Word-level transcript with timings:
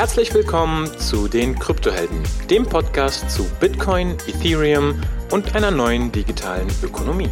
Herzlich 0.00 0.32
willkommen 0.32 0.86
zu 0.98 1.28
den 1.28 1.58
Kryptohelden, 1.58 2.22
dem 2.48 2.64
Podcast 2.64 3.30
zu 3.30 3.44
Bitcoin, 3.60 4.16
Ethereum 4.26 4.98
und 5.30 5.54
einer 5.54 5.70
neuen 5.70 6.10
digitalen 6.10 6.68
Ökonomie. 6.82 7.28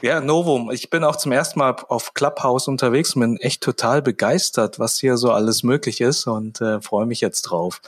Ja, 0.00 0.22
Novum. 0.22 0.70
Ich 0.70 0.88
bin 0.88 1.04
auch 1.04 1.16
zum 1.16 1.32
ersten 1.32 1.58
Mal 1.58 1.76
auf 1.88 2.14
Clubhouse 2.14 2.68
unterwegs 2.68 3.14
und 3.14 3.20
bin 3.20 3.36
echt 3.36 3.62
total 3.62 4.00
begeistert, 4.00 4.78
was 4.78 4.98
hier 4.98 5.18
so 5.18 5.30
alles 5.30 5.62
möglich 5.62 6.00
ist 6.00 6.26
und 6.26 6.62
äh, 6.62 6.80
freue 6.80 7.04
mich 7.04 7.20
jetzt 7.20 7.42
drauf. 7.42 7.82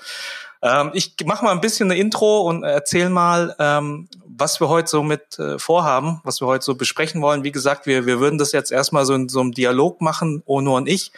Ähm, 0.65 0.93
ich 0.95 1.15
mache 1.27 1.45
mal 1.45 1.53
ein 1.53 1.61
bisschen 1.61 1.91
eine 1.91 2.01
Intro 2.01 2.41
und 2.41 2.65
erzähle 2.65 3.11
mal, 3.11 3.55
ähm, 3.59 4.09
was 4.25 4.61
wir 4.61 4.69
heute 4.71 4.89
so 4.89 5.03
mit 5.03 5.39
äh, 5.39 5.59
vorhaben, 5.59 6.23
was 6.25 6.41
wir 6.41 6.47
heute 6.47 6.65
so 6.65 6.75
besprechen 6.75 7.21
wollen. 7.21 7.45
Wie 7.45 7.53
gesagt, 7.53 7.85
wir, 7.85 8.07
wir 8.07 8.19
würden 8.19 8.39
das 8.39 8.53
jetzt 8.53 8.73
erstmal 8.73 9.05
so 9.05 9.13
in 9.13 9.29
so 9.29 9.41
einem 9.41 9.53
Dialog 9.53 10.01
machen, 10.01 10.43
Ono 10.47 10.77
und 10.79 10.89
ich 10.89 11.13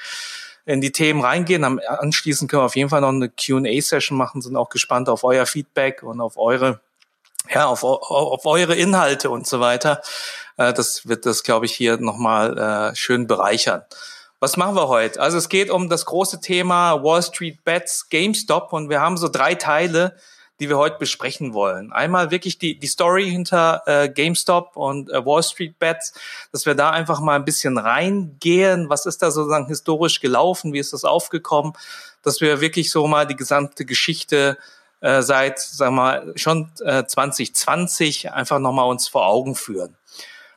in 0.65 0.81
die 0.81 0.91
Themen 0.91 1.21
reingehen. 1.21 1.63
Am, 1.63 1.81
anschließend 1.87 2.51
können 2.51 2.63
wir 2.63 2.67
auf 2.67 2.75
jeden 2.75 2.91
Fall 2.91 3.03
noch 3.03 3.11
eine 3.11 3.29
Q&A-Session 3.29 4.19
machen, 4.19 4.43
sind 4.43 4.57
auch 4.57 4.69
gespannt 4.69 5.09
auf 5.09 5.23
euer 5.23 5.47
Feedback 5.47 6.03
und 6.03 6.21
auf 6.21 6.37
eure 6.37 6.81
ja, 7.49 7.67
auf, 7.67 7.85
auf 7.85 8.45
eure 8.45 8.75
Inhalte 8.75 9.31
und 9.31 9.47
so 9.47 9.61
weiter. 9.61 10.03
Äh, 10.57 10.73
das 10.73 11.07
wird 11.07 11.25
das, 11.25 11.45
glaube 11.45 11.67
ich, 11.67 11.73
hier 11.73 11.99
nochmal 11.99 12.59
äh, 12.59 12.97
schön 12.97 13.29
bereichern. 13.29 13.83
Was 14.39 14.59
machen 14.59 14.77
wir 14.77 14.89
heute? 14.89 15.19
Also 15.19 15.39
es 15.39 15.49
geht 15.49 15.71
um 15.71 15.89
das 15.89 16.05
große 16.05 16.43
Thema 16.43 17.03
Wall 17.03 17.23
Street 17.23 17.65
Bets, 17.65 18.11
GameStop 18.11 18.75
und 18.75 18.91
wir 18.91 19.01
haben 19.01 19.17
so 19.17 19.29
drei 19.29 19.55
Teile, 19.55 20.15
die 20.61 20.69
wir 20.69 20.77
heute 20.77 20.99
besprechen 20.99 21.55
wollen. 21.55 21.91
Einmal 21.91 22.31
wirklich 22.31 22.59
die, 22.59 22.79
die 22.79 22.87
Story 22.87 23.31
hinter 23.31 23.83
äh, 23.87 24.11
GameStop 24.11 24.77
und 24.77 25.11
äh, 25.11 25.25
Wall 25.25 25.43
Street 25.43 25.79
Bets, 25.79 26.13
dass 26.53 26.67
wir 26.67 26.75
da 26.75 26.91
einfach 26.91 27.21
mal 27.21 27.37
ein 27.37 27.47
bisschen 27.47 27.79
reingehen. 27.79 28.91
Was 28.91 29.07
ist 29.07 29.23
da 29.23 29.31
sozusagen 29.31 29.69
historisch 29.69 30.21
gelaufen? 30.21 30.75
Wie 30.75 30.81
ist 30.81 30.93
das 30.93 31.05
aufgekommen? 31.05 31.73
Dass 32.23 32.43
wir 32.43 32.61
wirklich 32.61 32.91
so 32.91 33.07
mal 33.07 33.27
die 33.27 33.37
gesamte 33.37 33.87
Geschichte 33.87 34.59
äh, 35.01 35.23
seit, 35.23 35.59
sagen 35.61 35.95
wir 35.95 36.03
mal, 36.03 36.33
schon 36.37 36.71
äh, 36.85 37.05
2020 37.07 38.33
einfach 38.33 38.59
nochmal 38.59 38.89
uns 38.89 39.09
vor 39.09 39.27
Augen 39.27 39.55
führen. 39.55 39.97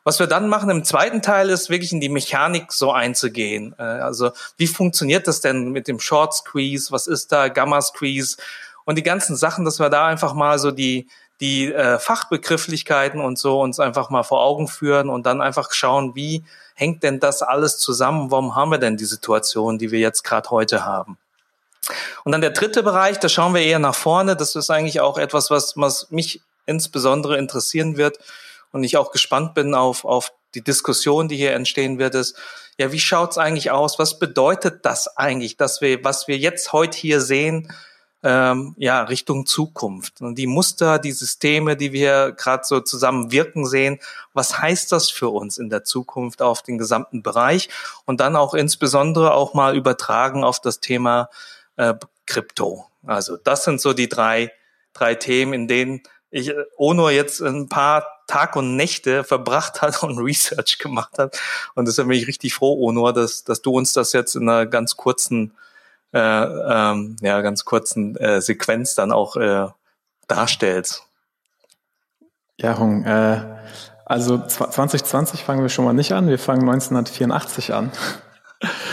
Was 0.04 0.20
wir 0.20 0.28
dann 0.28 0.48
machen 0.48 0.70
im 0.70 0.84
zweiten 0.84 1.22
Teil 1.22 1.50
ist 1.50 1.70
wirklich 1.70 1.92
in 1.92 2.02
die 2.02 2.10
Mechanik 2.10 2.72
so 2.72 2.92
einzugehen. 2.92 3.76
Äh, 3.78 3.84
also 3.84 4.32
wie 4.58 4.68
funktioniert 4.68 5.28
das 5.28 5.42
denn 5.42 5.70
mit 5.70 5.88
dem 5.88 6.00
Short 6.00 6.34
Squeeze? 6.34 6.92
Was 6.92 7.08
ist 7.08 7.32
da 7.32 7.48
Gamma 7.48 7.82
Squeeze? 7.82 8.38
Und 8.86 8.98
die 8.98 9.04
ganzen 9.04 9.36
Sachen, 9.36 9.66
dass 9.66 9.80
wir 9.80 9.90
da 9.90 10.08
einfach 10.08 10.34
mal 10.34 10.58
so 10.60 10.72
die 10.72 11.08
die 11.42 11.72
äh, 11.72 12.00
Fachbegrifflichkeiten 12.00 13.22
und 13.22 13.40
so 13.40 13.62
uns 13.62 13.80
einfach 13.80 14.10
mal 14.10 14.24
vor 14.24 14.42
Augen 14.42 14.68
führen 14.68 15.10
und 15.10 15.26
dann 15.26 15.42
einfach 15.42 15.72
schauen, 15.72 16.16
wie 16.16 16.44
hängt 16.76 17.04
denn 17.04 17.20
das 17.20 17.42
alles 17.42 17.78
zusammen? 17.78 18.30
Warum 18.32 18.56
haben 18.56 18.72
wir 18.72 18.78
denn 18.78 18.98
die 18.98 19.06
Situation, 19.06 19.78
die 19.78 19.92
wir 19.92 20.00
jetzt 20.00 20.24
gerade 20.24 20.50
heute 20.50 20.86
haben? 20.86 21.18
Und 22.24 22.34
dann 22.34 22.42
der 22.42 22.50
dritte 22.50 22.84
Bereich, 22.84 23.20
da 23.20 23.30
schauen 23.30 23.54
wir 23.54 23.62
eher 23.62 23.80
nach 23.80 23.96
vorne. 23.96 24.36
Das 24.36 24.56
ist 24.56 24.70
eigentlich 24.70 25.00
auch 25.00 25.18
etwas, 25.18 25.50
was, 25.50 25.78
was 25.78 26.12
mich 26.12 26.42
insbesondere 26.66 27.38
interessieren 27.38 27.98
wird 27.98 28.20
und 28.72 28.84
ich 28.84 28.98
auch 28.98 29.12
gespannt 29.12 29.54
bin 29.54 29.74
auf, 29.74 30.06
auf 30.06 30.34
die 30.56 30.64
Diskussion, 30.64 31.28
die 31.28 31.38
hier 31.38 31.54
entstehen 31.54 32.00
wird, 32.00 32.16
ist, 32.16 32.36
ja, 32.78 32.92
wie 32.92 33.00
schaut's 33.00 33.38
eigentlich 33.38 33.72
aus? 33.72 34.00
Was 34.00 34.20
bedeutet 34.20 34.86
das 34.86 35.18
eigentlich, 35.18 35.58
dass 35.58 35.82
wir, 35.82 36.04
was 36.04 36.28
wir 36.28 36.38
jetzt 36.38 36.72
heute 36.72 36.98
hier 36.98 37.22
sehen, 37.22 37.72
ähm, 38.24 38.76
ja, 38.78 39.04
Richtung 39.04 39.46
Zukunft. 39.46 40.22
Und 40.22 40.36
die 40.36 40.48
Muster, 40.48 41.00
die 41.00 41.12
Systeme, 41.12 41.78
die 41.78 41.94
wir 41.94 42.34
gerade 42.34 42.64
so 42.66 42.82
zusammen 42.82 43.32
wirken 43.32 43.66
sehen, 43.66 44.00
was 44.34 44.60
heißt 44.60 44.92
das 44.92 45.10
für 45.10 45.30
uns 45.30 45.58
in 45.58 45.70
der 45.70 45.84
Zukunft 45.84 46.42
auf 46.42 46.62
den 46.62 46.78
gesamten 46.78 47.24
Bereich 47.24 47.70
und 48.06 48.20
dann 48.20 48.36
auch 48.36 48.54
insbesondere 48.54 49.34
auch 49.34 49.54
mal 49.54 49.76
übertragen 49.76 50.44
auf 50.44 50.60
das 50.60 50.80
Thema 50.80 51.30
äh, 51.78 51.94
Krypto. 52.26 52.86
Also 53.06 53.38
das 53.38 53.64
sind 53.64 53.80
so 53.80 53.94
die 53.94 54.10
drei, 54.10 54.52
drei 54.94 55.16
Themen, 55.16 55.54
in 55.54 55.68
denen 55.68 56.02
ich 56.32 56.54
Ono 56.78 57.10
jetzt 57.10 57.40
ein 57.42 57.70
paar 57.70 58.06
Tag 58.30 58.56
und 58.56 58.76
Nächte 58.76 59.24
verbracht 59.24 59.82
hat 59.82 60.04
und 60.04 60.20
Research 60.20 60.78
gemacht 60.78 61.18
hat. 61.18 61.40
Und 61.76 61.88
deshalb 61.88 62.08
bin 62.08 62.18
ich 62.18 62.28
richtig 62.28 62.54
froh, 62.54 62.86
Ono, 62.86 63.12
dass, 63.12 63.44
dass 63.44 63.62
du 63.62 63.72
uns 63.72 63.94
das 63.94 64.14
jetzt 64.14 64.36
in 64.36 64.48
einer 64.48 64.66
ganz 64.66 64.96
kurzen, 64.96 65.54
äh, 66.14 66.20
ähm, 66.20 67.16
ja, 67.22 67.42
ganz 67.42 67.66
kurzen 67.66 68.16
äh, 68.18 68.42
Sequenz 68.42 68.96
dann 68.96 69.12
auch 69.12 69.36
äh, 69.36 69.68
darstellst. 70.28 71.04
Ja, 72.58 72.78
Hung, 72.78 73.04
äh, 73.06 73.42
also 74.06 74.38
2020 74.38 75.44
fangen 75.44 75.62
wir 75.62 75.70
schon 75.70 75.86
mal 75.86 75.94
nicht 75.94 76.12
an, 76.14 76.28
wir 76.28 76.40
fangen 76.40 76.62
1984 76.62 77.74
an. 77.74 77.92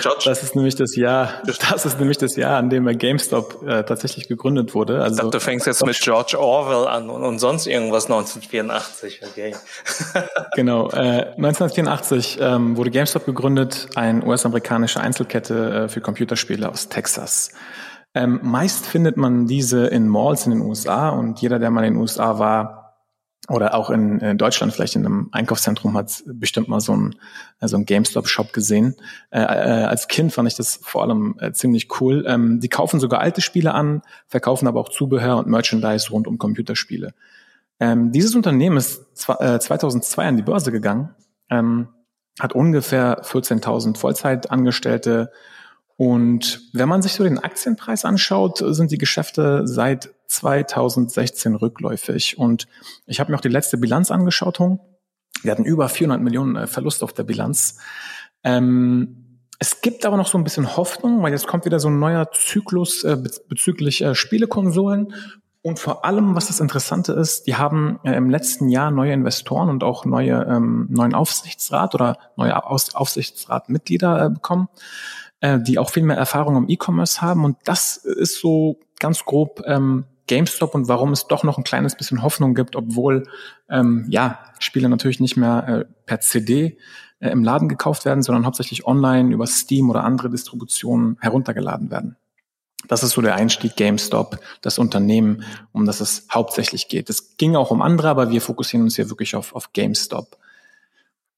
George. 0.01 0.23
Das 0.27 0.45
ist 0.45 0.55
nämlich 0.55 0.77
das 0.77 0.95
Jahr, 0.95 1.43
das 1.45 1.85
ist 1.85 1.99
nämlich 1.99 2.19
das 2.19 2.37
Jahr, 2.37 2.57
an 2.57 2.71
dem 2.71 2.87
GameStop 2.87 3.67
äh, 3.67 3.83
tatsächlich 3.83 4.29
gegründet 4.29 4.75
wurde. 4.75 5.03
Also, 5.03 5.15
ich 5.15 5.21
dachte, 5.23 5.39
du 5.39 5.41
fängst 5.41 5.67
jetzt 5.67 5.85
mit 5.85 5.99
George 6.01 6.39
Orwell 6.39 6.87
an 6.87 7.11
und, 7.11 7.25
und 7.25 7.39
sonst 7.41 7.67
irgendwas 7.67 8.05
1984. 8.05 9.23
Okay. 9.29 9.57
genau. 10.55 10.89
Äh, 10.91 11.33
1984 11.37 12.39
ähm, 12.41 12.77
wurde 12.77 12.91
GameStop 12.93 13.27
gegründet, 13.27 13.89
eine 13.97 14.25
US-amerikanische 14.25 15.01
Einzelkette 15.01 15.85
äh, 15.85 15.89
für 15.89 16.01
Computerspiele 16.01 16.69
aus 16.69 16.89
Texas. 16.89 17.51
Ähm, 18.15 18.39
meist 18.43 18.87
findet 18.87 19.17
man 19.17 19.47
diese 19.47 19.87
in 19.89 20.09
Malls 20.09 20.47
in 20.47 20.53
den 20.53 20.63
USA 20.63 21.09
und 21.09 21.41
jeder, 21.41 21.59
der 21.59 21.71
mal 21.71 21.85
in 21.85 21.95
den 21.95 22.01
USA 22.01 22.39
war, 22.39 22.86
oder 23.49 23.75
auch 23.75 23.91
in, 23.91 24.19
in, 24.21 24.39
Deutschland 24.39 24.73
vielleicht 24.73 24.97
in 24.97 25.07
einem 25.07 25.29
Einkaufszentrum 25.33 25.97
hat 25.97 26.25
bestimmt 26.27 26.69
mal 26.69 26.81
so 26.81 26.97
ein, 26.97 27.15
so 27.61 27.77
ein 27.77 27.85
GameStop-Shop 27.85 28.53
gesehen. 28.53 28.97
Äh, 29.31 29.41
äh, 29.41 29.85
als 29.85 30.09
Kind 30.09 30.33
fand 30.33 30.49
ich 30.49 30.57
das 30.57 30.81
vor 30.83 31.03
allem 31.03 31.37
äh, 31.41 31.53
ziemlich 31.53 31.89
cool. 32.01 32.25
Ähm, 32.27 32.61
die 32.61 32.69
kaufen 32.69 32.99
sogar 32.99 33.21
alte 33.21 33.41
Spiele 33.41 33.75
an, 33.75 34.03
verkaufen 34.27 34.67
aber 34.67 34.81
auch 34.81 34.89
Zubehör 34.89 35.37
und 35.39 35.47
Merchandise 35.47 36.11
rund 36.11 36.27
um 36.27 36.39
Computerspiele. 36.39 37.15
Ähm, 37.79 38.11
dieses 38.13 38.35
Unternehmen 38.35 38.77
ist 38.77 39.03
äh, 39.29 39.59
2002 39.59 40.27
an 40.27 40.37
die 40.37 40.43
Börse 40.43 40.73
gegangen, 40.73 41.15
ähm, 41.51 41.89
hat 42.41 42.55
ungefähr 42.55 43.23
14.000 43.23 43.97
Vollzeitangestellte, 43.97 45.31
und 45.97 46.61
wenn 46.73 46.89
man 46.89 47.01
sich 47.01 47.15
so 47.15 47.25
den 47.25 47.39
Aktienpreis 47.39 48.05
anschaut, 48.05 48.59
sind 48.59 48.91
die 48.91 48.99
Geschäfte 48.99 49.67
seit 49.67 50.11
2016 50.29 51.55
rückläufig. 51.55 52.39
Und 52.39 52.67
ich 53.07 53.19
habe 53.19 53.31
mir 53.31 53.39
auch 53.39 53.43
die 53.43 53.49
letzte 53.49 53.79
Bilanz 53.79 54.11
angeschaut. 54.11 54.59
Wir 55.43 55.51
hatten 55.51 55.65
über 55.65 55.89
400 55.89 56.21
Millionen 56.21 56.57
äh, 56.57 56.67
Verlust 56.67 57.03
auf 57.03 57.15
der 57.15 57.23
Bilanz. 57.25 57.79
Ähm, 58.45 59.41
es 59.59 59.81
gibt 59.81 60.05
aber 60.05 60.19
noch 60.19 60.27
so 60.27 60.37
ein 60.37 60.45
bisschen 60.45 60.77
Hoffnung, 60.77 61.23
weil 61.23 61.33
jetzt 61.33 61.47
kommt 61.47 61.65
wieder 61.65 61.81
so 61.81 61.89
ein 61.89 61.99
neuer 61.99 62.31
Zyklus 62.31 63.03
äh, 63.05 63.17
bezüglich 63.49 64.03
äh, 64.03 64.15
Spielekonsolen. 64.15 65.15
Und 65.63 65.79
vor 65.79 66.05
allem, 66.05 66.35
was 66.37 66.49
das 66.49 66.61
Interessante 66.61 67.13
ist, 67.15 67.47
die 67.47 67.57
haben 67.57 67.99
äh, 68.05 68.15
im 68.15 68.29
letzten 68.29 68.69
Jahr 68.69 68.91
neue 68.91 69.15
Investoren 69.15 69.71
und 69.71 69.83
auch 69.83 70.05
neue 70.05 70.47
ähm, 70.49 70.87
neuen 70.91 71.15
Aufsichtsrat 71.15 71.95
oder 71.95 72.19
neue 72.37 72.65
Aus 72.65 72.95
Aufsichtsratmitglieder 72.95 74.27
äh, 74.27 74.31
bekommen 74.31 74.69
äh, 75.41 75.59
die 75.61 75.79
auch 75.79 75.91
viel 75.91 76.03
mehr 76.03 76.17
Erfahrung 76.17 76.57
im 76.57 76.69
E-Commerce 76.69 77.21
haben. 77.23 77.45
Und 77.45 77.57
das 77.65 77.97
ist 77.97 78.41
so 78.41 78.81
ganz 78.99 79.25
grob 79.25 79.63
ähm, 79.67 80.05
GameStop 80.27 80.75
und 80.75 80.89
warum 80.89 81.13
es 81.13 81.27
doch 81.27 81.45
noch 81.45 81.59
ein 81.59 81.65
kleines 81.65 81.95
bisschen 81.95 82.23
Hoffnung 82.23 82.55
gibt, 82.55 82.77
obwohl 82.77 83.25
ähm, 83.71 84.07
ja 84.09 84.41
Spiele 84.59 84.89
natürlich 84.89 85.21
nicht 85.21 85.37
mehr 85.37 85.69
äh, 85.69 85.85
per 86.07 86.21
CD 86.21 86.79
äh, 87.21 87.31
im 87.31 87.45
Laden 87.45 87.69
gekauft 87.69 88.05
werden, 88.05 88.23
sondern 88.23 88.47
hauptsächlich 88.47 88.87
online 88.87 89.33
über 89.33 89.47
Steam 89.47 89.91
oder 89.91 90.05
andere 90.05 90.31
Distributionen 90.31 91.17
heruntergeladen 91.21 91.91
werden. 91.91 92.17
Das 92.89 93.03
ist 93.03 93.13
so 93.13 93.23
der 93.23 93.35
Einstieg 93.35 93.77
GameStop, 93.77 94.39
das 94.61 94.79
Unternehmen, 94.79 95.43
um 95.73 95.87
das 95.87 96.01
es 96.01 96.27
hauptsächlich 96.33 96.89
geht. 96.89 97.11
Es 97.11 97.37
ging 97.37 97.57
auch 97.57 97.71
um 97.71 97.83
andere, 97.83 98.09
aber 98.09 98.31
wir 98.31 98.41
fokussieren 98.41 98.85
uns 98.85 98.97
hier 98.97 99.11
wirklich 99.11 99.35
auf, 99.35 99.55
auf 99.55 99.73
GameStop. 99.73 100.39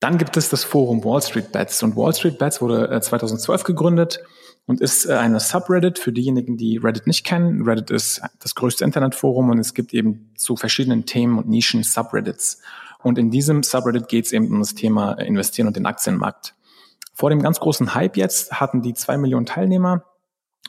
Dann 0.00 0.18
gibt 0.18 0.36
es 0.36 0.48
das 0.48 0.62
Forum 0.64 1.04
Wall 1.04 1.22
Street 1.22 1.50
Bets 1.50 1.82
und 1.82 1.96
Wall 1.96 2.14
Street 2.14 2.38
Bets 2.38 2.60
wurde 2.60 3.00
2012 3.00 3.60
äh, 3.60 3.64
gegründet 3.64 4.20
und 4.66 4.80
ist 4.80 5.06
äh, 5.06 5.14
eine 5.14 5.40
Subreddit 5.40 5.98
für 5.98 6.12
diejenigen, 6.12 6.56
die 6.56 6.76
Reddit 6.76 7.06
nicht 7.06 7.24
kennen. 7.24 7.62
Reddit 7.62 7.90
ist 7.90 8.22
das 8.40 8.54
größte 8.54 8.84
Internetforum 8.84 9.50
und 9.50 9.58
es 9.58 9.74
gibt 9.74 9.92
eben 9.94 10.30
zu 10.36 10.56
verschiedenen 10.56 11.04
Themen 11.06 11.38
und 11.38 11.48
Nischen 11.48 11.82
Subreddits. 11.82 12.60
Und 13.02 13.18
in 13.18 13.30
diesem 13.30 13.62
Subreddit 13.62 14.08
geht 14.08 14.26
es 14.26 14.32
eben 14.32 14.48
um 14.52 14.60
das 14.60 14.74
Thema 14.74 15.12
Investieren 15.14 15.66
und 15.66 15.76
den 15.76 15.86
Aktienmarkt. 15.86 16.54
Vor 17.14 17.30
dem 17.30 17.42
ganz 17.42 17.58
großen 17.58 17.94
Hype 17.94 18.16
jetzt 18.16 18.60
hatten 18.60 18.82
die 18.82 18.94
zwei 18.94 19.16
Millionen 19.16 19.46
Teilnehmer. 19.46 20.04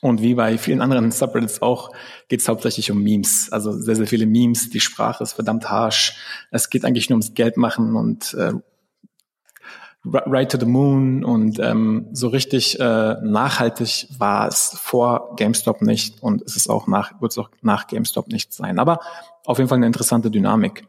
Und 0.01 0.21
wie 0.21 0.33
bei 0.33 0.57
vielen 0.57 0.81
anderen 0.81 1.11
Subreddits 1.11 1.61
auch, 1.61 1.91
geht 2.29 2.39
es 2.39 2.47
hauptsächlich 2.47 2.89
um 2.89 3.03
Memes. 3.03 3.51
Also 3.51 3.73
sehr, 3.73 3.95
sehr 3.95 4.07
viele 4.07 4.25
Memes. 4.25 4.69
Die 4.69 4.79
Sprache 4.79 5.23
ist 5.23 5.33
verdammt 5.33 5.69
harsh. 5.69 6.15
Es 6.51 6.69
geht 6.69 6.85
eigentlich 6.85 7.09
nur 7.09 7.15
ums 7.17 7.33
Geld 7.33 7.57
machen 7.57 7.95
und 7.95 8.33
äh, 8.35 8.53
Right 10.05 10.49
to 10.49 10.57
the 10.57 10.65
Moon 10.65 11.25
und 11.25 11.59
ähm, 11.59 12.07
so 12.13 12.29
richtig 12.29 12.79
äh, 12.79 13.15
nachhaltig 13.21 14.07
war 14.17 14.47
es 14.47 14.77
vor 14.81 15.35
GameStop 15.35 15.81
nicht 15.81 16.23
und 16.23 16.41
es 16.43 16.55
ist 16.55 16.69
auch 16.69 16.87
nach 16.87 17.21
wird 17.21 17.33
es 17.33 17.37
auch 17.37 17.49
nach 17.61 17.87
GameStop 17.87 18.29
nicht 18.29 18.53
sein. 18.53 18.79
Aber 18.79 19.01
auf 19.45 19.57
jeden 19.57 19.67
Fall 19.67 19.77
eine 19.77 19.87
interessante 19.87 20.31
Dynamik. 20.31 20.87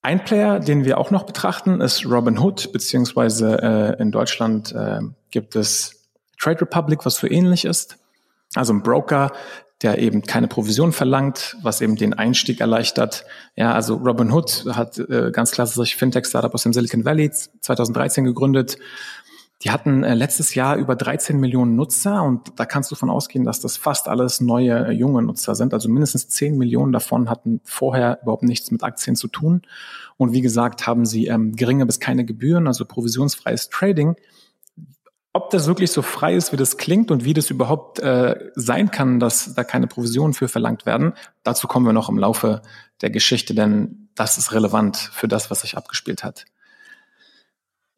Ein 0.00 0.24
Player, 0.24 0.58
den 0.58 0.84
wir 0.84 0.96
auch 0.96 1.10
noch 1.10 1.24
betrachten, 1.24 1.80
ist 1.82 2.06
Robinhood, 2.06 2.72
beziehungsweise 2.72 3.60
äh, 3.98 4.02
in 4.02 4.10
Deutschland 4.10 4.72
äh, 4.72 5.00
gibt 5.30 5.54
es 5.54 6.08
Trade 6.40 6.62
Republic, 6.62 7.04
was 7.04 7.16
so 7.16 7.26
ähnlich 7.26 7.64
ist. 7.64 7.98
Also 8.54 8.72
ein 8.72 8.82
Broker, 8.82 9.32
der 9.82 9.98
eben 9.98 10.22
keine 10.22 10.48
Provision 10.48 10.92
verlangt, 10.92 11.56
was 11.62 11.80
eben 11.80 11.96
den 11.96 12.14
Einstieg 12.14 12.60
erleichtert. 12.60 13.24
Ja, 13.54 13.72
also 13.72 13.94
Robinhood 13.94 14.64
hat 14.70 14.98
äh, 14.98 15.30
ganz 15.32 15.52
klassisch 15.52 15.96
Fintech-Startup 15.96 16.52
aus 16.52 16.64
dem 16.64 16.72
Silicon 16.72 17.04
Valley 17.04 17.30
2013 17.30 18.24
gegründet. 18.24 18.78
Die 19.62 19.70
hatten 19.70 20.04
äh, 20.04 20.14
letztes 20.14 20.54
Jahr 20.54 20.76
über 20.76 20.96
13 20.96 21.38
Millionen 21.38 21.76
Nutzer 21.76 22.22
und 22.22 22.58
da 22.58 22.64
kannst 22.64 22.90
du 22.90 22.96
von 22.96 23.10
ausgehen, 23.10 23.44
dass 23.44 23.60
das 23.60 23.76
fast 23.76 24.08
alles 24.08 24.40
neue 24.40 24.86
äh, 24.86 24.92
junge 24.92 25.22
Nutzer 25.22 25.54
sind. 25.54 25.74
Also 25.74 25.88
mindestens 25.88 26.28
10 26.28 26.56
Millionen 26.56 26.92
davon 26.92 27.30
hatten 27.30 27.60
vorher 27.64 28.20
überhaupt 28.22 28.44
nichts 28.44 28.70
mit 28.70 28.82
Aktien 28.82 29.14
zu 29.14 29.28
tun. 29.28 29.62
Und 30.16 30.32
wie 30.32 30.42
gesagt, 30.42 30.86
haben 30.88 31.06
sie 31.06 31.26
ähm, 31.26 31.54
geringe 31.54 31.86
bis 31.86 32.00
keine 32.00 32.24
Gebühren, 32.24 32.66
also 32.66 32.84
provisionsfreies 32.84 33.68
Trading 33.68 34.16
ob 35.38 35.50
das 35.50 35.68
wirklich 35.68 35.92
so 35.92 36.02
frei 36.02 36.34
ist, 36.34 36.50
wie 36.50 36.56
das 36.56 36.78
klingt 36.78 37.12
und 37.12 37.24
wie 37.24 37.32
das 37.32 37.48
überhaupt 37.48 38.00
äh, 38.00 38.50
sein 38.56 38.90
kann, 38.90 39.20
dass 39.20 39.54
da 39.54 39.62
keine 39.62 39.86
Provisionen 39.86 40.34
für 40.34 40.48
verlangt 40.48 40.84
werden, 40.84 41.12
dazu 41.44 41.68
kommen 41.68 41.86
wir 41.86 41.92
noch 41.92 42.08
im 42.08 42.18
Laufe 42.18 42.60
der 43.02 43.10
Geschichte, 43.10 43.54
denn 43.54 44.08
das 44.16 44.36
ist 44.36 44.52
relevant 44.52 44.96
für 44.96 45.28
das, 45.28 45.48
was 45.48 45.60
sich 45.60 45.76
abgespielt 45.76 46.24
hat. 46.24 46.44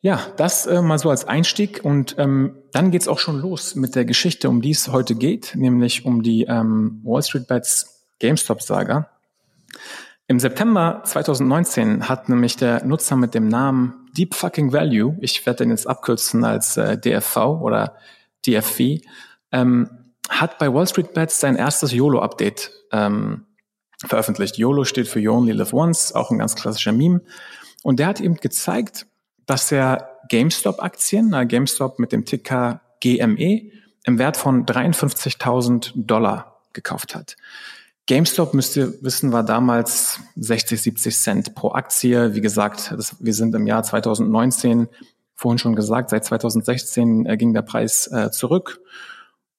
Ja, 0.02 0.20
das 0.36 0.66
äh, 0.66 0.82
mal 0.82 0.98
so 0.98 1.08
als 1.08 1.24
Einstieg 1.24 1.80
und 1.82 2.16
ähm, 2.18 2.56
dann 2.72 2.90
geht's 2.90 3.08
auch 3.08 3.18
schon 3.18 3.40
los 3.40 3.74
mit 3.74 3.94
der 3.94 4.04
Geschichte, 4.04 4.50
um 4.50 4.60
die 4.60 4.72
es 4.72 4.88
heute 4.88 5.14
geht, 5.14 5.54
nämlich 5.56 6.04
um 6.04 6.22
die 6.22 6.44
ähm, 6.44 7.00
Wall 7.04 7.22
Street 7.22 7.46
Bets 7.46 8.04
GameStop-Saga. 8.18 9.08
Im 10.26 10.38
September 10.40 11.02
2019 11.06 12.06
hat 12.06 12.28
nämlich 12.28 12.56
der 12.56 12.84
Nutzer 12.84 13.16
mit 13.16 13.34
dem 13.34 13.48
Namen 13.48 13.99
Deep 14.16 14.34
Fucking 14.34 14.72
Value, 14.72 15.16
ich 15.20 15.44
werde 15.46 15.64
den 15.64 15.70
jetzt 15.70 15.86
abkürzen 15.86 16.44
als 16.44 16.76
äh, 16.76 16.98
DFV 16.98 17.36
oder 17.60 17.96
DFV, 18.46 19.00
ähm, 19.52 19.90
hat 20.28 20.58
bei 20.58 20.72
Wall 20.72 20.86
Street 20.86 21.12
Bets 21.12 21.40
sein 21.40 21.56
erstes 21.56 21.92
YOLO-Update 21.92 22.70
ähm, 22.92 23.46
veröffentlicht. 24.06 24.58
YOLO 24.58 24.84
steht 24.84 25.08
für 25.08 25.20
You 25.20 25.32
Only 25.32 25.52
Live 25.52 25.72
Once, 25.72 26.12
auch 26.14 26.30
ein 26.30 26.38
ganz 26.38 26.54
klassischer 26.54 26.92
Meme. 26.92 27.20
Und 27.82 27.98
der 27.98 28.06
hat 28.06 28.20
eben 28.20 28.36
gezeigt, 28.36 29.06
dass 29.46 29.72
er 29.72 30.18
GameStop-Aktien, 30.28 31.32
äh, 31.32 31.46
GameStop 31.46 31.98
mit 31.98 32.12
dem 32.12 32.24
Ticker 32.24 32.80
GME, 33.00 33.70
im 34.04 34.18
Wert 34.18 34.36
von 34.36 34.64
53.000 34.64 35.92
Dollar 35.94 36.62
gekauft 36.72 37.14
hat. 37.14 37.36
GameStop 38.10 38.54
müsst 38.54 38.76
ihr 38.76 38.92
wissen, 39.04 39.30
war 39.30 39.44
damals 39.44 40.18
60, 40.34 40.82
70 40.82 41.16
Cent 41.16 41.54
pro 41.54 41.70
Aktie. 41.70 42.34
Wie 42.34 42.40
gesagt, 42.40 42.90
das, 42.90 43.14
wir 43.20 43.32
sind 43.32 43.54
im 43.54 43.68
Jahr 43.68 43.84
2019, 43.84 44.88
vorhin 45.36 45.58
schon 45.58 45.76
gesagt, 45.76 46.10
seit 46.10 46.24
2016 46.24 47.26
äh, 47.26 47.36
ging 47.36 47.54
der 47.54 47.62
Preis 47.62 48.08
äh, 48.08 48.32
zurück. 48.32 48.80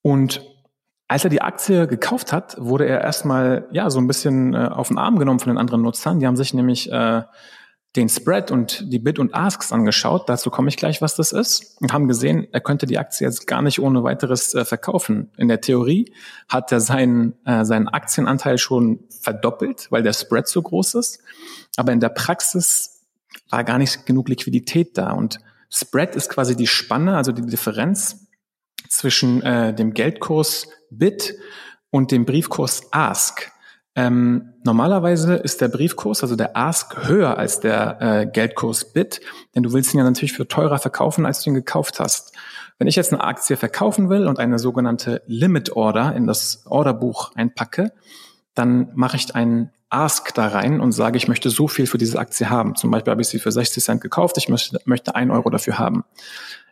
Und 0.01 0.45
als 1.07 1.23
er 1.23 1.29
die 1.29 1.41
Aktie 1.41 1.87
gekauft 1.87 2.33
hat, 2.33 2.57
wurde 2.59 2.85
er 2.87 2.99
erstmal 2.99 3.69
ja 3.71 3.89
so 3.89 4.01
ein 4.01 4.07
bisschen 4.07 4.53
äh, 4.53 4.67
auf 4.69 4.89
den 4.89 4.97
Arm 4.97 5.17
genommen 5.17 5.39
von 5.39 5.53
den 5.53 5.57
anderen 5.57 5.81
Nutzern. 5.81 6.19
Die 6.19 6.27
haben 6.27 6.35
sich 6.35 6.53
nämlich 6.53 6.91
äh, 6.91 7.21
den 7.95 8.07
Spread 8.07 8.51
und 8.51 8.91
die 8.91 8.99
Bid 8.99 9.19
und 9.19 9.35
Asks 9.35 9.73
angeschaut, 9.73 10.29
dazu 10.29 10.49
komme 10.49 10.69
ich 10.69 10.77
gleich, 10.77 11.01
was 11.01 11.15
das 11.15 11.33
ist, 11.33 11.75
und 11.81 11.91
haben 11.91 12.07
gesehen, 12.07 12.47
er 12.51 12.61
könnte 12.61 12.85
die 12.85 12.97
Aktie 12.97 13.27
jetzt 13.27 13.47
gar 13.47 13.61
nicht 13.61 13.79
ohne 13.79 14.03
weiteres 14.03 14.53
äh, 14.53 14.63
verkaufen. 14.63 15.29
In 15.37 15.49
der 15.49 15.59
Theorie 15.59 16.13
hat 16.47 16.71
er 16.71 16.79
seinen, 16.79 17.33
äh, 17.45 17.65
seinen 17.65 17.89
Aktienanteil 17.89 18.57
schon 18.57 19.03
verdoppelt, 19.09 19.87
weil 19.89 20.03
der 20.03 20.13
Spread 20.13 20.47
so 20.47 20.61
groß 20.61 20.95
ist, 20.95 21.19
aber 21.75 21.91
in 21.91 21.99
der 21.99 22.09
Praxis 22.09 23.01
war 23.49 23.63
gar 23.65 23.77
nicht 23.77 24.05
genug 24.05 24.29
Liquidität 24.29 24.97
da. 24.97 25.11
Und 25.11 25.39
Spread 25.69 26.15
ist 26.15 26.29
quasi 26.29 26.55
die 26.55 26.67
Spanne, 26.67 27.17
also 27.17 27.33
die 27.33 27.45
Differenz 27.45 28.27
zwischen 28.87 29.41
äh, 29.41 29.73
dem 29.73 29.93
Geldkurs 29.93 30.67
Bid 30.89 31.35
und 31.89 32.11
dem 32.11 32.25
Briefkurs 32.25 32.91
Ask. 32.91 33.51
Ähm, 33.95 34.53
normalerweise 34.63 35.35
ist 35.35 35.59
der 35.59 35.67
Briefkurs, 35.67 36.23
also 36.23 36.35
der 36.35 36.55
Ask, 36.55 37.07
höher 37.07 37.37
als 37.37 37.59
der 37.59 37.97
äh, 38.01 38.25
Geldkurs 38.25 38.93
Bit, 38.93 39.19
denn 39.53 39.63
du 39.63 39.73
willst 39.73 39.93
ihn 39.93 39.97
ja 39.97 40.03
natürlich 40.03 40.33
für 40.33 40.47
teurer 40.47 40.79
verkaufen, 40.79 41.25
als 41.25 41.43
du 41.43 41.49
ihn 41.49 41.55
gekauft 41.55 41.99
hast. 41.99 42.33
Wenn 42.77 42.87
ich 42.87 42.95
jetzt 42.95 43.13
eine 43.13 43.23
Aktie 43.23 43.57
verkaufen 43.57 44.09
will 44.09 44.27
und 44.27 44.39
eine 44.39 44.59
sogenannte 44.59 45.21
Limit 45.27 45.75
Order 45.75 46.15
in 46.15 46.25
das 46.25 46.63
Orderbuch 46.65 47.35
einpacke, 47.35 47.91
dann 48.55 48.91
mache 48.95 49.17
ich 49.17 49.35
einen 49.35 49.71
Ask 49.89 50.33
da 50.33 50.47
rein 50.47 50.79
und 50.79 50.93
sage, 50.93 51.17
ich 51.17 51.27
möchte 51.27 51.49
so 51.49 51.67
viel 51.67 51.85
für 51.85 51.97
diese 51.97 52.17
Aktie 52.17 52.49
haben. 52.49 52.75
Zum 52.75 52.91
Beispiel 52.91 53.11
habe 53.11 53.21
ich 53.21 53.27
sie 53.27 53.39
für 53.39 53.51
60 53.51 53.83
Cent 53.83 54.01
gekauft, 54.01 54.37
ich 54.37 54.47
möchte, 54.47 54.79
möchte 54.85 55.15
ein 55.15 55.31
Euro 55.31 55.49
dafür 55.49 55.79
haben. 55.79 56.05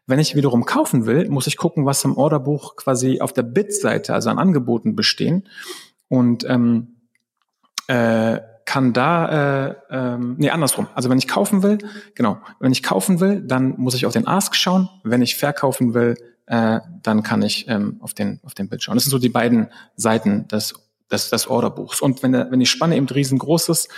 Wenn 0.07 0.19
ich 0.19 0.35
wiederum 0.35 0.65
kaufen 0.65 1.05
will, 1.05 1.29
muss 1.29 1.45
ich 1.45 1.57
gucken, 1.57 1.85
was 1.85 2.03
im 2.05 2.17
Orderbuch 2.17 2.77
quasi 2.77 3.19
auf 3.19 3.33
der 3.33 3.43
Bit-Seite, 3.43 4.13
also 4.13 4.29
an 4.29 4.39
Angeboten 4.39 4.95
bestehen. 4.95 5.47
Und 6.07 6.45
ähm, 6.49 6.95
äh, 7.89 8.41
kann 8.65 8.93
da, 8.93 9.67
äh, 9.67 9.75
ähm, 9.89 10.35
nee, 10.37 10.51
andersrum. 10.51 10.87
Also 10.93 11.09
wenn 11.09 11.17
ich 11.17 11.27
kaufen 11.27 11.63
will, 11.63 11.79
genau, 12.13 12.37
wenn 12.59 12.71
ich 12.71 12.83
kaufen 12.83 13.19
will, 13.19 13.41
dann 13.41 13.73
muss 13.77 13.95
ich 13.95 14.05
auf 14.05 14.13
den 14.13 14.27
Ask 14.27 14.55
schauen. 14.55 14.89
Wenn 15.03 15.23
ich 15.23 15.37
verkaufen 15.37 15.95
will, 15.95 16.15
äh, 16.45 16.79
dann 17.01 17.23
kann 17.23 17.41
ich 17.41 17.67
ähm, 17.67 17.97
auf 18.01 18.13
den 18.13 18.39
auf 18.43 18.53
den 18.53 18.69
Bild 18.69 18.83
schauen. 18.83 18.95
Das 18.95 19.05
sind 19.05 19.11
so 19.11 19.17
die 19.17 19.29
beiden 19.29 19.69
Seiten 19.95 20.47
des 20.49 20.75
des, 21.11 21.31
des 21.31 21.47
Orderbuchs. 21.47 21.99
Und 21.99 22.21
wenn 22.21 22.31
der, 22.31 22.51
wenn 22.51 22.59
die 22.59 22.67
Spanne 22.67 22.95
eben 22.95 23.07
riesengroß 23.07 23.69
ist, 23.69 23.89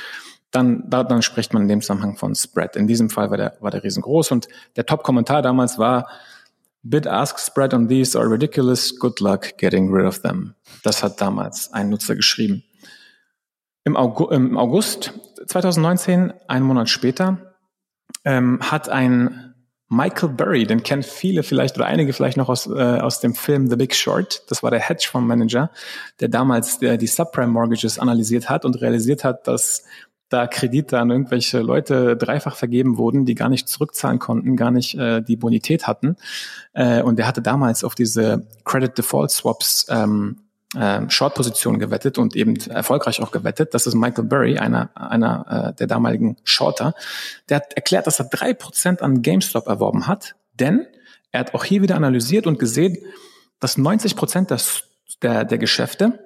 dann 0.51 0.89
da, 0.89 1.03
dann 1.03 1.21
spricht 1.21 1.53
man 1.53 1.63
in 1.63 1.67
dem 1.67 1.81
Zusammenhang 1.81 2.15
von 2.15 2.33
Spread. 2.33 2.77
In 2.77 2.87
diesem 2.87 3.09
Fall 3.09 3.29
war 3.29 3.37
der 3.37 3.57
war 3.59 3.71
der 3.71 3.83
riesengroß 3.83 4.31
und 4.31 4.47
der 4.77 4.85
Top-Kommentar 4.85 5.41
damals 5.41 5.79
war 5.79 6.07
Bid 6.83 7.07
ask 7.07 7.39
spread 7.39 7.73
on 7.73 7.89
these 7.89 8.17
are 8.17 8.31
ridiculous. 8.31 8.97
Good 8.97 9.19
luck 9.19 9.57
getting 9.57 9.93
rid 9.93 10.05
of 10.05 10.19
them. 10.19 10.55
Das 10.81 11.03
hat 11.03 11.19
damals 11.19 11.73
ein 11.73 11.89
Nutzer 11.89 12.15
geschrieben. 12.15 12.63
Im 13.83 13.95
August 13.97 15.13
2019, 15.47 16.33
einen 16.47 16.65
Monat 16.65 16.89
später, 16.89 17.55
ähm, 18.23 18.59
hat 18.61 18.89
ein 18.89 19.51
Michael 19.93 20.29
Burry, 20.29 20.65
den 20.65 20.83
kennen 20.83 21.03
viele 21.03 21.43
vielleicht 21.43 21.75
oder 21.75 21.85
einige 21.85 22.13
vielleicht 22.13 22.37
noch 22.37 22.47
aus, 22.47 22.65
äh, 22.65 22.71
aus 22.99 23.19
dem 23.19 23.35
Film 23.35 23.69
The 23.69 23.75
Big 23.75 23.93
Short. 23.93 24.43
Das 24.49 24.63
war 24.63 24.71
der 24.71 24.79
Hedgefondsmanager, 24.79 25.69
der 26.21 26.29
damals 26.29 26.79
der, 26.79 26.95
die 26.95 27.07
Subprime 27.07 27.47
Mortgages 27.47 27.99
analysiert 27.99 28.49
hat 28.49 28.63
und 28.63 28.79
realisiert 28.81 29.25
hat, 29.25 29.47
dass 29.47 29.83
da 30.29 30.47
Kredite 30.47 30.97
an 30.97 31.11
irgendwelche 31.11 31.59
Leute 31.59 32.15
dreifach 32.15 32.55
vergeben 32.55 32.97
wurden, 32.97 33.25
die 33.25 33.35
gar 33.35 33.49
nicht 33.49 33.67
zurückzahlen 33.67 34.17
konnten, 34.17 34.55
gar 34.55 34.71
nicht 34.71 34.97
äh, 34.97 35.21
die 35.21 35.35
Bonität 35.35 35.87
hatten. 35.87 36.15
Äh, 36.71 37.01
und 37.01 37.19
der 37.19 37.27
hatte 37.27 37.41
damals 37.41 37.83
auf 37.83 37.93
diese 37.93 38.47
Credit 38.63 38.97
Default 38.97 39.31
Swaps 39.31 39.87
ähm, 39.89 40.37
äh, 40.75 41.09
Short-Position 41.09 41.79
gewettet 41.79 42.17
und 42.17 42.35
eben 42.35 42.55
erfolgreich 42.69 43.21
auch 43.21 43.31
gewettet. 43.31 43.73
Das 43.73 43.87
ist 43.87 43.93
Michael 43.93 44.25
Burry, 44.25 44.57
einer, 44.57 44.89
einer 44.95 45.69
äh, 45.69 45.73
der 45.75 45.87
damaligen 45.87 46.37
Shorter. 46.43 46.93
Der 47.49 47.57
hat 47.57 47.73
erklärt, 47.73 48.07
dass 48.07 48.19
er 48.19 48.25
drei 48.25 48.53
Prozent 48.53 49.01
an 49.01 49.21
GameStop 49.21 49.67
erworben 49.67 50.07
hat, 50.07 50.35
denn 50.53 50.85
er 51.31 51.41
hat 51.41 51.53
auch 51.53 51.63
hier 51.63 51.81
wieder 51.81 51.95
analysiert 51.95 52.47
und 52.47 52.59
gesehen, 52.59 52.97
dass 53.59 53.77
90 53.77 54.15
Prozent 54.15 54.53
der, 55.21 55.45
der 55.45 55.57
Geschäfte, 55.57 56.19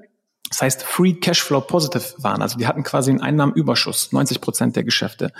das 0.50 0.62
heißt 0.62 0.84
Free 0.84 1.14
Cashflow 1.14 1.62
Positive 1.62 2.04
waren. 2.20 2.42
Also 2.42 2.58
die 2.58 2.68
hatten 2.68 2.84
quasi 2.84 3.12
einen 3.12 3.22
Einnahmenüberschuss, 3.22 4.12
90 4.12 4.42
Prozent 4.42 4.75
der 4.75 4.84
Geschäfte. 4.84 5.32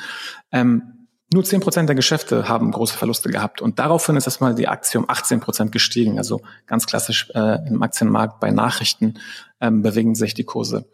Ähm, 0.51 0.94
nur 1.35 1.43
10 1.43 1.59
Prozent 1.59 1.89
der 1.89 1.97
Geschäfte 1.97 2.47
haben 2.47 2.71
große 2.71 2.97
Verluste 2.97 3.29
gehabt. 3.29 3.61
Und 3.61 3.77
daraufhin 3.77 4.15
ist 4.15 4.25
erstmal 4.25 4.55
die 4.55 4.69
Aktie 4.69 4.97
um 4.99 5.09
18 5.09 5.41
Prozent 5.41 5.73
gestiegen. 5.73 6.17
Also 6.17 6.41
ganz 6.65 6.87
klassisch 6.87 7.29
äh, 7.35 7.67
im 7.67 7.83
Aktienmarkt 7.83 8.39
bei 8.39 8.51
Nachrichten 8.51 9.15
ähm, 9.59 9.81
bewegen 9.81 10.15
sich 10.15 10.33
die 10.33 10.45
Kurse. 10.45 10.85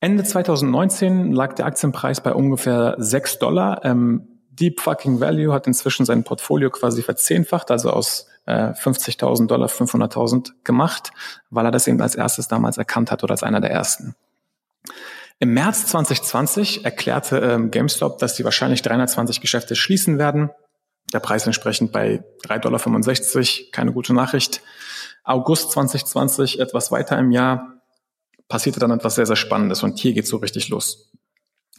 Ende 0.00 0.24
2019 0.24 1.30
lag 1.30 1.54
der 1.54 1.66
Aktienpreis 1.66 2.20
bei 2.20 2.34
ungefähr 2.34 2.96
6 2.98 3.38
Dollar. 3.38 3.84
Ähm, 3.84 4.26
Deep 4.50 4.80
Fucking 4.80 5.20
Value 5.20 5.52
hat 5.52 5.68
inzwischen 5.68 6.04
sein 6.04 6.24
Portfolio 6.24 6.70
quasi 6.70 7.02
verzehnfacht, 7.02 7.70
also 7.70 7.90
aus 7.90 8.26
äh, 8.46 8.72
50.000 8.72 9.46
Dollar 9.46 9.68
500.000 9.68 10.50
gemacht, 10.64 11.12
weil 11.50 11.64
er 11.64 11.70
das 11.70 11.86
eben 11.86 12.02
als 12.02 12.16
erstes 12.16 12.48
damals 12.48 12.76
erkannt 12.76 13.12
hat 13.12 13.22
oder 13.22 13.32
als 13.32 13.44
einer 13.44 13.60
der 13.60 13.70
ersten. 13.70 14.16
Im 15.40 15.52
März 15.52 15.86
2020 15.86 16.84
erklärte 16.84 17.38
ähm, 17.38 17.70
GameStop, 17.70 18.18
dass 18.18 18.36
sie 18.36 18.44
wahrscheinlich 18.44 18.82
320 18.82 19.40
Geschäfte 19.40 19.74
schließen 19.76 20.18
werden. 20.18 20.50
Der 21.12 21.20
Preis 21.20 21.46
entsprechend 21.46 21.92
bei 21.92 22.24
3,65 22.44 22.60
Dollar, 22.60 23.70
keine 23.72 23.92
gute 23.92 24.14
Nachricht. 24.14 24.62
August 25.24 25.72
2020, 25.72 26.60
etwas 26.60 26.90
weiter 26.92 27.18
im 27.18 27.30
Jahr, 27.30 27.82
passierte 28.48 28.80
dann 28.80 28.90
etwas 28.90 29.16
sehr, 29.16 29.26
sehr 29.26 29.36
Spannendes 29.36 29.82
und 29.82 29.98
hier 29.98 30.12
geht 30.12 30.26
so 30.26 30.36
richtig 30.36 30.68
los. 30.68 31.10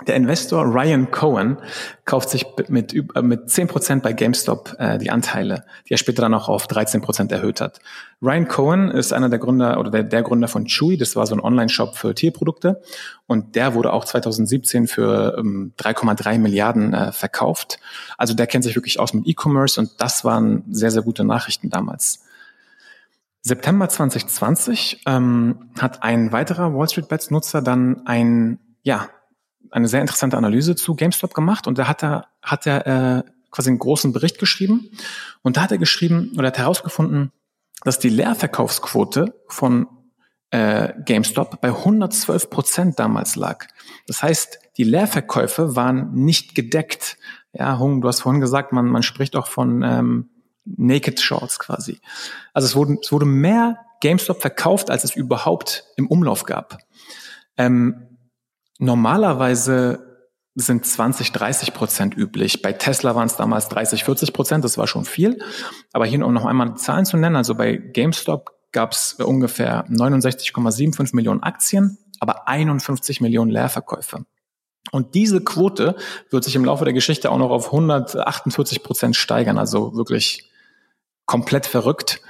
Der 0.02 0.16
Investor 0.18 0.66
Ryan 0.66 1.10
Cohen 1.10 1.58
kauft 2.04 2.30
sich 2.30 2.46
mit, 2.68 2.94
äh, 2.94 3.22
mit 3.22 3.48
10% 3.48 4.02
bei 4.02 4.12
GameStop 4.12 4.76
äh, 4.78 4.98
die 4.98 5.10
Anteile, 5.10 5.64
die 5.88 5.94
er 5.94 5.98
später 5.98 6.22
dann 6.22 6.34
auch 6.34 6.50
auf 6.50 6.68
13% 6.68 7.32
erhöht 7.32 7.62
hat. 7.62 7.80
Ryan 8.22 8.50
Cohen 8.50 8.92
ist 8.92 9.14
einer 9.14 9.30
der 9.30 9.40
Gründer 9.40 9.80
oder 9.80 9.92
der, 9.92 10.04
der 10.04 10.22
Gründer 10.22 10.50
von 10.50 10.66
Chewy, 10.66 10.98
das 10.98 11.16
war 11.16 11.26
so 11.26 11.34
ein 11.34 11.40
Online-Shop 11.40 11.96
für 11.96 12.14
Tierprodukte 12.14 12.82
und 13.26 13.56
der 13.56 13.74
wurde 13.74 13.94
auch 13.94 14.04
2017 14.04 14.88
für 14.88 15.38
ähm, 15.40 15.72
3,3 15.80 16.40
Milliarden 16.40 16.94
äh, 16.94 17.12
verkauft. 17.14 17.80
Also 18.18 18.34
der 18.34 18.48
kennt 18.48 18.66
sich 18.66 18.76
wirklich 18.76 19.00
aus 19.00 19.14
mit 19.14 19.26
E-Commerce 19.26 19.80
und 19.80 19.92
das 20.00 20.26
waren 20.26 20.66
sehr, 20.70 20.92
sehr 20.92 21.04
gute 21.04 21.24
Nachrichten 21.24 21.70
damals. 21.70 22.26
September 23.44 23.88
2020 23.88 25.04
ähm, 25.06 25.70
hat 25.80 26.04
ein 26.04 26.34
weiterer 26.34 26.74
Wall 26.74 26.90
Street 26.90 27.08
Bets 27.08 27.32
Nutzer 27.32 27.62
dann 27.62 28.06
ein, 28.06 28.60
ja, 28.82 29.08
eine 29.72 29.88
sehr 29.88 30.02
interessante 30.02 30.38
Analyse 30.38 30.76
zu 30.76 30.96
GameStop 30.96 31.34
gemacht 31.34 31.68
und 31.68 31.78
da 31.78 31.88
hat 31.88 32.04
er, 32.04 32.28
hat 32.42 32.68
er 32.68 32.88
äh, 32.88 33.24
quasi 33.52 33.70
einen 33.70 33.80
großen 33.80 34.14
Bericht 34.14 34.40
geschrieben 34.40 34.90
und 35.42 35.58
da 35.58 35.62
hat 35.62 35.72
er 35.72 35.78
geschrieben 35.78 36.34
oder 36.38 36.48
hat 36.48 36.58
herausgefunden, 36.58 37.32
dass 37.84 38.00
die 38.00 38.10
Leerverkaufsquote 38.10 39.34
von 39.48 39.88
äh, 40.52 40.94
GameStop 41.06 41.62
bei 41.62 41.70
112 41.70 42.50
Prozent 42.50 43.00
damals 43.00 43.36
lag. 43.36 43.66
Das 44.08 44.24
heißt, 44.24 44.60
die 44.78 44.84
Leerverkäufe 44.84 45.76
waren 45.76 46.14
nicht 46.14 46.56
gedeckt. 46.56 47.18
Ja, 47.54 47.80
Hung, 47.80 48.02
du 48.02 48.08
hast 48.08 48.22
vorhin 48.22 48.42
gesagt, 48.42 48.72
man, 48.72 48.86
man 48.86 49.04
spricht 49.04 49.36
auch 49.36 49.48
von 49.48 49.82
ähm, 49.84 50.30
Naked 50.66 51.20
Shorts 51.20 51.60
quasi. 51.60 52.00
Also 52.54 52.66
es 52.68 52.76
wurde, 52.76 52.98
es 53.02 53.12
wurde 53.12 53.26
mehr 53.26 53.78
GameStop 54.02 54.42
verkauft, 54.42 54.90
als 54.90 55.04
es 55.04 55.16
überhaupt 55.16 55.86
im 55.96 56.08
Umlauf 56.08 56.44
gab. 56.44 56.80
Ähm, 57.58 58.05
Normalerweise 58.80 60.16
sind 60.56 60.86
20, 60.86 61.34
30 61.34 61.74
Prozent 61.74 62.18
üblich. 62.18 62.62
Bei 62.62 62.72
Tesla 62.72 63.14
waren 63.16 63.28
es 63.28 63.36
damals 63.36 63.68
30, 63.70 64.06
40 64.06 64.34
Prozent, 64.34 64.64
das 64.64 64.78
war 64.78 64.88
schon 64.88 65.06
viel. 65.06 65.40
Aber 65.92 66.06
hier, 66.06 66.26
um 66.26 66.34
noch 66.34 66.46
einmal 66.46 66.76
Zahlen 66.76 67.06
zu 67.06 67.18
nennen, 67.18 67.36
also 67.36 67.56
bei 67.56 67.76
GameStop 67.76 68.52
gab 68.72 68.94
es 68.94 69.14
ungefähr 69.14 69.86
69,75 69.88 71.16
Millionen 71.16 71.44
Aktien, 71.44 71.98
aber 72.20 72.48
51 72.48 73.22
Millionen 73.22 73.52
Leerverkäufe. 73.52 74.26
Und 74.92 75.16
diese 75.16 75.44
Quote 75.44 75.96
wird 76.30 76.44
sich 76.44 76.56
im 76.56 76.66
Laufe 76.66 76.86
der 76.86 76.94
Geschichte 76.94 77.32
auch 77.32 77.38
noch 77.38 77.50
auf 77.50 77.68
148 77.68 78.84
Prozent 78.84 79.16
steigern, 79.16 79.58
also 79.58 79.96
wirklich 79.96 80.52
komplett 81.26 81.66
verrückt. 81.66 82.22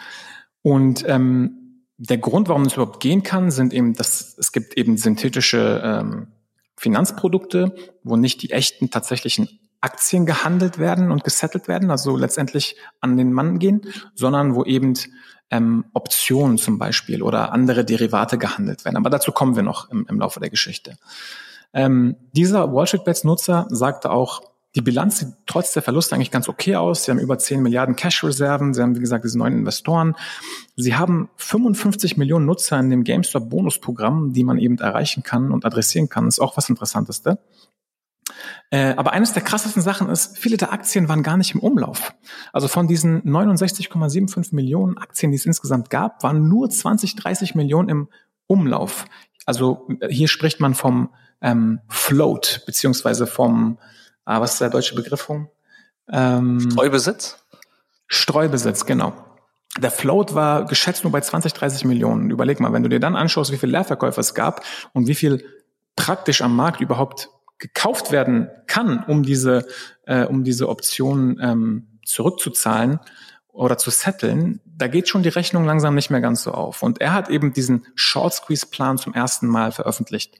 Und 0.61 1.03
ähm, 1.07 1.83
der 1.97 2.17
Grund, 2.17 2.49
warum 2.49 2.63
es 2.63 2.73
überhaupt 2.73 3.01
gehen 3.01 3.23
kann, 3.23 3.51
sind 3.51 3.73
eben, 3.73 3.93
dass 3.93 4.35
es 4.37 4.51
gibt 4.51 4.77
eben 4.77 4.97
synthetische 4.97 5.81
ähm, 5.83 6.27
Finanzprodukte, 6.77 7.75
wo 8.03 8.15
nicht 8.15 8.41
die 8.41 8.51
echten 8.51 8.89
tatsächlichen 8.89 9.59
Aktien 9.81 10.25
gehandelt 10.25 10.77
werden 10.79 11.11
und 11.11 11.23
gesettelt 11.23 11.67
werden, 11.67 11.91
also 11.91 12.17
letztendlich 12.17 12.75
an 13.01 13.17
den 13.17 13.31
Mann 13.31 13.59
gehen, 13.59 13.81
sondern 14.15 14.55
wo 14.55 14.63
eben 14.63 14.95
ähm, 15.51 15.85
Optionen 15.93 16.57
zum 16.57 16.79
Beispiel 16.79 17.21
oder 17.21 17.51
andere 17.51 17.85
Derivate 17.85 18.37
gehandelt 18.37 18.83
werden. 18.83 18.97
Aber 18.97 19.09
dazu 19.09 19.31
kommen 19.31 19.55
wir 19.55 19.63
noch 19.63 19.89
im, 19.91 20.05
im 20.09 20.19
Laufe 20.19 20.39
der 20.39 20.49
Geschichte. 20.49 20.97
Ähm, 21.73 22.15
dieser 22.31 22.73
Wall 22.73 22.87
Street 22.87 23.03
Bets 23.03 23.23
Nutzer 23.23 23.67
sagte 23.69 24.09
auch, 24.09 24.41
die 24.75 24.81
Bilanz 24.81 25.19
sieht 25.19 25.29
trotz 25.45 25.73
der 25.73 25.81
Verluste 25.81 26.15
eigentlich 26.15 26.31
ganz 26.31 26.49
okay 26.49 26.75
aus. 26.75 27.05
Sie 27.05 27.11
haben 27.11 27.19
über 27.19 27.37
10 27.37 27.61
Milliarden 27.61 27.95
Cash-Reserven. 27.95 28.73
Sie 28.73 28.81
haben, 28.81 28.95
wie 28.95 28.99
gesagt, 28.99 29.23
diese 29.23 29.37
neuen 29.37 29.53
Investoren. 29.53 30.15
Sie 30.75 30.95
haben 30.95 31.29
55 31.37 32.17
Millionen 32.17 32.45
Nutzer 32.45 32.79
in 32.79 32.89
dem 32.89 33.03
GameStop-Bonusprogramm, 33.05 34.33
die 34.33 34.43
man 34.43 34.57
eben 34.57 34.77
erreichen 34.77 35.23
kann 35.23 35.51
und 35.51 35.65
adressieren 35.65 36.09
kann. 36.09 36.27
Ist 36.27 36.39
auch 36.39 36.57
was 36.57 36.69
Interessanteste. 36.69 37.39
Äh, 38.69 38.95
aber 38.97 39.13
eines 39.13 39.31
der 39.31 39.43
krassesten 39.43 39.81
Sachen 39.81 40.09
ist, 40.09 40.37
viele 40.37 40.57
der 40.57 40.73
Aktien 40.73 41.07
waren 41.07 41.23
gar 41.23 41.37
nicht 41.37 41.53
im 41.53 41.61
Umlauf. 41.61 42.13
Also 42.51 42.67
von 42.67 42.87
diesen 42.87 43.21
69,75 43.23 44.53
Millionen 44.53 44.97
Aktien, 44.97 45.31
die 45.31 45.37
es 45.37 45.45
insgesamt 45.45 45.89
gab, 45.89 46.21
waren 46.23 46.49
nur 46.49 46.69
20, 46.69 47.15
30 47.15 47.55
Millionen 47.55 47.87
im 47.87 48.09
Umlauf. 48.47 49.05
Also 49.45 49.87
äh, 50.01 50.09
hier 50.09 50.27
spricht 50.27 50.59
man 50.59 50.73
vom 50.73 51.09
ähm, 51.41 51.79
Float, 51.87 52.63
beziehungsweise 52.65 53.27
vom 53.27 53.77
ah, 54.25 54.41
was 54.41 54.53
ist 54.53 54.61
der 54.61 54.69
deutsche 54.69 54.95
Begriff? 54.95 55.29
Ähm, 56.11 56.59
Streubesitz? 56.59 57.37
Streubesitz, 58.07 58.85
genau. 58.85 59.13
Der 59.77 59.91
Float 59.91 60.35
war 60.35 60.65
geschätzt 60.65 61.03
nur 61.03 61.11
bei 61.11 61.21
20, 61.21 61.53
30 61.53 61.85
Millionen. 61.85 62.29
Überleg 62.29 62.59
mal, 62.59 62.71
wenn 62.71 62.83
du 62.83 62.89
dir 62.89 62.99
dann 62.99 63.15
anschaust, 63.15 63.51
wie 63.51 63.57
viele 63.57 63.73
Leerverkäufer 63.73 64.21
es 64.21 64.33
gab 64.33 64.63
und 64.93 65.07
wie 65.07 65.15
viel 65.15 65.45
praktisch 65.95 66.41
am 66.41 66.55
Markt 66.55 66.81
überhaupt 66.81 67.29
gekauft 67.57 68.11
werden 68.11 68.49
kann, 68.67 69.03
um 69.07 69.23
diese, 69.23 69.65
äh, 70.05 70.25
um 70.25 70.43
diese 70.43 70.69
Option 70.69 71.39
ähm, 71.41 71.87
zurückzuzahlen 72.05 72.99
oder 73.47 73.77
zu 73.77 73.89
setteln, 73.89 74.61
da 74.65 74.87
geht 74.87 75.07
schon 75.07 75.23
die 75.23 75.29
Rechnung 75.29 75.65
langsam 75.65 75.95
nicht 75.95 76.09
mehr 76.09 76.21
ganz 76.21 76.43
so 76.43 76.51
auf. 76.51 76.83
Und 76.83 77.01
er 77.01 77.13
hat 77.13 77.29
eben 77.29 77.53
diesen 77.53 77.85
Short 77.95 78.33
Squeeze 78.33 78.65
Plan 78.65 78.97
zum 78.97 79.13
ersten 79.13 79.47
Mal 79.47 79.71
veröffentlicht. 79.71 80.39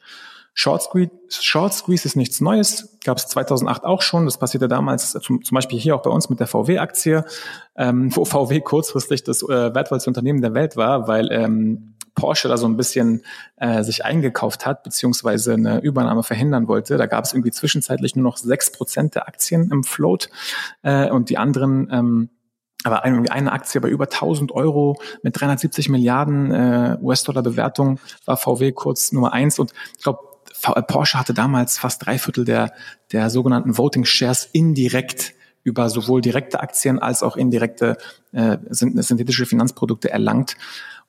Short 0.57 0.81
Squeeze, 0.81 1.11
Short 1.29 1.73
Squeeze 1.73 2.05
ist 2.05 2.15
nichts 2.15 2.39
Neues, 2.39 2.97
gab 3.03 3.17
es 3.17 3.27
2008 3.27 3.83
auch 3.83 4.01
schon. 4.01 4.23
Das 4.23 4.37
passierte 4.37 4.69
damals 4.69 5.11
zum, 5.11 5.43
zum 5.43 5.53
Beispiel 5.53 5.77
hier 5.77 5.95
auch 5.95 6.01
bei 6.01 6.09
uns 6.09 6.29
mit 6.29 6.39
der 6.39 6.47
VW-Aktie, 6.47 7.25
ähm, 7.75 8.15
wo 8.15 8.23
VW 8.23 8.61
kurzfristig 8.61 9.23
das 9.23 9.43
äh, 9.43 9.75
wertvollste 9.75 10.09
Unternehmen 10.09 10.41
der 10.41 10.53
Welt 10.53 10.77
war, 10.77 11.09
weil 11.09 11.29
ähm, 11.33 11.95
Porsche 12.15 12.47
da 12.47 12.55
so 12.55 12.67
ein 12.67 12.77
bisschen 12.77 13.23
äh, 13.57 13.83
sich 13.83 14.05
eingekauft 14.05 14.65
hat, 14.65 14.83
beziehungsweise 14.83 15.55
eine 15.55 15.81
Übernahme 15.81 16.23
verhindern 16.23 16.69
wollte. 16.69 16.95
Da 16.95 17.05
gab 17.05 17.25
es 17.25 17.33
irgendwie 17.33 17.51
zwischenzeitlich 17.51 18.15
nur 18.15 18.23
noch 18.23 18.37
sechs 18.37 18.71
Prozent 18.71 19.15
der 19.15 19.27
Aktien 19.27 19.69
im 19.71 19.83
Float 19.83 20.29
äh, 20.83 21.09
und 21.09 21.29
die 21.29 21.37
anderen 21.37 21.89
ähm, 21.91 22.29
aber 22.85 23.03
eine 23.03 23.51
Aktie 23.51 23.81
bei 23.81 23.89
über 23.89 24.05
1000 24.05 24.51
Euro 24.51 24.95
mit 25.23 25.41
370 25.41 25.89
Milliarden 25.89 26.51
äh, 26.51 26.97
US-Dollar 27.01 27.41
Bewertung 27.41 27.99
war 28.25 28.37
VW 28.37 28.73
kurz 28.73 29.11
Nummer 29.11 29.33
eins 29.33 29.57
und 29.57 29.73
ich 29.97 30.03
glaube 30.03 30.34
Porsche 30.73 31.19
hatte 31.19 31.33
damals 31.33 31.77
fast 31.77 32.05
drei 32.05 32.17
Viertel 32.17 32.45
der, 32.45 32.73
der 33.11 33.29
sogenannten 33.29 33.77
Voting 33.77 34.05
Shares 34.05 34.49
indirekt 34.51 35.33
über 35.63 35.89
sowohl 35.89 36.21
direkte 36.21 36.59
Aktien 36.59 36.99
als 36.99 37.23
auch 37.23 37.35
indirekte 37.35 37.97
äh, 38.31 38.57
synthetische 38.69 39.45
Finanzprodukte 39.45 40.11
erlangt. 40.11 40.55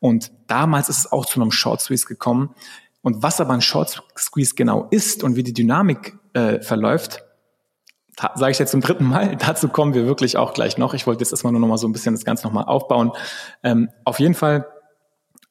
Und 0.00 0.32
damals 0.46 0.88
ist 0.88 0.98
es 0.98 1.12
auch 1.12 1.26
zu 1.26 1.40
einem 1.40 1.52
Short 1.52 1.80
Squeeze 1.80 2.06
gekommen. 2.06 2.54
Und 3.02 3.22
was 3.22 3.40
aber 3.40 3.52
ein 3.52 3.60
Short 3.60 4.02
Squeeze 4.18 4.54
genau 4.54 4.88
ist 4.90 5.22
und 5.22 5.36
wie 5.36 5.42
die 5.42 5.52
Dynamik 5.52 6.18
äh, 6.32 6.60
verläuft, 6.60 7.22
sage 8.34 8.50
ich 8.50 8.58
jetzt 8.58 8.70
zum 8.70 8.80
dritten 8.80 9.04
Mal, 9.04 9.36
dazu 9.38 9.68
kommen 9.68 9.94
wir 9.94 10.06
wirklich 10.06 10.38
auch 10.38 10.54
gleich 10.54 10.78
noch. 10.78 10.94
Ich 10.94 11.06
wollte 11.06 11.22
jetzt 11.22 11.32
erstmal 11.32 11.52
nur 11.52 11.60
noch 11.60 11.68
mal 11.68 11.78
so 11.78 11.86
ein 11.86 11.92
bisschen 11.92 12.14
das 12.14 12.24
Ganze 12.24 12.46
noch 12.46 12.52
mal 12.52 12.64
aufbauen. 12.64 13.12
Ähm, 13.62 13.90
auf 14.04 14.18
jeden 14.20 14.34
Fall 14.34 14.66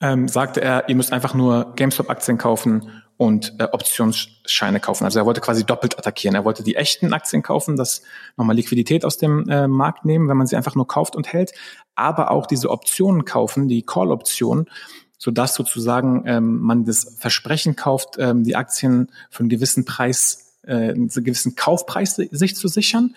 ähm, 0.02 0.28
sagte 0.28 0.62
er, 0.62 0.90
ihr 0.90 0.96
müsst 0.96 1.14
einfach 1.14 1.34
nur 1.34 1.74
GameStop-Aktien 1.76 2.38
kaufen 2.38 3.04
und 3.18 3.54
äh, 3.60 3.68
Optionsscheine 3.72 4.80
kaufen. 4.80 5.06
Also 5.06 5.20
er 5.20 5.26
wollte 5.26 5.42
quasi 5.42 5.64
doppelt 5.64 5.98
attackieren. 5.98 6.36
Er 6.36 6.44
wollte 6.44 6.64
die 6.64 6.76
echten 6.76 7.14
Aktien 7.14 7.44
kaufen, 7.44 7.78
das 7.78 8.02
nochmal 8.36 8.56
Liquidität 8.56 9.06
aus 9.06 9.18
dem 9.18 9.48
äh, 9.48 9.68
Markt 9.68 10.06
nehmen, 10.06 10.28
wenn 10.28 10.38
man 10.38 10.48
sie 10.48 10.56
einfach 10.56 10.76
nur 10.76 10.88
kauft 10.88 11.16
und 11.16 11.32
hält, 11.32 11.54
aber 11.96 12.32
auch 12.32 12.46
diese 12.46 12.70
Optionen 12.70 13.24
kaufen, 13.24 13.68
die 13.68 13.84
Call-Optionen, 13.84 14.70
sodass 15.18 15.56
sozusagen 15.56 16.24
ähm, 16.26 16.60
man 16.60 16.84
das 16.84 17.16
Versprechen 17.18 17.76
kauft, 17.76 18.18
ähm, 18.20 18.44
die 18.44 18.56
Aktien 18.56 19.10
für 19.30 19.42
einen 19.42 19.50
gewissen 19.50 19.86
Preis, 19.86 20.58
äh, 20.64 20.92
einen 20.92 21.08
gewissen 21.08 21.56
Kaufpreis 21.56 22.16
sich 22.16 22.56
zu 22.56 22.68
sichern, 22.68 23.16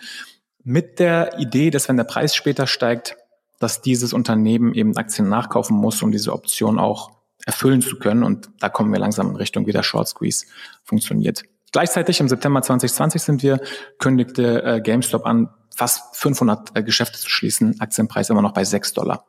mit 0.63 0.99
der 0.99 1.39
Idee, 1.39 1.71
dass 1.71 1.89
wenn 1.89 1.97
der 1.97 2.03
Preis 2.05 2.35
später 2.35 2.67
steigt, 2.67 3.17
dass 3.59 3.81
dieses 3.81 4.13
Unternehmen 4.13 4.73
eben 4.73 4.95
Aktien 4.95 5.27
nachkaufen 5.27 5.75
muss, 5.75 6.01
um 6.01 6.11
diese 6.11 6.31
Option 6.31 6.79
auch 6.79 7.18
erfüllen 7.45 7.81
zu 7.81 7.97
können. 7.97 8.23
Und 8.23 8.49
da 8.59 8.69
kommen 8.69 8.91
wir 8.91 8.99
langsam 8.99 9.29
in 9.29 9.35
Richtung, 9.35 9.67
wie 9.67 9.71
der 9.71 9.83
Short 9.83 10.07
Squeeze 10.07 10.45
funktioniert. 10.83 11.43
Gleichzeitig 11.71 12.19
im 12.19 12.27
September 12.27 12.61
2020 12.61 13.21
sind 13.21 13.43
wir, 13.43 13.59
kündigte 13.99 14.63
äh, 14.63 14.81
GameStop 14.81 15.25
an, 15.25 15.49
fast 15.75 16.15
500 16.15 16.75
äh, 16.75 16.83
Geschäfte 16.83 17.19
zu 17.19 17.29
schließen, 17.29 17.79
Aktienpreis 17.79 18.29
immer 18.29 18.41
noch 18.41 18.53
bei 18.53 18.63
6 18.63 18.93
Dollar. 18.93 19.25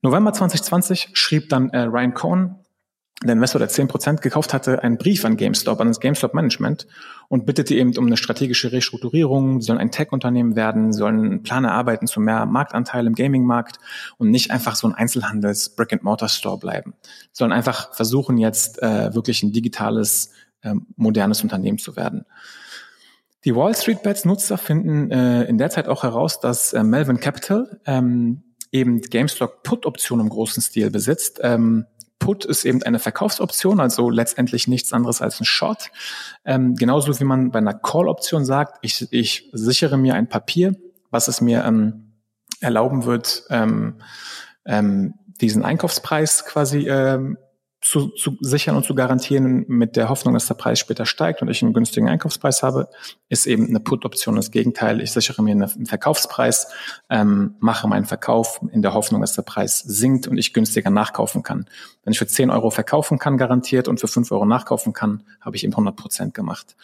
November 0.00 0.32
2020 0.32 1.10
schrieb 1.12 1.48
dann 1.48 1.70
äh, 1.70 1.80
Ryan 1.82 2.14
Cohen, 2.14 2.56
der 3.24 3.32
Investor, 3.32 3.58
der 3.58 3.68
10% 3.68 4.20
gekauft 4.20 4.54
hatte, 4.54 4.82
einen 4.84 4.96
Brief 4.96 5.24
an 5.24 5.36
GameStop, 5.36 5.80
an 5.80 5.88
das 5.88 5.98
GameStop 5.98 6.34
Management 6.34 6.86
und 7.28 7.46
bittete 7.46 7.74
eben 7.74 7.96
um 7.98 8.06
eine 8.06 8.16
strategische 8.16 8.70
Restrukturierung. 8.70 9.60
Sie 9.60 9.66
sollen 9.66 9.80
ein 9.80 9.90
Tech-Unternehmen 9.90 10.54
werden, 10.54 10.92
sollen 10.92 11.24
einen 11.24 11.42
Plan 11.42 11.64
erarbeiten 11.64 12.06
zu 12.06 12.20
mehr 12.20 12.46
Marktanteil 12.46 13.08
im 13.08 13.14
Gaming-Markt 13.14 13.78
und 14.18 14.30
nicht 14.30 14.52
einfach 14.52 14.76
so 14.76 14.86
ein 14.86 14.94
Einzelhandels 14.94 15.74
Brick-and-Mortar-Store 15.74 16.58
bleiben. 16.58 16.94
Sie 17.02 17.38
sollen 17.40 17.50
einfach 17.50 17.92
versuchen, 17.92 18.38
jetzt 18.38 18.80
äh, 18.82 19.12
wirklich 19.12 19.42
ein 19.42 19.52
digitales, 19.52 20.30
äh, 20.62 20.74
modernes 20.94 21.42
Unternehmen 21.42 21.78
zu 21.78 21.96
werden. 21.96 22.24
Die 23.44 23.54
Wall 23.54 23.74
Street 23.74 24.02
Bets 24.04 24.26
Nutzer 24.26 24.58
finden 24.58 25.10
äh, 25.10 25.42
in 25.44 25.58
der 25.58 25.70
Zeit 25.70 25.88
auch 25.88 26.04
heraus, 26.04 26.38
dass 26.38 26.72
äh, 26.72 26.84
Melvin 26.84 27.18
Capital 27.18 27.80
ähm, 27.84 28.42
eben 28.70 29.00
GameStop 29.00 29.64
Put-Option 29.64 30.20
im 30.20 30.28
großen 30.28 30.62
Stil 30.62 30.90
besitzt. 30.90 31.40
Ähm, 31.42 31.86
Put 32.18 32.44
ist 32.44 32.64
eben 32.64 32.82
eine 32.82 32.98
Verkaufsoption, 32.98 33.80
also 33.80 34.10
letztendlich 34.10 34.68
nichts 34.68 34.92
anderes 34.92 35.22
als 35.22 35.40
ein 35.40 35.44
Short. 35.44 35.90
Ähm, 36.44 36.74
genauso 36.74 37.18
wie 37.18 37.24
man 37.24 37.50
bei 37.50 37.58
einer 37.58 37.74
Call-Option 37.74 38.44
sagt, 38.44 38.78
ich, 38.82 39.06
ich 39.12 39.50
sichere 39.52 39.96
mir 39.96 40.14
ein 40.14 40.28
Papier, 40.28 40.74
was 41.10 41.28
es 41.28 41.40
mir 41.40 41.64
ähm, 41.64 42.12
erlauben 42.60 43.04
wird, 43.04 43.44
ähm, 43.50 43.96
ähm, 44.64 45.14
diesen 45.40 45.64
Einkaufspreis 45.64 46.44
quasi 46.44 46.88
ähm, 46.88 47.38
zu, 47.80 48.08
zu 48.08 48.36
sichern 48.40 48.76
und 48.76 48.84
zu 48.84 48.94
garantieren 48.94 49.64
mit 49.68 49.94
der 49.94 50.08
Hoffnung, 50.08 50.34
dass 50.34 50.46
der 50.46 50.54
Preis 50.54 50.80
später 50.80 51.06
steigt 51.06 51.42
und 51.42 51.48
ich 51.48 51.62
einen 51.62 51.72
günstigen 51.72 52.08
Einkaufspreis 52.08 52.62
habe, 52.62 52.88
ist 53.28 53.46
eben 53.46 53.68
eine 53.68 53.78
Put-Option 53.78 54.34
das 54.34 54.50
Gegenteil. 54.50 55.00
Ich 55.00 55.12
sichere 55.12 55.42
mir 55.42 55.52
einen 55.52 55.86
Verkaufspreis, 55.86 56.68
ähm, 57.08 57.54
mache 57.60 57.86
meinen 57.86 58.04
Verkauf 58.04 58.60
in 58.72 58.82
der 58.82 58.94
Hoffnung, 58.94 59.20
dass 59.20 59.34
der 59.34 59.42
Preis 59.42 59.78
sinkt 59.78 60.26
und 60.26 60.38
ich 60.38 60.52
günstiger 60.52 60.90
nachkaufen 60.90 61.44
kann. 61.44 61.66
Wenn 62.02 62.12
ich 62.12 62.18
für 62.18 62.26
10 62.26 62.50
Euro 62.50 62.70
verkaufen 62.70 63.18
kann, 63.18 63.38
garantiert, 63.38 63.86
und 63.86 64.00
für 64.00 64.08
5 64.08 64.32
Euro 64.32 64.44
nachkaufen 64.44 64.92
kann, 64.92 65.22
habe 65.40 65.56
ich 65.56 65.62
eben 65.62 65.72
100 65.72 65.94
Prozent 65.94 66.34
gemacht. 66.34 66.74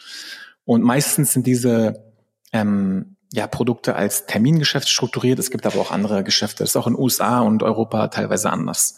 Und 0.63 0.81
meistens 0.81 1.33
sind 1.33 1.45
diese 1.45 2.05
ähm, 2.53 3.17
ja, 3.33 3.47
Produkte 3.47 3.95
als 3.95 4.27
Termingeschäft 4.27 4.87
strukturiert. 4.87 5.39
Es 5.39 5.51
gibt 5.51 5.65
aber 5.65 5.79
auch 5.79 5.91
andere 5.91 6.23
Geschäfte. 6.23 6.63
Das 6.63 6.69
ist 6.69 6.77
auch 6.77 6.87
in 6.87 6.97
USA 6.97 7.41
und 7.41 7.63
Europa 7.63 8.07
teilweise 8.07 8.49
anders. 8.49 8.97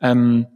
Ähm, 0.00 0.46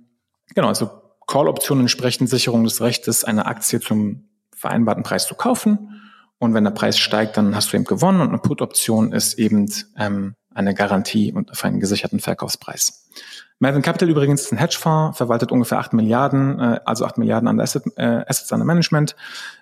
Genau, 0.54 0.68
also 0.68 0.90
Call-Optionen 1.26 1.84
entsprechen 1.84 2.26
Sicherung 2.26 2.64
des 2.64 2.80
Rechtes, 2.80 3.24
eine 3.24 3.46
Aktie 3.46 3.80
zum 3.80 4.28
vereinbarten 4.54 5.02
Preis 5.02 5.26
zu 5.26 5.34
kaufen. 5.34 6.02
Und 6.38 6.54
wenn 6.54 6.64
der 6.64 6.70
Preis 6.70 6.98
steigt, 6.98 7.36
dann 7.36 7.54
hast 7.54 7.72
du 7.72 7.76
eben 7.76 7.84
gewonnen. 7.84 8.20
Und 8.20 8.28
eine 8.28 8.38
Put-Option 8.38 9.12
ist 9.12 9.38
eben 9.38 9.70
ähm, 9.96 10.34
eine 10.52 10.74
Garantie 10.74 11.32
und 11.32 11.56
für 11.56 11.68
einen 11.68 11.80
gesicherten 11.80 12.18
Verkaufspreis. 12.18 13.08
Melvin 13.58 13.82
Capital 13.82 14.08
übrigens 14.08 14.42
ist 14.42 14.52
ein 14.52 14.58
Hedgefonds, 14.58 15.18
verwaltet 15.18 15.52
ungefähr 15.52 15.78
8 15.78 15.92
Milliarden, 15.92 16.58
äh, 16.58 16.80
also 16.84 17.04
8 17.04 17.18
Milliarden 17.18 17.46
an 17.46 17.60
Asset, 17.60 17.84
äh, 17.96 18.24
Assets 18.26 18.50
under 18.52 18.64
Management. 18.64 19.14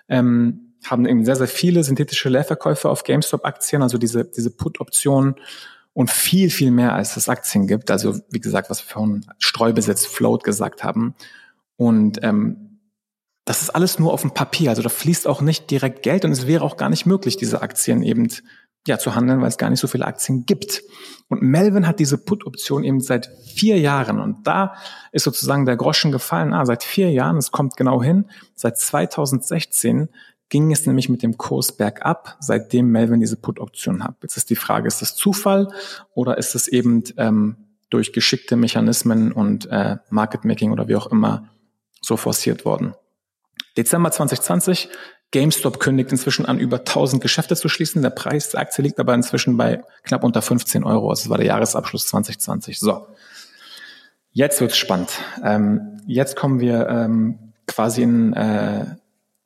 Ähm, 0.07 0.73
haben 0.85 1.05
eben 1.05 1.25
sehr, 1.25 1.35
sehr 1.35 1.49
viele 1.49 1.83
synthetische 1.83 2.29
Leerverkäufe 2.29 2.89
auf 2.89 3.03
GameStop-Aktien, 3.03 3.81
also 3.81 3.97
diese, 3.97 4.23
diese 4.23 4.49
Put-Optionen 4.49 5.35
und 5.99 6.09
viel, 6.09 6.49
viel 6.49 6.71
mehr, 6.71 6.93
als 6.93 7.17
es 7.17 7.27
Aktien 7.27 7.67
gibt. 7.67 7.91
Also 7.91 8.17
wie 8.29 8.39
gesagt, 8.39 8.69
was 8.69 8.81
wir 8.81 8.89
vorhin 8.89 9.25
Streubesitz, 9.37 10.05
Float 10.05 10.45
gesagt 10.45 10.81
haben. 10.81 11.13
Und 11.75 12.23
ähm, 12.23 12.79
das 13.43 13.61
ist 13.63 13.71
alles 13.71 13.99
nur 13.99 14.13
auf 14.13 14.21
dem 14.21 14.31
Papier. 14.31 14.69
Also 14.69 14.81
da 14.81 14.87
fließt 14.87 15.27
auch 15.27 15.41
nicht 15.41 15.69
direkt 15.69 16.01
Geld 16.01 16.23
und 16.23 16.31
es 16.31 16.47
wäre 16.47 16.63
auch 16.63 16.77
gar 16.77 16.87
nicht 16.87 17.05
möglich, 17.05 17.35
diese 17.35 17.61
Aktien 17.61 18.01
eben 18.01 18.29
ja, 18.87 18.97
zu 18.97 19.13
handeln, 19.13 19.41
weil 19.41 19.49
es 19.49 19.57
gar 19.57 19.69
nicht 19.69 19.81
so 19.81 19.87
viele 19.87 20.05
Aktien 20.05 20.45
gibt. 20.45 20.83
Und 21.27 21.41
Melvin 21.41 21.85
hat 21.85 21.99
diese 21.99 22.17
Put-Option 22.17 22.85
eben 22.85 23.01
seit 23.01 23.29
vier 23.53 23.77
Jahren. 23.77 24.21
Und 24.21 24.47
da 24.47 24.75
ist 25.11 25.25
sozusagen 25.25 25.65
der 25.65 25.75
Groschen 25.75 26.13
gefallen. 26.13 26.53
Ah, 26.53 26.65
seit 26.65 26.85
vier 26.85 27.11
Jahren, 27.11 27.35
es 27.35 27.51
kommt 27.51 27.75
genau 27.75 28.01
hin, 28.01 28.29
seit 28.55 28.77
2016 28.77 30.07
ging 30.49 30.71
es 30.71 30.85
nämlich 30.85 31.09
mit 31.09 31.23
dem 31.23 31.37
Kurs 31.37 31.71
bergab, 31.71 32.37
seitdem 32.39 32.87
Melvin 32.91 33.19
diese 33.19 33.37
Put-Option 33.37 34.03
hat. 34.03 34.15
Jetzt 34.21 34.37
ist 34.37 34.49
die 34.49 34.55
Frage, 34.55 34.87
ist 34.87 35.01
das 35.01 35.15
Zufall 35.15 35.71
oder 36.13 36.37
ist 36.37 36.55
es 36.55 36.67
eben 36.67 37.03
ähm, 37.17 37.57
durch 37.89 38.13
geschickte 38.13 38.55
Mechanismen 38.55 39.31
und 39.31 39.67
äh, 39.67 39.97
Market 40.09 40.45
Making 40.45 40.71
oder 40.71 40.87
wie 40.87 40.95
auch 40.95 41.07
immer 41.07 41.49
so 42.01 42.17
forciert 42.17 42.65
worden? 42.65 42.93
Dezember 43.77 44.11
2020, 44.11 44.89
GameStop 45.31 45.79
kündigt 45.79 46.11
inzwischen 46.11 46.45
an, 46.45 46.59
über 46.59 46.77
1000 46.77 47.21
Geschäfte 47.21 47.55
zu 47.55 47.69
schließen. 47.69 48.01
Der 48.01 48.09
Preis 48.09 48.49
der 48.49 48.61
Aktie 48.61 48.83
liegt 48.83 48.99
aber 48.99 49.13
inzwischen 49.13 49.57
bei 49.57 49.83
knapp 50.03 50.23
unter 50.23 50.41
15 50.41 50.83
Euro. 50.83 51.11
Das 51.11 51.29
war 51.29 51.37
der 51.37 51.45
Jahresabschluss 51.45 52.07
2020. 52.07 52.79
So, 52.79 53.07
jetzt 54.31 54.59
wird's 54.59 54.77
spannend. 54.77 55.11
Ähm, 55.43 56.01
jetzt 56.07 56.35
kommen 56.35 56.59
wir 56.59 56.87
ähm, 56.89 57.53
quasi 57.67 58.01
in 58.01 58.33
äh, 58.33 58.85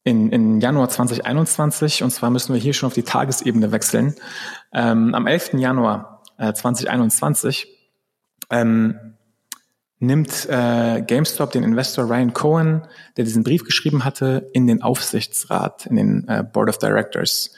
in, 0.04 0.30
in 0.32 0.60
Januar 0.60 0.90
2021. 0.90 2.04
Und 2.04 2.12
zwar 2.12 2.30
müssen 2.30 2.54
wir 2.54 2.62
hier 2.62 2.74
schon 2.74 2.88
auf 2.88 2.94
die 2.94 3.04
Tagesebene 3.04 3.72
wechseln. 3.72 4.16
Ähm, 4.74 5.16
am 5.16 5.28
11. 5.28 5.54
Januar 5.54 6.24
äh, 6.38 6.54
2021 6.54 7.68
ähm, 8.50 9.16
nimmt 10.00 10.48
äh, 10.50 11.02
GameStop 11.02 11.52
den 11.52 11.64
Investor 11.64 12.06
Ryan 12.06 12.34
Cohen, 12.34 12.82
der 13.16 13.24
diesen 13.24 13.44
Brief 13.44 13.64
geschrieben 13.64 14.04
hatte, 14.04 14.50
in 14.54 14.68
den 14.68 14.82
Aufsichtsrat, 14.82 15.86
in 15.86 15.96
den 15.96 16.28
äh, 16.28 16.44
Board 16.44 16.70
of 16.70 16.78
Directors. 16.78 17.52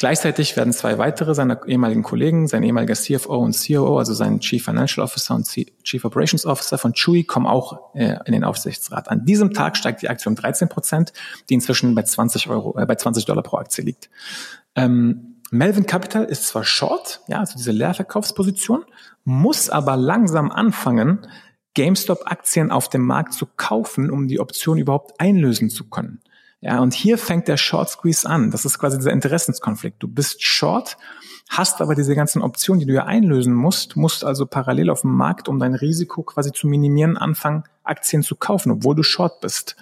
Gleichzeitig 0.00 0.56
werden 0.56 0.72
zwei 0.72 0.96
weitere 0.96 1.34
seiner 1.34 1.60
ehemaligen 1.68 2.02
Kollegen, 2.02 2.48
sein 2.48 2.62
ehemaliger 2.62 2.94
CFO 2.94 3.36
und 3.36 3.54
COO, 3.54 3.98
also 3.98 4.14
sein 4.14 4.40
Chief 4.40 4.64
Financial 4.64 5.04
Officer 5.04 5.34
und 5.34 5.46
Chief 5.46 6.02
Operations 6.06 6.46
Officer 6.46 6.78
von 6.78 6.94
Chewy, 6.94 7.24
kommen 7.24 7.46
auch 7.46 7.94
äh, 7.94 8.16
in 8.24 8.32
den 8.32 8.42
Aufsichtsrat. 8.42 9.10
An 9.10 9.26
diesem 9.26 9.52
Tag 9.52 9.76
steigt 9.76 10.00
die 10.00 10.08
Aktie 10.08 10.30
um 10.30 10.36
13 10.36 10.70
Prozent, 10.70 11.12
die 11.50 11.54
inzwischen 11.54 11.94
bei 11.94 12.02
20 12.02 12.48
Euro, 12.48 12.78
äh, 12.78 12.86
bei 12.86 12.94
20 12.94 13.26
Dollar 13.26 13.42
pro 13.42 13.58
Aktie 13.58 13.84
liegt. 13.84 14.08
Ähm, 14.74 15.36
Melvin 15.50 15.84
Capital 15.84 16.24
ist 16.24 16.46
zwar 16.46 16.64
short, 16.64 17.20
ja, 17.28 17.40
also 17.40 17.58
diese 17.58 17.72
Leerverkaufsposition, 17.72 18.86
muss 19.24 19.68
aber 19.68 19.98
langsam 19.98 20.50
anfangen, 20.50 21.26
GameStop-Aktien 21.74 22.70
auf 22.70 22.88
dem 22.88 23.02
Markt 23.02 23.34
zu 23.34 23.44
kaufen, 23.44 24.10
um 24.10 24.28
die 24.28 24.40
Option 24.40 24.78
überhaupt 24.78 25.20
einlösen 25.20 25.68
zu 25.68 25.90
können. 25.90 26.22
Ja, 26.60 26.80
und 26.80 26.92
hier 26.92 27.16
fängt 27.16 27.48
der 27.48 27.56
Short 27.56 27.88
Squeeze 27.88 28.28
an. 28.28 28.50
Das 28.50 28.66
ist 28.66 28.78
quasi 28.78 28.98
dieser 28.98 29.12
Interessenskonflikt. 29.12 30.02
Du 30.02 30.08
bist 30.08 30.42
Short, 30.42 30.98
hast 31.48 31.80
aber 31.80 31.94
diese 31.94 32.14
ganzen 32.14 32.42
Optionen, 32.42 32.80
die 32.80 32.86
du 32.86 32.92
ja 32.92 33.06
einlösen 33.06 33.54
musst, 33.54 33.96
musst 33.96 34.24
also 34.24 34.44
parallel 34.44 34.90
auf 34.90 35.00
dem 35.00 35.12
Markt, 35.12 35.48
um 35.48 35.58
dein 35.58 35.74
Risiko 35.74 36.22
quasi 36.22 36.52
zu 36.52 36.66
minimieren, 36.66 37.16
anfangen, 37.16 37.64
Aktien 37.82 38.22
zu 38.22 38.36
kaufen, 38.36 38.72
obwohl 38.72 38.94
du 38.94 39.02
Short 39.02 39.40
bist. 39.40 39.76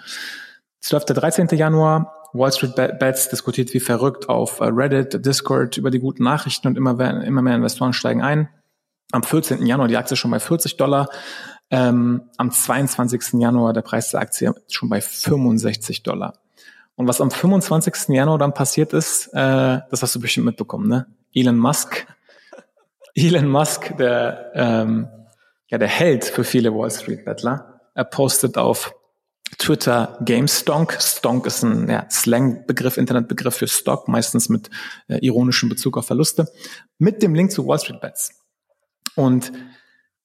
Es 0.81 0.93
läuft 0.93 1.09
der 1.09 1.17
13. 1.17 1.49
Januar. 1.59 2.15
Wall 2.35 2.53
Street 2.53 2.77
Bets 2.77 3.31
diskutiert 3.31 3.73
wie 3.73 3.81
verrückt 3.81 4.29
auf 4.29 4.61
äh, 4.61 4.65
Reddit, 4.65 5.25
Discord 5.25 5.79
über 5.79 5.91
die 5.91 5.99
guten 5.99 6.23
Nachrichten 6.23 6.69
und 6.69 6.77
immer 6.77 6.95
mehr, 6.95 7.23
immer 7.23 7.43
mehr 7.43 7.57
Investoren 7.57 7.95
steigen 7.95 8.23
ein. 8.23 8.51
Am 9.13 9.23
14. 9.23 9.65
Januar 9.65 9.89
die 9.89 9.97
Aktie 9.97 10.17
schon 10.17 10.31
bei 10.31 10.39
40 10.39 10.77
Dollar. 10.77 11.09
Ähm, 11.71 12.29
am 12.37 12.51
22. 12.51 13.41
Januar 13.41 13.73
der 13.73 13.81
Preis 13.81 14.11
der 14.11 14.21
Aktie 14.21 14.55
schon 14.69 14.91
bei 14.91 15.01
65 15.01 16.03
Dollar. 16.03 16.35
Und 16.99 17.07
was 17.07 17.21
am 17.21 17.31
25. 17.31 18.09
Januar 18.09 18.39
dann 18.39 18.53
passiert 18.53 18.93
ist, 18.93 19.29
äh, 19.29 19.79
das 19.89 20.03
hast 20.03 20.17
du 20.17 20.21
bestimmt 20.21 20.47
mitbekommen, 20.47 20.89
ne? 20.89 21.07
Elon 21.33 21.57
Musk. 21.57 22.09
Elon 23.15 23.49
Musk, 23.49 23.97
der, 23.99 24.51
ähm, 24.55 25.09
ja, 25.69 25.79
der 25.79 25.87
Held 25.87 26.25
für 26.25 26.43
viele 26.43 26.75
Wall 26.75 26.91
Street 26.91 27.25
Bettler, 27.25 27.81
er 27.95 28.03
postet 28.03 28.59
auf 28.59 28.93
Twitter 29.59 30.19
GameStonk. 30.25 30.99
Stonk 31.01 31.47
ist 31.47 31.63
ein 31.63 31.89
ja, 31.89 32.05
Slang-Begriff, 32.11 32.97
Internetbegriff 32.97 33.55
für 33.55 33.69
Stock, 33.69 34.09
meistens 34.09 34.49
mit 34.49 34.69
äh, 35.07 35.19
ironischem 35.25 35.69
Bezug 35.69 35.99
auf 35.99 36.07
Verluste, 36.07 36.49
mit 36.99 37.23
dem 37.23 37.33
Link 37.33 37.53
zu 37.53 37.65
Wall 37.65 37.79
Street 37.79 38.01
Bets. 38.01 38.33
Und 39.15 39.53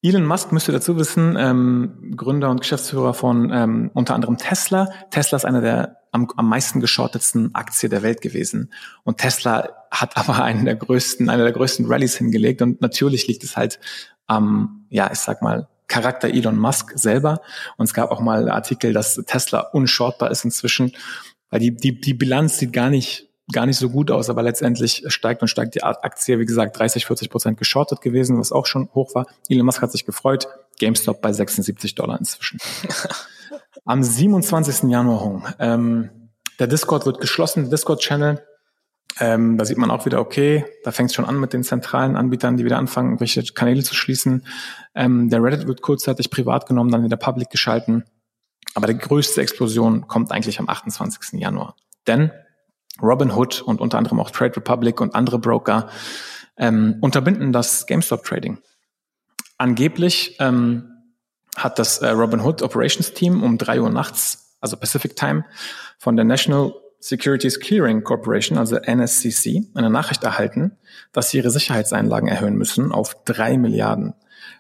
Elon 0.04 0.26
Musk 0.26 0.52
müsste 0.52 0.74
dazu 0.74 0.98
wissen, 0.98 1.38
ähm, 1.40 2.14
Gründer 2.18 2.50
und 2.50 2.60
Geschäftsführer 2.60 3.14
von 3.14 3.50
ähm, 3.54 3.90
unter 3.94 4.16
anderem 4.16 4.38
Tesla. 4.38 4.92
Tesla 5.12 5.38
ist 5.38 5.46
einer 5.46 5.62
der 5.62 5.98
am, 6.12 6.28
am 6.36 6.50
meisten 6.50 6.82
geschortetsten 6.82 7.56
Aktie 7.56 7.88
der 7.88 8.04
Welt 8.04 8.20
gewesen. 8.20 8.74
Und 9.04 9.20
Tesla 9.20 9.70
hat 9.92 10.18
aber 10.18 10.44
einen 10.44 10.66
der 10.66 10.76
größten, 10.76 11.30
einer 11.30 11.44
der 11.44 11.54
größten 11.54 11.86
Rallyes 11.86 12.18
hingelegt. 12.18 12.62
Und 12.62 12.82
natürlich 12.82 13.28
liegt 13.28 13.46
es 13.46 13.56
halt 13.56 13.80
am, 14.28 14.86
ja, 14.90 15.10
ich 15.10 15.20
sag 15.20 15.42
mal, 15.42 15.70
Charakter 15.88 16.28
Elon 16.28 16.58
Musk 16.58 16.92
selber. 16.96 17.42
Und 17.78 17.86
es 17.86 17.94
gab 17.94 18.12
auch 18.12 18.20
mal 18.20 18.50
Artikel, 18.50 18.92
dass 18.92 19.16
Tesla 19.16 19.62
unshortbar 19.62 20.32
ist 20.32 20.44
inzwischen, 20.44 20.92
weil 21.50 21.62
die, 21.62 21.74
die, 21.74 22.02
die 22.02 22.14
Bilanz 22.14 22.58
sieht 22.58 22.74
gar 22.74 22.90
nicht 22.90 23.30
gar 23.54 23.66
nicht 23.66 23.78
so 23.78 23.90
gut 23.90 24.12
aus, 24.12 24.30
aber 24.30 24.44
letztendlich 24.44 25.04
steigt 25.08 25.42
und 25.42 25.48
steigt 25.48 25.76
die 25.76 25.84
Aktie, 25.84 26.40
wie 26.40 26.46
gesagt, 26.46 26.78
30, 26.78 27.06
40 27.06 27.30
Prozent 27.30 27.58
geschortet 27.58 28.02
gewesen, 28.02 28.38
was 28.38 28.52
auch 28.52 28.66
schon 28.66 28.90
hoch 28.94 29.16
war. 29.16 29.28
Elon 29.48 29.66
Musk 29.66 29.82
hat 29.82 29.92
sich 29.92 30.06
gefreut. 30.06 30.48
GameStop 30.80 31.22
bei 31.22 31.32
76 31.32 31.96
Dollar 31.96 32.20
inzwischen. 32.20 32.60
Am 33.86 34.04
27. 34.04 34.90
Januar, 34.90 35.56
ähm, 35.60 36.10
der 36.60 36.68
Discord 36.68 37.06
wird 37.06 37.20
geschlossen, 37.20 37.70
Discord-Channel. 37.70 38.42
Ähm, 39.20 39.58
da 39.58 39.66
sieht 39.66 39.78
man 39.78 39.92
auch 39.92 40.06
wieder, 40.06 40.20
okay, 40.20 40.66
da 40.84 40.92
fängt 40.92 41.12
es 41.12 41.16
schon 41.16 41.26
an 41.26 41.40
mit 41.40 41.54
den 41.54 41.64
zentralen 41.64 42.16
Anbietern, 42.16 42.58
die 42.58 42.66
wieder 42.66 42.78
anfangen, 42.78 43.20
welche 43.20 43.44
Kanäle 43.44 43.84
zu 43.84 43.94
schließen. 43.94 44.46
Ähm, 44.96 45.30
der 45.30 45.44
Reddit 45.44 45.68
wird 45.68 45.82
kurzzeitig 45.82 46.32
privat 46.32 46.66
genommen, 46.66 46.92
dann 46.92 47.04
wieder 47.04 47.18
public 47.18 47.50
geschalten. 47.50 48.06
Aber 48.74 48.88
die 48.88 48.98
größte 48.98 49.42
Explosion 49.42 50.08
kommt 50.08 50.32
eigentlich 50.32 50.60
am 50.60 50.68
28. 50.68 51.40
Januar. 51.40 51.76
Denn 52.08 52.32
Robinhood 53.02 53.62
und 53.62 53.82
unter 53.82 53.98
anderem 53.98 54.20
auch 54.20 54.32
Trade 54.32 54.56
Republic 54.58 55.02
und 55.02 55.16
andere 55.16 55.40
Broker 55.40 55.90
ähm, 56.58 56.98
unterbinden 57.02 57.52
das 57.52 57.88
GameStop 57.88 58.24
Trading. 58.24 58.60
Angeblich 59.58 60.38
ähm, 60.40 60.90
hat 61.56 61.80
das 61.80 62.00
äh, 62.00 62.10
Robinhood 62.10 62.62
Operations 62.62 63.14
Team 63.14 63.44
um 63.44 63.58
drei 63.58 63.82
Uhr 63.82 63.90
nachts, 63.90 64.58
also 64.62 64.78
Pacific 64.78 65.16
Time, 65.16 65.46
von 65.98 66.16
der 66.16 66.26
National 66.26 66.74
Securities 67.00 67.60
Clearing 67.60 68.04
Corporation, 68.04 68.58
also 68.58 68.78
NSCC, 68.78 69.70
eine 69.74 69.90
Nachricht 69.90 70.24
erhalten, 70.24 70.78
dass 71.12 71.30
sie 71.30 71.38
ihre 71.38 71.50
Sicherheitseinlagen 71.50 72.30
erhöhen 72.30 72.56
müssen 72.56 72.92
auf 72.92 73.24
drei 73.26 73.58
Milliarden 73.58 74.14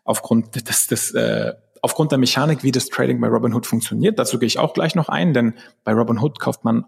aufgrund 0.04 0.68
des, 0.68 0.88
des 0.88 1.12
äh, 1.12 1.54
aufgrund 1.82 2.12
der 2.12 2.18
Mechanik, 2.18 2.64
wie 2.64 2.72
das 2.72 2.88
Trading 2.88 3.20
bei 3.20 3.28
Robinhood 3.28 3.66
funktioniert, 3.66 4.18
dazu 4.18 4.40
gehe 4.40 4.48
ich 4.48 4.58
auch 4.58 4.74
gleich 4.74 4.96
noch 4.96 5.10
ein, 5.10 5.34
denn 5.34 5.54
bei 5.84 5.94
Robinhood 5.94 6.40
kauft 6.40 6.64
man 6.64 6.86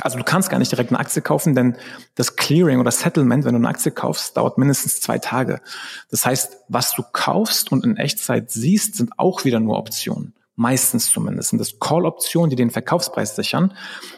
also 0.00 0.16
du 0.16 0.24
kannst 0.24 0.48
gar 0.48 0.58
nicht 0.58 0.72
direkt 0.72 0.90
eine 0.90 0.98
Aktie 0.98 1.20
kaufen, 1.20 1.54
denn 1.54 1.76
das 2.14 2.36
Clearing 2.36 2.80
oder 2.80 2.90
Settlement, 2.90 3.44
wenn 3.44 3.52
du 3.52 3.58
eine 3.58 3.68
Aktie 3.68 3.92
kaufst, 3.92 4.36
dauert 4.36 4.56
mindestens 4.58 5.00
zwei 5.00 5.18
Tage. 5.18 5.60
Das 6.10 6.24
heißt, 6.24 6.56
was 6.68 6.94
du 6.94 7.02
kaufst 7.12 7.70
und 7.72 7.84
in 7.84 7.96
Echtzeit 7.96 8.50
siehst, 8.50 8.96
sind 8.96 9.18
auch 9.18 9.44
wieder 9.44 9.60
nur 9.60 9.78
Optionen. 9.78 10.34
Meistens 10.54 11.10
zumindest 11.10 11.50
sind 11.50 11.58
das 11.58 11.78
Call-Optionen, 11.78 12.50
die 12.50 12.56
den 12.56 12.70
Verkaufspreis 12.70 13.36
sichern. 13.36 13.74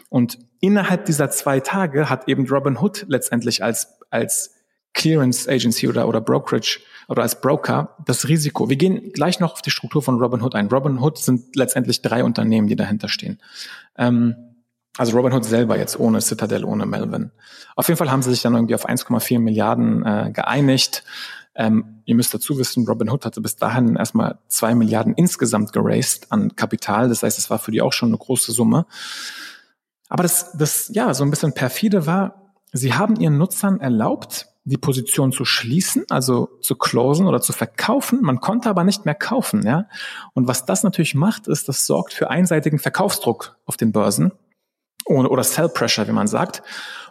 Und 0.09 0.37
innerhalb 0.59 1.05
dieser 1.05 1.29
zwei 1.29 1.59
Tage 1.59 2.09
hat 2.09 2.27
eben 2.27 2.47
Robinhood 2.47 3.05
letztendlich 3.07 3.63
als, 3.63 3.99
als 4.09 4.51
Clearance 4.93 5.49
Agency 5.49 5.87
oder, 5.87 6.07
oder 6.07 6.21
Brokerage 6.21 6.79
oder 7.07 7.21
als 7.21 7.39
Broker 7.39 7.95
das 8.05 8.27
Risiko. 8.27 8.69
Wir 8.69 8.77
gehen 8.77 9.11
gleich 9.13 9.39
noch 9.39 9.53
auf 9.53 9.61
die 9.61 9.69
Struktur 9.69 10.01
von 10.01 10.19
Robinhood 10.19 10.55
ein. 10.55 10.67
Robinhood 10.67 11.17
sind 11.17 11.55
letztendlich 11.55 12.01
drei 12.01 12.23
Unternehmen, 12.23 12.67
die 12.67 12.75
dahinter 12.75 13.09
stehen. 13.09 13.39
Ähm, 13.97 14.35
also 14.97 15.15
Robinhood 15.17 15.43
selber 15.43 15.77
jetzt 15.77 15.99
ohne 15.99 16.21
Citadel, 16.21 16.63
ohne 16.63 16.85
Melvin. 16.85 17.31
Auf 17.75 17.87
jeden 17.87 17.97
Fall 17.97 18.11
haben 18.11 18.21
sie 18.21 18.31
sich 18.31 18.41
dann 18.41 18.53
irgendwie 18.53 18.75
auf 18.75 18.87
1,4 18.87 19.39
Milliarden 19.39 20.05
äh, 20.05 20.31
geeinigt. 20.31 21.03
Ähm, 21.53 22.01
ihr 22.05 22.15
müsst 22.15 22.33
dazu 22.33 22.57
wissen, 22.57 22.87
Robinhood 22.87 23.25
hatte 23.25 23.41
bis 23.41 23.55
dahin 23.55 23.95
erstmal 23.95 24.39
zwei 24.47 24.75
Milliarden 24.75 25.13
insgesamt 25.13 25.73
geraced 25.73 26.31
an 26.31 26.55
Kapital. 26.55 27.09
Das 27.09 27.23
heißt, 27.23 27.37
es 27.37 27.49
war 27.49 27.59
für 27.59 27.71
die 27.71 27.81
auch 27.81 27.93
schon 27.93 28.09
eine 28.09 28.17
große 28.17 28.51
Summe. 28.51 28.85
Aber 30.07 30.23
das, 30.23 30.53
das 30.57 30.89
ja 30.93 31.13
so 31.13 31.23
ein 31.23 31.29
bisschen 31.29 31.53
perfide 31.53 32.05
war, 32.05 32.53
sie 32.71 32.93
haben 32.93 33.15
ihren 33.15 33.37
Nutzern 33.37 33.79
erlaubt, 33.79 34.47
die 34.63 34.77
Position 34.77 35.31
zu 35.31 35.45
schließen, 35.45 36.05
also 36.09 36.49
zu 36.61 36.75
closen 36.75 37.27
oder 37.27 37.41
zu 37.41 37.53
verkaufen. 37.53 38.19
Man 38.21 38.39
konnte 38.39 38.69
aber 38.69 38.83
nicht 38.83 39.05
mehr 39.05 39.15
kaufen, 39.15 39.65
ja. 39.65 39.87
Und 40.33 40.47
was 40.47 40.65
das 40.65 40.83
natürlich 40.83 41.15
macht, 41.15 41.47
ist, 41.47 41.69
das 41.69 41.85
sorgt 41.85 42.13
für 42.13 42.29
einseitigen 42.29 42.79
Verkaufsdruck 42.79 43.57
auf 43.65 43.77
den 43.77 43.91
Börsen 43.91 44.31
oder 45.05 45.43
Sell 45.43 45.69
Pressure, 45.69 46.07
wie 46.07 46.11
man 46.11 46.27
sagt. 46.27 46.63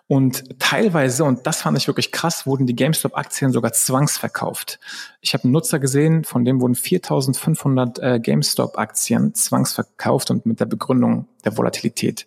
Und 0.07 0.61
teilweise, 0.61 1.25
und 1.25 1.47
das 1.47 1.63
fand 1.63 1.79
ich 1.79 1.87
wirklich 1.87 2.13
krass, 2.13 2.47
wurden 2.47 2.67
die 2.67 2.77
GameStop-Aktien 2.77 3.53
sogar 3.53 3.73
zwangsverkauft. 3.73 4.79
Ich 5.23 5.33
habe 5.33 5.45
einen 5.45 5.53
Nutzer 5.53 5.79
gesehen, 5.79 6.25
von 6.25 6.45
dem 6.45 6.61
wurden 6.61 6.75
4.500 6.75 8.01
äh, 8.03 8.21
GameStop-Aktien 8.21 9.35
zwangsverkauft 9.35 10.31
und 10.31 10.45
mit 10.45 10.61
der 10.61 10.67
Begründung 10.67 11.27
der 11.45 11.57
Volatilität. 11.57 12.27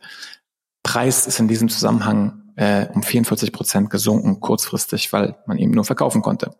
Preis 0.82 1.28
ist 1.28 1.40
in 1.40 1.48
diesem 1.48 1.70
Zusammenhang 1.70 2.42
äh, 2.56 2.88
um 2.94 3.04
44 3.04 3.52
Prozent 3.52 3.90
gesunken, 3.92 4.40
kurzfristig, 4.40 5.14
weil 5.14 5.38
man 5.46 5.60
eben 5.60 5.72
nur 5.72 5.86
verkaufen 5.86 6.24
konnte. 6.24 6.56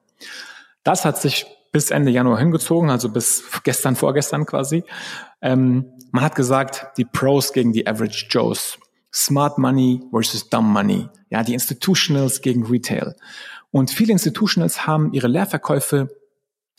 Das 0.84 1.04
hat 1.04 1.20
sich 1.20 1.48
bis 1.72 1.90
Ende 1.90 2.12
Januar 2.12 2.38
hingezogen, 2.38 2.92
also 2.92 3.10
bis 3.10 3.44
gestern, 3.64 3.96
vorgestern 3.96 4.46
quasi. 4.46 4.84
Ähm, 5.42 5.86
man 6.12 6.24
hat 6.24 6.36
gesagt, 6.36 6.98
die 6.98 7.06
Pros 7.06 7.54
gegen 7.54 7.74
die 7.74 7.88
Average 7.88 8.28
Joes. 8.30 8.78
Smart 9.18 9.58
Money 9.58 10.04
versus 10.12 10.48
Dumb 10.50 10.68
Money. 10.68 11.10
Ja, 11.30 11.44
die 11.44 11.54
Institutionals 11.54 12.42
gegen 12.42 12.66
Retail. 12.66 13.16
Und 13.72 13.90
viele 13.90 14.14
Institutionals 14.14 14.86
haben 14.86 15.12
ihre 15.12 15.28
Leerverkäufe 15.28 16.08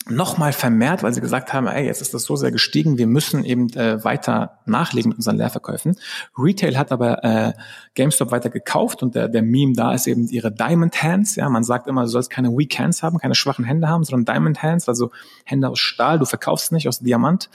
nochmal 0.07 0.53
vermehrt, 0.53 1.03
weil 1.03 1.13
sie 1.13 1.19
gesagt 1.19 1.51
haben, 1.51 1.67
ey, 1.67 1.85
jetzt 1.85 2.01
ist 2.01 2.13
das 2.13 2.23
so 2.23 2.37
sehr 2.37 2.51
gestiegen, 2.51 2.97
wir 2.97 3.05
müssen 3.05 3.43
eben 3.43 3.69
äh, 3.73 4.03
weiter 4.03 4.59
nachlegen 4.65 5.09
mit 5.09 5.17
unseren 5.17 5.35
Leerverkäufen. 5.35 5.97
Retail 6.37 6.77
hat 6.77 6.93
aber 6.93 7.23
äh, 7.23 7.53
GameStop 7.95 8.31
weiter 8.31 8.49
gekauft 8.49 9.03
und 9.03 9.15
der, 9.15 9.27
der 9.27 9.43
Meme 9.43 9.73
da 9.73 9.93
ist 9.93 10.07
eben 10.07 10.27
ihre 10.29 10.51
Diamond 10.51 11.03
Hands. 11.03 11.35
Ja, 11.35 11.49
man 11.49 11.65
sagt 11.65 11.87
immer, 11.87 12.03
du 12.03 12.07
sollst 12.07 12.29
keine 12.29 12.49
Weak 12.57 12.79
Hands 12.79 13.03
haben, 13.03 13.19
keine 13.19 13.35
schwachen 13.35 13.65
Hände 13.65 13.89
haben, 13.89 14.05
sondern 14.05 14.33
Diamond 14.33 14.63
Hands, 14.63 14.87
also 14.87 15.11
Hände 15.43 15.69
aus 15.69 15.79
Stahl, 15.79 16.17
du 16.17 16.25
verkaufst 16.25 16.71
nicht 16.71 16.87
aus 16.87 16.99
Diamant. 16.99 17.49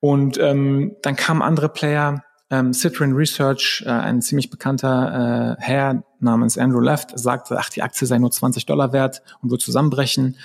Und 0.00 0.38
ähm, 0.38 0.96
dann 1.02 1.14
kamen 1.14 1.42
andere 1.42 1.68
Player, 1.68 2.24
ähm, 2.50 2.72
Citrin 2.72 3.12
Research, 3.12 3.84
äh, 3.86 3.90
ein 3.90 4.20
ziemlich 4.22 4.50
bekannter 4.50 5.56
äh, 5.58 5.62
Herr 5.62 6.02
namens 6.18 6.58
Andrew 6.58 6.80
Left, 6.80 7.18
sagte, 7.18 7.58
ach, 7.58 7.70
die 7.70 7.82
Aktie 7.82 8.06
sei 8.06 8.18
nur 8.18 8.30
20 8.30 8.66
Dollar 8.66 8.92
wert 8.92 9.22
und 9.40 9.50
wird 9.50 9.62
zusammenbrechen. 9.62 10.36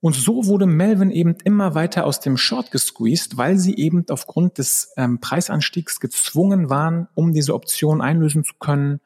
Und 0.00 0.14
so 0.14 0.46
wurde 0.46 0.66
Melvin 0.66 1.10
eben 1.10 1.36
immer 1.44 1.74
weiter 1.74 2.06
aus 2.06 2.20
dem 2.20 2.36
Short 2.36 2.70
gesqueezed, 2.70 3.36
weil 3.36 3.58
sie 3.58 3.76
eben 3.76 4.06
aufgrund 4.10 4.58
des 4.58 4.92
ähm, 4.96 5.20
Preisanstiegs 5.20 6.00
gezwungen 6.00 6.70
waren, 6.70 7.08
um 7.14 7.32
diese 7.32 7.54
Option 7.54 8.00
einlösen 8.00 8.44
zu 8.44 8.54
können, 8.60 9.00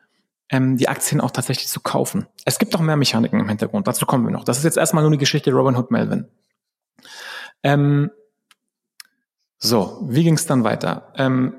ähm, 0.51 0.77
die 0.77 0.89
Aktien 0.89 1.21
auch 1.21 1.31
tatsächlich 1.31 1.69
zu 1.69 1.81
kaufen. 1.81 2.27
Es 2.45 2.59
gibt 2.59 2.75
noch 2.75 2.83
mehr 2.83 2.97
Mechaniken 2.97 3.41
im 3.41 3.49
Hintergrund, 3.49 3.89
dazu 3.89 4.05
kommen 4.05 4.25
wir 4.25 4.31
noch. 4.31 4.45
Das 4.45 4.59
ist 4.59 4.65
jetzt 4.65 4.77
erstmal 4.77 5.03
nur 5.03 5.13
die 5.13 5.19
Geschichte 5.19 5.51
Robin 5.51 5.77
Hood 5.77 5.91
Melvin. 5.91 6.27
Ähm, 7.63 8.11
so, 9.59 10.05
wie 10.09 10.25
ging 10.25 10.35
es 10.35 10.47
dann 10.47 10.63
weiter? 10.63 11.13
Ähm, 11.17 11.55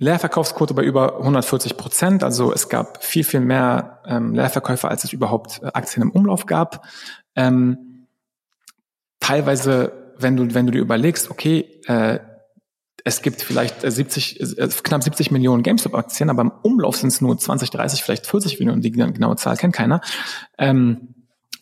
Leerverkaufsquote 0.00 0.72
bei 0.72 0.82
über 0.82 1.18
140 1.18 1.76
Prozent, 1.76 2.24
also 2.24 2.54
es 2.54 2.70
gab 2.70 3.04
viel, 3.04 3.22
viel 3.22 3.40
mehr 3.40 4.00
ähm, 4.06 4.34
Leerverkäufe, 4.34 4.88
als 4.88 5.04
es 5.04 5.12
überhaupt 5.12 5.60
äh, 5.62 5.66
Aktien 5.74 6.02
im 6.02 6.10
Umlauf 6.10 6.46
gab. 6.46 6.86
Ähm, 7.36 8.06
teilweise, 9.20 9.92
wenn 10.16 10.36
du, 10.36 10.54
wenn 10.54 10.64
du 10.64 10.72
dir 10.72 10.80
überlegst, 10.80 11.30
okay, 11.30 11.82
äh, 11.86 12.18
es 13.04 13.20
gibt 13.20 13.42
vielleicht 13.42 13.82
70, 13.82 14.58
äh, 14.58 14.68
knapp 14.82 15.02
70 15.02 15.30
Millionen 15.32 15.62
GameStop-Aktien, 15.62 16.30
aber 16.30 16.42
im 16.42 16.52
Umlauf 16.62 16.96
sind 16.96 17.08
es 17.08 17.20
nur 17.20 17.36
20, 17.36 17.68
30, 17.68 18.02
vielleicht 18.02 18.26
40 18.26 18.58
Millionen, 18.58 18.80
die 18.80 18.92
genaue 18.92 19.36
Zahl 19.36 19.58
kennt 19.58 19.74
keiner. 19.74 20.00
Ähm, 20.56 21.14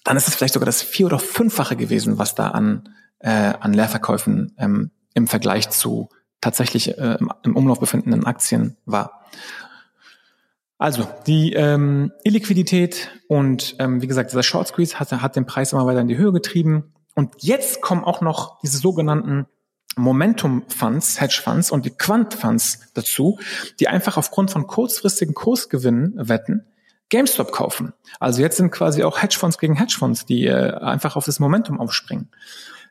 dann 0.04 0.16
ist 0.16 0.28
es 0.28 0.36
vielleicht 0.36 0.54
sogar 0.54 0.66
das 0.66 0.80
vier- 0.80 1.06
oder 1.06 1.18
fünffache 1.18 1.74
gewesen, 1.74 2.18
was 2.18 2.36
da 2.36 2.50
an, 2.50 2.88
äh, 3.18 3.30
an 3.58 3.72
Leerverkäufen 3.72 4.54
ähm, 4.58 4.92
im 5.14 5.26
Vergleich 5.26 5.70
zu 5.70 6.08
tatsächlich 6.40 6.96
äh, 6.98 7.18
im, 7.42 7.56
Umlauf 7.56 7.80
befindenden 7.80 8.24
Aktien 8.24 8.76
war. 8.84 9.22
Also 10.78 11.08
die 11.26 11.54
ähm, 11.54 12.12
Illiquidität 12.22 13.10
und 13.26 13.74
ähm, 13.80 14.00
wie 14.00 14.06
gesagt 14.06 14.30
dieser 14.30 14.44
Short 14.44 14.68
Squeeze 14.68 15.00
hat, 15.00 15.10
hat 15.10 15.34
den 15.34 15.44
Preis 15.44 15.72
immer 15.72 15.86
weiter 15.86 16.00
in 16.00 16.08
die 16.08 16.16
Höhe 16.16 16.32
getrieben. 16.32 16.92
Und 17.14 17.34
jetzt 17.38 17.80
kommen 17.80 18.04
auch 18.04 18.20
noch 18.20 18.60
diese 18.60 18.78
sogenannten 18.78 19.46
Momentum 19.96 20.62
Funds, 20.68 21.20
Hedge 21.20 21.40
Funds 21.42 21.72
und 21.72 21.84
die 21.84 21.90
Quant 21.90 22.32
Funds 22.34 22.92
dazu, 22.94 23.40
die 23.80 23.88
einfach 23.88 24.16
aufgrund 24.16 24.52
von 24.52 24.68
kurzfristigen 24.68 25.34
Kursgewinnen 25.34 26.14
wetten, 26.16 26.64
GameStop 27.10 27.50
kaufen. 27.50 27.92
Also 28.20 28.40
jetzt 28.40 28.58
sind 28.58 28.70
quasi 28.70 29.02
auch 29.02 29.20
Hedgefonds 29.20 29.58
gegen 29.58 29.74
Hedgefonds, 29.74 30.26
die 30.26 30.46
äh, 30.46 30.74
einfach 30.74 31.16
auf 31.16 31.24
das 31.24 31.40
Momentum 31.40 31.80
aufspringen. 31.80 32.28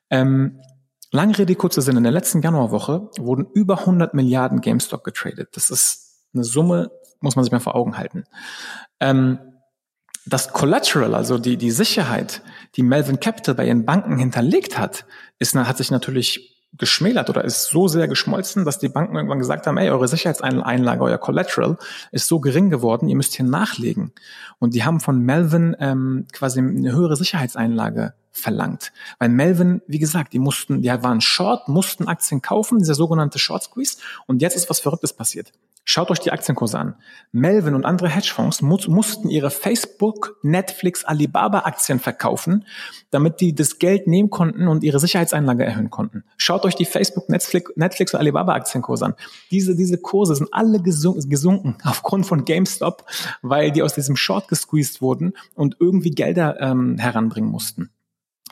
Ähm, 0.10 0.60
lange 1.12 1.38
Rede, 1.38 1.56
kurzer 1.56 1.82
Sinn. 1.82 1.98
In 1.98 2.04
der 2.04 2.12
letzten 2.12 2.42
Januarwoche 2.42 3.10
wurden 3.18 3.48
über 3.54 3.80
100 3.80 4.14
Milliarden 4.14 4.62
GameStop 4.62 5.04
getradet. 5.04 5.50
Das 5.54 5.70
ist 5.70 6.24
eine 6.34 6.44
Summe, 6.44 6.92
muss 7.20 7.36
man 7.36 7.44
sich 7.44 7.52
mal 7.52 7.60
vor 7.60 7.76
Augen 7.76 7.98
halten. 7.98 8.26
Ähm, 9.00 9.40
das 10.26 10.52
Collateral, 10.52 11.16
also 11.16 11.38
die, 11.38 11.58
die 11.58 11.72
Sicherheit, 11.72 12.42
die 12.76 12.84
Melvin 12.84 13.20
Capital 13.20 13.56
bei 13.56 13.66
ihren 13.66 13.86
Banken 13.86 14.18
hinterlegt 14.18 14.78
hat, 14.78 15.06
ist, 15.40 15.56
hat 15.56 15.78
sich 15.78 15.90
natürlich 15.90 16.58
geschmälert 16.74 17.30
oder 17.30 17.44
ist 17.46 17.66
so 17.66 17.88
sehr 17.88 18.08
geschmolzen, 18.08 18.66
dass 18.66 18.78
die 18.78 18.90
Banken 18.90 19.16
irgendwann 19.16 19.40
gesagt 19.40 19.66
haben, 19.68 19.78
ey, 19.78 19.90
eure 19.90 20.08
Sicherheitseinlage, 20.08 21.02
euer 21.02 21.18
Collateral 21.18 21.78
ist 22.12 22.28
so 22.28 22.40
gering 22.40 22.70
geworden, 22.70 23.08
ihr 23.08 23.16
müsst 23.16 23.36
hier 23.36 23.46
nachlegen. 23.46 24.12
Und 24.60 24.74
die 24.74 24.84
haben 24.84 25.00
von 25.00 25.20
Melvin 25.20 25.76
ähm, 25.80 26.28
quasi 26.34 26.60
eine 26.60 26.92
höhere 26.92 27.16
Sicherheitseinlage 27.16 28.14
verlangt. 28.38 28.92
Weil 29.20 29.30
Melvin, 29.30 29.82
wie 29.88 30.00
gesagt, 30.00 30.34
die 30.34 30.40
mussten, 30.40 30.82
die 30.82 30.90
waren 30.90 31.22
short, 31.22 31.68
mussten 31.68 32.08
Aktien 32.08 32.42
kaufen, 32.42 32.80
dieser 32.80 32.96
sogenannte 32.96 33.40
Short 33.40 33.64
Squeeze. 33.64 33.98
Und 34.26 34.42
jetzt 34.42 34.56
ist 34.56 34.70
was 34.70 34.80
Verrücktes 34.80 35.14
passiert. 35.14 35.52
Schaut 35.90 36.12
euch 36.12 36.20
die 36.20 36.34
Aktienkurse 36.34 36.78
an. 36.78 36.96
Melvin 37.32 37.74
und 37.74 37.86
andere 37.86 38.10
Hedgefonds 38.10 38.62
mu 38.62 38.78
mussten 38.90 39.30
ihre 39.30 39.50
Facebook, 39.50 40.36
Netflix, 40.44 41.06
Alibaba 41.06 41.60
Aktien 41.60 42.00
verkaufen, 42.00 42.66
damit 43.10 43.40
die 43.40 43.56
das 43.56 43.80
Geld 43.80 44.06
nehmen 44.06 44.30
konnten 44.30 44.68
und 44.68 44.84
ihre 44.84 45.00
Sicherheitseinlage 45.00 45.64
erhöhen 45.64 45.90
konnten. 45.90 46.26
Schaut 46.36 46.66
euch 46.66 46.76
die 46.76 46.84
Facebook, 46.84 47.30
Netflix, 47.30 47.72
Netflix 47.78 48.14
und 48.14 48.20
Alibaba 48.20 48.54
Aktienkurse 48.54 49.06
an. 49.06 49.14
Diese, 49.50 49.78
diese 49.78 49.98
Kurse 49.98 50.36
sind 50.36 50.50
alle 50.52 50.82
gesunken, 50.82 51.30
gesunken 51.30 51.78
aufgrund 51.86 52.26
von 52.26 52.44
GameStop, 52.44 53.06
weil 53.42 53.72
die 53.72 53.82
aus 53.82 53.94
diesem 53.94 54.18
Short 54.18 54.50
gesqueezed 54.50 55.02
wurden 55.02 55.36
und 55.56 55.78
irgendwie 55.80 56.12
Gelder 56.12 56.60
ähm, 56.60 56.98
heranbringen 56.98 57.50
mussten. 57.50 57.92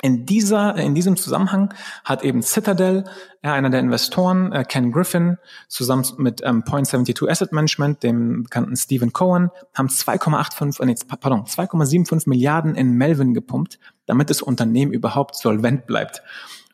In 0.01 0.25
dieser, 0.25 0.75
in 0.75 0.93
diesem 0.93 1.15
Zusammenhang 1.15 1.73
hat 2.03 2.23
eben 2.23 2.41
Citadel, 2.41 3.05
äh, 3.41 3.49
einer 3.49 3.69
der 3.69 3.79
Investoren, 3.79 4.51
äh, 4.51 4.65
Ken 4.65 4.91
Griffin, 4.91 5.37
zusammen 5.67 6.05
mit 6.17 6.41
ähm, 6.43 6.63
Point72 6.63 7.29
Asset 7.29 7.53
Management, 7.53 8.03
dem 8.03 8.43
bekannten 8.43 8.75
Stephen 8.75 9.13
Cohen, 9.13 9.51
haben 9.73 9.87
2,85, 9.87 10.81
äh, 10.81 10.85
nee, 10.85 10.95
pardon, 11.19 11.45
2,75 11.45 12.27
Milliarden 12.27 12.75
in 12.75 12.93
Melvin 12.93 13.33
gepumpt, 13.33 13.79
damit 14.05 14.29
das 14.29 14.41
Unternehmen 14.41 14.91
überhaupt 14.91 15.35
solvent 15.35 15.87
bleibt. 15.87 16.21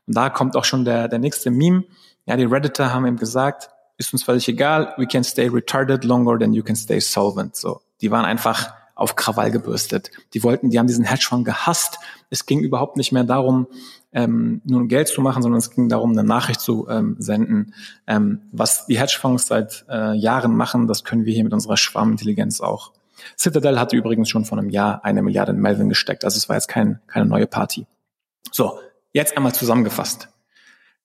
Und 0.07 0.17
da 0.17 0.29
kommt 0.29 0.55
auch 0.55 0.65
schon 0.65 0.84
der, 0.84 1.07
der 1.07 1.19
nächste 1.19 1.51
Meme. 1.51 1.84
Ja, 2.25 2.36
die 2.36 2.45
Redditor 2.45 2.91
haben 2.91 3.05
eben 3.05 3.17
gesagt, 3.17 3.69
ist 3.97 4.13
uns 4.13 4.23
völlig 4.23 4.47
egal, 4.47 4.93
we 4.97 5.05
can 5.05 5.23
stay 5.23 5.47
retarded 5.47 6.03
longer 6.03 6.39
than 6.39 6.53
you 6.53 6.63
can 6.63 6.75
stay 6.75 6.99
solvent. 6.99 7.55
So, 7.55 7.81
die 8.01 8.10
waren 8.10 8.25
einfach 8.25 8.73
auf 9.01 9.15
Krawall 9.15 9.51
gebürstet. 9.51 10.11
Die 10.33 10.43
wollten, 10.43 10.69
die 10.69 10.79
haben 10.79 10.87
diesen 10.87 11.05
Hedgefonds 11.05 11.45
gehasst. 11.45 11.99
Es 12.29 12.45
ging 12.45 12.59
überhaupt 12.61 12.97
nicht 12.97 13.11
mehr 13.11 13.23
darum, 13.23 13.67
ähm, 14.13 14.61
nur 14.63 14.87
Geld 14.87 15.07
zu 15.07 15.21
machen, 15.21 15.41
sondern 15.41 15.59
es 15.59 15.71
ging 15.71 15.89
darum, 15.89 16.11
eine 16.11 16.23
Nachricht 16.23 16.61
zu 16.61 16.87
ähm, 16.89 17.15
senden. 17.19 17.73
Ähm, 18.07 18.41
was 18.51 18.85
die 18.85 18.99
Hedgefonds 18.99 19.47
seit 19.47 19.85
äh, 19.89 20.13
Jahren 20.15 20.55
machen, 20.55 20.87
das 20.87 21.03
können 21.03 21.25
wir 21.25 21.33
hier 21.33 21.43
mit 21.43 21.53
unserer 21.53 21.77
Schwarmintelligenz 21.77 22.61
auch. 22.61 22.91
Citadel 23.37 23.79
hatte 23.79 23.95
übrigens 23.95 24.29
schon 24.29 24.45
vor 24.45 24.57
einem 24.57 24.69
Jahr 24.69 25.03
eine 25.03 25.21
Milliarde 25.21 25.51
in 25.51 25.59
Melvin 25.59 25.89
gesteckt. 25.89 26.25
Also 26.25 26.37
es 26.37 26.49
war 26.49 26.55
jetzt 26.55 26.67
kein, 26.67 26.99
keine 27.07 27.25
neue 27.25 27.47
Party. 27.47 27.85
So, 28.51 28.79
jetzt 29.13 29.37
einmal 29.37 29.53
zusammengefasst. 29.53 30.29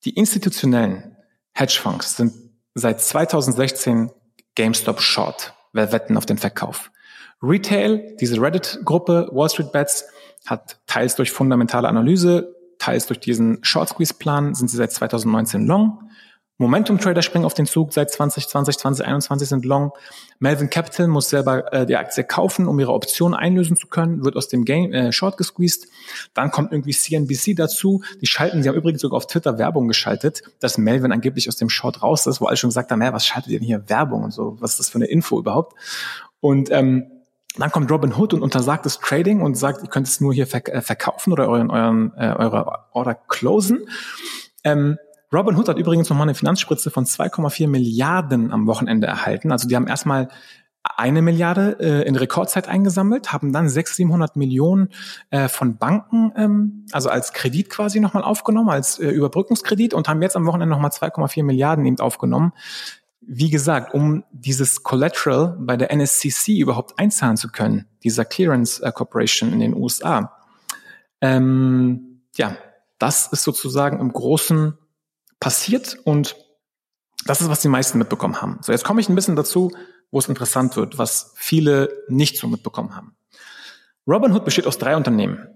Die 0.04 0.10
institutionellen 0.10 1.16
Hedgefonds 1.52 2.16
sind 2.16 2.32
seit 2.74 3.00
2016 3.00 4.10
GameStop 4.54 5.00
Short. 5.00 5.54
Wer 5.72 5.92
wetten 5.92 6.16
auf 6.16 6.26
den 6.26 6.38
Verkauf? 6.38 6.90
Retail, 7.42 8.16
diese 8.20 8.40
Reddit-Gruppe 8.40 9.28
Wall 9.32 9.48
Street 9.48 9.72
Bets, 9.72 10.04
hat 10.46 10.78
teils 10.86 11.16
durch 11.16 11.32
fundamentale 11.32 11.88
Analyse, 11.88 12.54
teils 12.78 13.06
durch 13.06 13.20
diesen 13.20 13.58
Short 13.62 13.88
Squeeze 13.88 14.14
Plan 14.14 14.54
sind 14.54 14.68
sie 14.68 14.76
seit 14.76 14.92
2019 14.92 15.66
long. 15.66 16.00
Momentum 16.58 16.98
Trader 16.98 17.20
springen 17.20 17.44
auf 17.44 17.52
den 17.52 17.66
Zug 17.66 17.92
seit 17.92 18.10
2020, 18.10 18.78
2021 18.78 19.48
sind 19.48 19.66
long. 19.66 19.92
Melvin 20.38 20.70
Capital 20.70 21.06
muss 21.06 21.28
selber 21.28 21.70
äh, 21.70 21.84
die 21.84 21.96
Aktie 21.96 22.24
kaufen, 22.24 22.66
um 22.66 22.80
ihre 22.80 22.94
Option 22.94 23.34
einlösen 23.34 23.76
zu 23.76 23.88
können, 23.88 24.24
wird 24.24 24.36
aus 24.36 24.48
dem 24.48 24.64
Game 24.64 24.90
äh, 24.90 25.12
Short 25.12 25.36
gesqueezed. 25.36 25.86
Dann 26.32 26.50
kommt 26.50 26.72
irgendwie 26.72 26.92
CNBC 26.92 27.54
dazu. 27.56 28.02
Die 28.22 28.26
schalten, 28.26 28.62
sie 28.62 28.70
haben 28.70 28.76
übrigens 28.76 29.02
sogar 29.02 29.18
auf 29.18 29.26
Twitter 29.26 29.58
Werbung 29.58 29.86
geschaltet, 29.86 30.42
dass 30.58 30.78
Melvin 30.78 31.12
angeblich 31.12 31.46
aus 31.48 31.56
dem 31.56 31.68
Short 31.68 32.02
raus 32.02 32.26
ist, 32.26 32.40
wo 32.40 32.46
alle 32.46 32.56
schon 32.56 32.70
gesagt 32.70 32.90
haben, 32.90 33.02
ja, 33.02 33.12
was 33.12 33.26
schaltet 33.26 33.52
ihr 33.52 33.58
denn 33.58 33.66
hier 33.66 33.90
Werbung 33.90 34.24
und 34.24 34.30
so, 34.30 34.56
was 34.58 34.72
ist 34.72 34.80
das 34.80 34.88
für 34.88 34.96
eine 34.96 35.06
Info 35.06 35.38
überhaupt? 35.38 35.74
Und 36.40 36.70
ähm, 36.70 37.10
dann 37.58 37.70
kommt 37.70 37.90
Robin 37.90 38.14
Hood 38.14 38.34
und 38.34 38.42
untersagt 38.42 38.86
das 38.86 38.98
Trading 38.98 39.40
und 39.40 39.56
sagt, 39.56 39.82
ihr 39.82 39.88
könnt 39.88 40.06
es 40.06 40.20
nur 40.20 40.32
hier 40.32 40.46
verk 40.46 40.68
äh, 40.68 40.80
verkaufen 40.80 41.32
oder 41.32 41.48
euren, 41.48 41.70
euren, 41.70 42.12
äh, 42.16 42.32
eure 42.36 42.86
Order 42.92 43.14
closen. 43.14 43.86
Ähm, 44.64 44.98
Robin 45.32 45.56
Hood 45.56 45.68
hat 45.68 45.78
übrigens 45.78 46.08
nochmal 46.08 46.26
eine 46.26 46.34
Finanzspritze 46.34 46.90
von 46.90 47.04
2,4 47.04 47.68
Milliarden 47.68 48.52
am 48.52 48.66
Wochenende 48.66 49.06
erhalten. 49.06 49.50
Also 49.52 49.68
die 49.68 49.74
haben 49.74 49.88
erstmal 49.88 50.28
eine 50.96 51.20
Milliarde 51.20 51.76
äh, 51.80 52.06
in 52.06 52.14
Rekordzeit 52.14 52.68
eingesammelt, 52.68 53.32
haben 53.32 53.52
dann 53.52 53.68
600, 53.68 53.96
700 53.96 54.36
Millionen 54.36 54.90
äh, 55.30 55.48
von 55.48 55.78
Banken, 55.78 56.32
ähm, 56.36 56.86
also 56.92 57.08
als 57.08 57.32
Kredit 57.32 57.70
quasi 57.70 57.98
nochmal 57.98 58.22
aufgenommen, 58.22 58.68
als 58.68 58.98
äh, 58.98 59.08
Überbrückungskredit 59.08 59.94
und 59.94 60.08
haben 60.08 60.22
jetzt 60.22 60.36
am 60.36 60.46
Wochenende 60.46 60.74
nochmal 60.74 60.92
2,4 60.92 61.42
Milliarden 61.42 61.84
eben 61.86 61.98
aufgenommen 61.98 62.52
wie 63.26 63.50
gesagt, 63.50 63.92
um 63.92 64.24
dieses 64.30 64.82
Collateral 64.82 65.56
bei 65.58 65.76
der 65.76 65.90
NSCC 65.90 66.58
überhaupt 66.58 66.98
einzahlen 66.98 67.36
zu 67.36 67.48
können, 67.48 67.86
dieser 68.04 68.24
Clearance 68.24 68.82
äh, 68.82 68.92
Corporation 68.92 69.52
in 69.52 69.60
den 69.60 69.74
USA. 69.74 70.38
Ähm, 71.20 72.22
ja, 72.36 72.56
das 72.98 73.26
ist 73.28 73.42
sozusagen 73.42 74.00
im 74.00 74.12
Großen 74.12 74.78
passiert 75.40 75.98
und 76.04 76.36
das 77.26 77.40
ist, 77.40 77.48
was 77.48 77.60
die 77.60 77.68
meisten 77.68 77.98
mitbekommen 77.98 78.40
haben. 78.40 78.58
So, 78.62 78.72
jetzt 78.72 78.84
komme 78.84 79.00
ich 79.00 79.08
ein 79.08 79.16
bisschen 79.16 79.36
dazu, 79.36 79.72
wo 80.12 80.18
es 80.20 80.28
interessant 80.28 80.76
wird, 80.76 80.98
was 80.98 81.32
viele 81.34 81.90
nicht 82.08 82.38
so 82.38 82.46
mitbekommen 82.46 82.94
haben. 82.94 83.16
Robinhood 84.06 84.44
besteht 84.44 84.68
aus 84.68 84.78
drei 84.78 84.96
Unternehmen. 84.96 85.48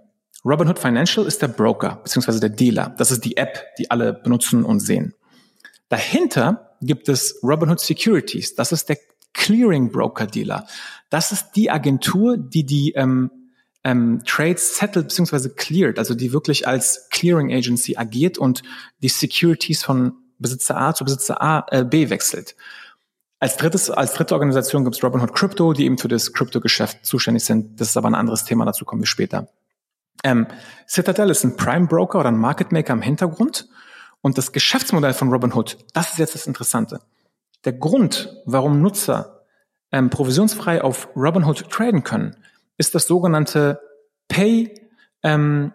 Robinhood 0.45 0.79
Financial 0.79 1.25
ist 1.25 1.41
der 1.41 1.49
Broker 1.49 2.01
beziehungsweise 2.03 2.41
der 2.41 2.49
Dealer. 2.49 2.95
Das 2.99 3.13
ist 3.13 3.25
die 3.25 3.37
App, 3.37 3.65
die 3.79 3.91
alle 3.91 4.13
benutzen 4.13 4.65
und 4.65 4.81
sehen. 4.81 5.15
Dahinter 5.89 6.70
gibt 6.81 7.09
es 7.09 7.39
Robinhood 7.43 7.81
Securities. 7.81 8.55
Das 8.55 8.73
ist 8.73 8.89
der 8.89 8.99
Clearing 9.33 9.91
Broker 9.91 10.27
Dealer. 10.27 10.67
Das 11.09 11.33
ist 11.33 11.53
die 11.57 11.71
Agentur, 11.71 12.37
die 12.37 12.65
die 12.65 12.93
ähm, 12.93 13.31
ähm, 13.85 14.23
Trades 14.27 14.77
settled 14.77 15.09
bzw. 15.09 15.51
cleared, 15.51 15.99
also 15.99 16.15
die 16.15 16.33
wirklich 16.33 16.67
als 16.67 17.09
Clearing 17.11 17.53
Agency 17.53 17.97
agiert 17.97 18.39
und 18.39 18.63
die 19.03 19.09
Securities 19.09 19.85
von 19.85 20.15
Besitzer 20.39 20.77
A 20.77 20.95
zu 20.95 21.05
Besitzer 21.05 21.41
A, 21.43 21.67
äh, 21.71 21.85
B 21.85 22.11
wechselt. 22.11 22.57
Als 23.39 23.57
drittes, 23.57 23.91
als 23.91 24.13
dritte 24.13 24.35
Organisation 24.35 24.85
gibt 24.85 24.97
es 24.97 25.03
Robinhood 25.03 25.35
Crypto, 25.35 25.73
die 25.73 25.87
eben 25.87 25.97
für 25.97 26.09
das 26.09 26.33
Crypto-Geschäft 26.33 27.07
zuständig 27.07 27.45
sind. 27.45 27.81
Das 27.81 27.89
ist 27.89 27.97
aber 27.97 28.09
ein 28.09 28.15
anderes 28.15 28.45
Thema, 28.45 28.67
dazu 28.67 28.85
kommen 28.85 29.03
wir 29.03 29.07
später. 29.07 29.49
Ähm, 30.23 30.47
Citadel 30.87 31.31
ist 31.31 31.45
ein 31.45 31.57
Prime 31.57 31.87
Broker 31.87 32.21
oder 32.21 32.29
ein 32.29 32.37
Market 32.37 32.73
Maker 32.73 32.93
im 32.93 33.01
Hintergrund 33.01 33.69
und 34.23 34.39
das 34.39 34.53
Geschäftsmodell 34.53 35.15
von 35.15 35.31
Robinhood, 35.31 35.79
das 35.95 36.13
ist 36.13 36.19
jetzt 36.19 36.35
das 36.35 36.47
Interessante. 36.47 37.01
Der 37.65 37.73
Grund, 37.73 38.35
warum 38.47 38.81
Nutzer 38.81 39.45
ähm, 39.93 40.11
provisionsfrei 40.11 40.83
auf 40.83 41.09
Robinhood 41.17 41.71
traden 41.71 42.05
können, 42.05 42.37
ist 42.77 42.95
das 42.95 43.07
sogenannte 43.07 43.81
Pay, 44.29 44.75
ähm, 45.23 45.73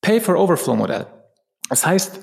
Pay 0.00 0.20
for 0.20 0.36
Overflow 0.36 0.76
Modell. 0.76 1.06
Das 1.68 1.84
heißt, 1.84 2.20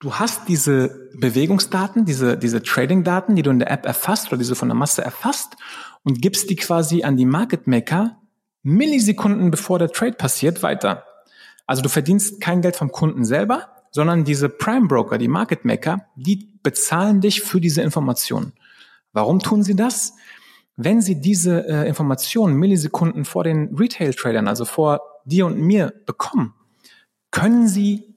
du 0.00 0.14
hast 0.14 0.48
diese 0.48 1.10
Bewegungsdaten, 1.18 2.04
diese, 2.04 2.38
diese 2.38 2.62
Trading-Daten, 2.62 3.36
die 3.36 3.42
du 3.42 3.50
in 3.50 3.58
der 3.58 3.70
App 3.70 3.84
erfasst 3.84 4.28
oder 4.28 4.38
diese 4.38 4.54
von 4.54 4.68
der 4.68 4.76
Masse 4.76 5.02
erfasst 5.02 5.56
und 6.04 6.22
gibst 6.22 6.48
die 6.48 6.56
quasi 6.56 7.02
an 7.02 7.16
die 7.16 7.26
Market 7.26 7.66
Maker 7.66 8.18
Millisekunden 8.62 9.50
bevor 9.50 9.78
der 9.78 9.90
Trade 9.90 10.12
passiert 10.12 10.62
weiter. 10.62 11.04
Also 11.66 11.82
du 11.82 11.88
verdienst 11.88 12.40
kein 12.40 12.62
Geld 12.62 12.76
vom 12.76 12.92
Kunden 12.92 13.24
selber, 13.24 13.71
sondern 13.92 14.24
diese 14.24 14.48
Prime 14.48 14.88
Broker, 14.88 15.18
die 15.18 15.28
Market 15.28 15.64
Maker, 15.64 16.06
die 16.16 16.58
bezahlen 16.62 17.20
dich 17.20 17.42
für 17.42 17.60
diese 17.60 17.82
Informationen. 17.82 18.52
Warum 19.12 19.38
tun 19.38 19.62
sie 19.62 19.76
das? 19.76 20.14
Wenn 20.76 21.02
sie 21.02 21.20
diese 21.20 21.68
äh, 21.68 21.86
Informationen 21.86 22.56
Millisekunden 22.56 23.24
vor 23.24 23.44
den 23.44 23.76
Retail-Tradern, 23.76 24.48
also 24.48 24.64
vor 24.64 25.00
dir 25.26 25.46
und 25.46 25.60
mir 25.60 25.92
bekommen, 26.06 26.54
können 27.30 27.68
sie 27.68 28.16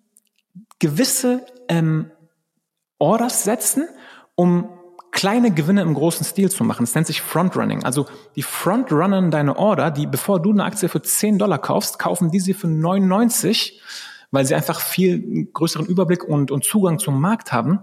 gewisse 0.79 1.45
ähm, 1.67 2.11
Orders 2.97 3.43
setzen, 3.43 3.87
um 4.35 4.69
kleine 5.11 5.51
Gewinne 5.51 5.81
im 5.81 5.93
großen 5.93 6.25
Stil 6.25 6.49
zu 6.49 6.63
machen. 6.63 6.83
Das 6.83 6.95
nennt 6.95 7.07
sich 7.07 7.21
Frontrunning. 7.21 7.83
Also 7.83 8.05
die 8.35 8.43
Frontrunnen 8.43 9.31
deine 9.31 9.57
Order, 9.57 9.91
die 9.91 10.07
bevor 10.07 10.41
du 10.41 10.51
eine 10.51 10.63
Aktie 10.63 10.89
für 10.89 11.01
10 11.01 11.37
Dollar 11.37 11.59
kaufst, 11.59 11.99
kaufen 11.99 12.31
die 12.31 12.39
sie 12.39 12.53
für 12.53 12.67
99 12.67 13.81
weil 14.35 14.45
sie 14.45 14.55
einfach 14.55 14.79
viel 14.79 15.47
größeren 15.51 15.85
Überblick 15.85 16.23
und, 16.23 16.51
und 16.51 16.63
Zugang 16.63 16.99
zum 16.99 17.19
Markt 17.19 17.51
haben 17.51 17.79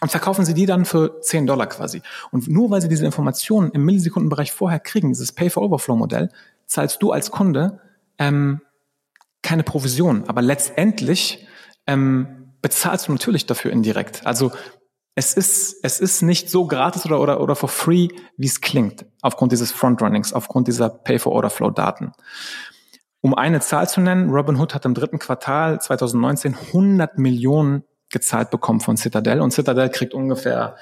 und 0.00 0.10
verkaufen 0.10 0.44
sie 0.44 0.54
die 0.54 0.66
dann 0.66 0.84
für 0.84 1.20
10 1.20 1.46
Dollar 1.46 1.66
quasi. 1.66 2.02
Und 2.30 2.48
nur 2.48 2.70
weil 2.70 2.80
sie 2.80 2.88
diese 2.88 3.04
Informationen 3.04 3.70
im 3.72 3.84
Millisekundenbereich 3.84 4.52
vorher 4.52 4.80
kriegen, 4.80 5.08
dieses 5.08 5.32
Pay-for-Overflow-Modell, 5.32 6.30
zahlst 6.66 7.02
du 7.02 7.12
als 7.12 7.30
Kunde 7.30 7.80
ähm, 8.18 8.60
keine 9.42 9.64
Provision. 9.64 10.24
Aber 10.28 10.42
letztendlich 10.42 11.46
ähm, 11.86 12.52
bezahlst 12.62 13.08
du 13.08 13.12
natürlich 13.12 13.46
dafür 13.46 13.72
indirekt. 13.72 14.26
Also 14.26 14.52
es 15.14 15.34
ist, 15.34 15.80
es 15.82 15.98
ist 15.98 16.22
nicht 16.22 16.48
so 16.48 16.66
gratis 16.66 17.04
oder, 17.04 17.20
oder, 17.20 17.40
oder 17.40 17.56
for 17.56 17.68
free, 17.68 18.08
wie 18.36 18.46
es 18.46 18.60
klingt, 18.60 19.04
aufgrund 19.20 19.50
dieses 19.50 19.72
Frontrunnings, 19.72 20.32
aufgrund 20.32 20.68
dieser 20.68 20.90
Pay-for-Order-Flow-Daten. 20.90 22.12
Um 23.28 23.34
eine 23.34 23.60
Zahl 23.60 23.86
zu 23.86 24.00
nennen, 24.00 24.30
Robinhood 24.30 24.74
hat 24.74 24.86
im 24.86 24.94
dritten 24.94 25.18
Quartal 25.18 25.82
2019 25.82 26.54
100 26.54 27.18
Millionen 27.18 27.84
gezahlt 28.08 28.48
bekommen 28.48 28.80
von 28.80 28.96
Citadel 28.96 29.42
und 29.42 29.50
Citadel 29.50 29.90
kriegt 29.90 30.14
ungefähr 30.14 30.76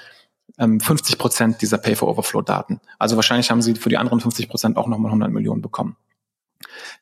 ähm, 0.57 0.79
50 0.79 1.17
Prozent 1.17 1.61
dieser 1.61 1.77
Pay-for-Overflow-Daten. 1.77 2.79
Also 2.99 3.17
wahrscheinlich 3.17 3.51
haben 3.51 3.61
sie 3.61 3.75
für 3.75 3.89
die 3.89 3.97
anderen 3.97 4.21
50 4.21 4.47
Prozent 4.47 4.77
auch 4.77 4.87
nochmal 4.87 5.09
100 5.09 5.29
Millionen 5.29 5.61
bekommen. 5.61 5.97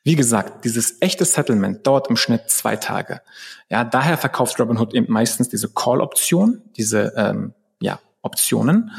Wie 0.02 0.16
gesagt, 0.16 0.64
dieses 0.64 1.00
echte 1.00 1.24
Settlement 1.24 1.86
dauert 1.86 2.10
im 2.10 2.16
Schnitt 2.16 2.50
zwei 2.50 2.74
Tage. 2.74 3.20
Ja, 3.68 3.84
daher 3.84 4.18
verkauft 4.18 4.58
Robinhood 4.58 4.94
eben 4.94 5.12
meistens 5.12 5.48
diese 5.48 5.68
Call-Option, 5.72 6.60
diese 6.76 7.12
ähm, 7.16 7.54
ja, 7.80 8.00
Optionen. 8.20 8.90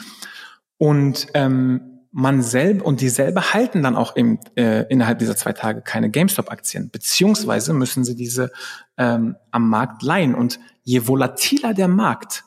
Und 0.77 1.27
ähm, 1.33 1.96
man 2.11 2.41
selber 2.41 2.85
und 2.85 3.01
die 3.01 3.09
selber 3.09 3.53
halten 3.53 3.83
dann 3.83 3.95
auch 3.95 4.15
im, 4.15 4.39
äh, 4.55 4.85
innerhalb 4.89 5.19
dieser 5.19 5.35
zwei 5.35 5.53
Tage 5.53 5.81
keine 5.81 6.09
GameStop-Aktien, 6.09 6.89
beziehungsweise 6.89 7.73
müssen 7.73 8.03
sie 8.03 8.15
diese 8.15 8.51
ähm, 8.97 9.35
am 9.51 9.69
Markt 9.69 10.03
leihen. 10.03 10.33
Und 10.33 10.59
je 10.83 11.07
volatiler 11.07 11.73
der 11.73 11.87
Markt, 11.87 12.43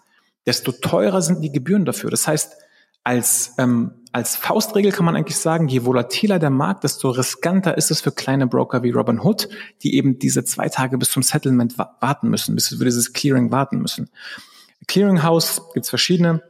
desto 0.47 0.73
teurer 0.73 1.23
sind 1.23 1.43
die 1.43 1.53
Gebühren 1.53 1.85
dafür. 1.85 2.11
Das 2.11 2.27
heißt, 2.27 2.57
als, 3.05 3.55
ähm, 3.59 3.93
als 4.13 4.37
Faustregel 4.37 4.93
kann 4.93 5.05
man 5.05 5.17
eigentlich 5.17 5.39
sagen, 5.39 5.69
je 5.69 5.85
volatiler 5.85 6.39
der 6.39 6.51
Markt, 6.51 6.85
desto 6.85 7.11
riskanter 7.11 7.77
ist 7.77 7.91
es 7.91 8.01
für 8.01 8.13
kleine 8.13 8.47
Broker 8.47 8.83
wie 8.83 8.91
Robinhood, 8.91 9.49
die 9.83 9.95
eben 9.95 10.19
diese 10.19 10.45
zwei 10.45 10.69
Tage 10.69 10.99
bis 10.99 11.11
zum 11.11 11.23
Settlement 11.23 11.79
warten 11.79 12.29
müssen, 12.29 12.55
bis 12.55 12.69
für 12.69 12.85
dieses 12.85 13.13
Clearing 13.13 13.51
warten 13.51 13.79
müssen. 13.79 14.11
Clearinghouse 14.87 15.63
gibt's 15.73 15.91
verschiedene. 15.91 16.43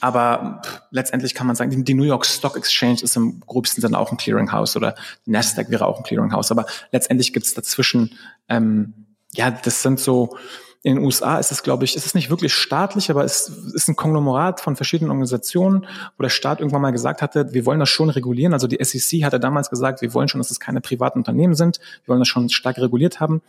Aber 0.00 0.60
pff, 0.64 0.82
letztendlich 0.90 1.34
kann 1.34 1.46
man 1.46 1.56
sagen, 1.56 1.70
die, 1.70 1.84
die, 1.84 1.94
New 1.94 2.04
York 2.04 2.26
Stock 2.26 2.56
Exchange 2.56 3.02
ist 3.02 3.16
im 3.16 3.40
gröbsten 3.40 3.80
Sinne 3.80 3.98
auch 3.98 4.10
ein 4.10 4.16
Clearinghouse 4.16 4.76
oder 4.76 4.96
Nasdaq 5.24 5.70
wäre 5.70 5.86
auch 5.86 5.98
ein 5.98 6.04
Clearinghouse. 6.04 6.50
Aber 6.50 6.66
letztendlich 6.90 7.32
gibt 7.32 7.46
es 7.46 7.54
dazwischen, 7.54 8.18
ähm, 8.48 8.94
ja, 9.34 9.50
das 9.50 9.82
sind 9.82 10.00
so 10.00 10.36
in 10.84 10.96
den 10.96 11.04
USA 11.04 11.38
ist 11.38 11.50
es, 11.50 11.62
glaube 11.62 11.86
ich, 11.86 11.96
es 11.96 12.04
ist 12.04 12.14
nicht 12.14 12.28
wirklich 12.28 12.52
staatlich, 12.52 13.10
aber 13.10 13.24
es 13.24 13.48
ist 13.72 13.88
ein 13.88 13.96
Konglomerat 13.96 14.60
von 14.60 14.76
verschiedenen 14.76 15.10
Organisationen, 15.10 15.86
wo 16.18 16.22
der 16.22 16.28
Staat 16.28 16.60
irgendwann 16.60 16.82
mal 16.82 16.90
gesagt 16.90 17.22
hatte, 17.22 17.54
wir 17.54 17.64
wollen 17.64 17.80
das 17.80 17.88
schon 17.88 18.10
regulieren. 18.10 18.52
Also 18.52 18.66
die 18.66 18.76
SEC 18.84 19.24
hatte 19.24 19.40
damals 19.40 19.70
gesagt, 19.70 20.02
wir 20.02 20.12
wollen 20.12 20.28
schon, 20.28 20.40
dass 20.40 20.50
es 20.50 20.60
keine 20.60 20.82
privaten 20.82 21.20
Unternehmen 21.20 21.54
sind. 21.54 21.80
Wir 22.04 22.08
wollen 22.08 22.20
das 22.20 22.28
schon 22.28 22.50
stark 22.50 22.76
reguliert 22.76 23.18
haben. 23.18 23.40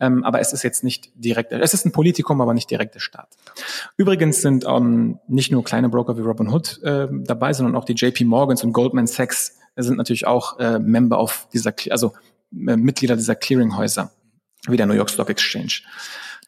Ähm, 0.00 0.22
aber 0.22 0.40
es 0.40 0.52
ist 0.52 0.64
jetzt 0.64 0.84
nicht 0.84 1.10
direkt, 1.14 1.50
es 1.52 1.72
ist 1.72 1.86
ein 1.86 1.92
Politikum, 1.92 2.42
aber 2.42 2.52
nicht 2.52 2.70
direkt 2.70 2.94
der 2.94 3.00
Staat. 3.00 3.28
Übrigens 3.96 4.42
sind 4.42 4.66
ähm, 4.68 5.18
nicht 5.28 5.50
nur 5.50 5.64
kleine 5.64 5.88
Broker 5.88 6.18
wie 6.18 6.22
Robinhood 6.22 6.82
äh, 6.82 7.08
dabei, 7.10 7.54
sondern 7.54 7.74
auch 7.74 7.86
die 7.86 7.94
JP 7.94 8.24
Morgans 8.24 8.64
und 8.64 8.74
Goldman 8.74 9.06
Sachs 9.06 9.56
sind 9.76 9.96
natürlich 9.96 10.26
auch 10.26 10.58
äh, 10.58 10.78
Member 10.78 11.16
auf 11.16 11.48
dieser, 11.54 11.72
also 11.88 12.12
äh, 12.52 12.76
Mitglieder 12.76 13.16
dieser 13.16 13.34
Clearinghäuser, 13.34 14.10
wie 14.66 14.76
der 14.76 14.84
New 14.84 14.92
York 14.92 15.08
Stock 15.08 15.30
Exchange. 15.30 15.80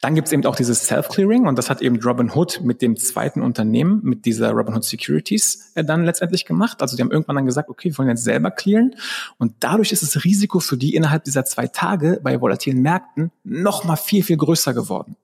Dann 0.04 0.14
gibt 0.14 0.28
es 0.28 0.32
eben 0.34 0.44
auch 0.44 0.54
dieses 0.54 0.84
Self-Clearing 0.84 1.46
und 1.46 1.56
das 1.56 1.70
hat 1.70 1.80
eben 1.80 1.98
Robinhood 1.98 2.60
mit 2.62 2.82
dem 2.82 2.94
zweiten 2.94 3.40
Unternehmen, 3.40 4.00
mit 4.02 4.26
dieser 4.26 4.50
Robinhood 4.50 4.84
Securities 4.84 5.72
äh, 5.76 5.82
dann 5.82 6.04
letztendlich 6.04 6.44
gemacht. 6.44 6.82
Also 6.82 6.94
die 6.94 7.00
haben 7.00 7.10
irgendwann 7.10 7.36
dann 7.36 7.46
gesagt, 7.46 7.70
okay, 7.70 7.88
wir 7.88 7.96
wollen 7.96 8.10
jetzt 8.10 8.22
selber 8.22 8.50
clearen 8.50 8.96
und 9.38 9.54
dadurch 9.60 9.92
ist 9.92 10.02
das 10.02 10.22
Risiko 10.22 10.60
für 10.60 10.76
die 10.76 10.94
innerhalb 10.94 11.24
dieser 11.24 11.46
zwei 11.46 11.68
Tage 11.68 12.20
bei 12.22 12.38
volatilen 12.38 12.82
Märkten 12.82 13.30
noch 13.44 13.84
mal 13.84 13.96
viel, 13.96 14.22
viel 14.22 14.36
größer 14.36 14.74
geworden. 14.74 15.16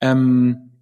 Ähm, 0.00 0.72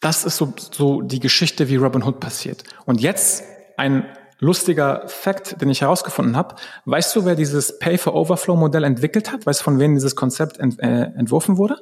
das 0.00 0.24
ist 0.24 0.36
so, 0.38 0.54
so 0.72 1.02
die 1.02 1.20
Geschichte, 1.20 1.68
wie 1.68 1.76
Robinhood 1.76 2.18
passiert. 2.18 2.64
Und 2.84 3.00
jetzt 3.00 3.44
ein 3.76 4.06
lustiger 4.44 5.08
Fact, 5.08 5.60
den 5.60 5.70
ich 5.70 5.80
herausgefunden 5.80 6.36
habe. 6.36 6.56
Weißt 6.84 7.16
du, 7.16 7.24
wer 7.24 7.34
dieses 7.34 7.78
Pay-for-Overflow-Modell 7.78 8.84
entwickelt 8.84 9.32
hat? 9.32 9.46
Weißt 9.46 9.60
du, 9.60 9.64
von 9.64 9.78
wem 9.78 9.94
dieses 9.94 10.14
Konzept 10.14 10.58
ent, 10.58 10.78
äh, 10.80 11.10
entworfen 11.16 11.56
wurde? 11.56 11.78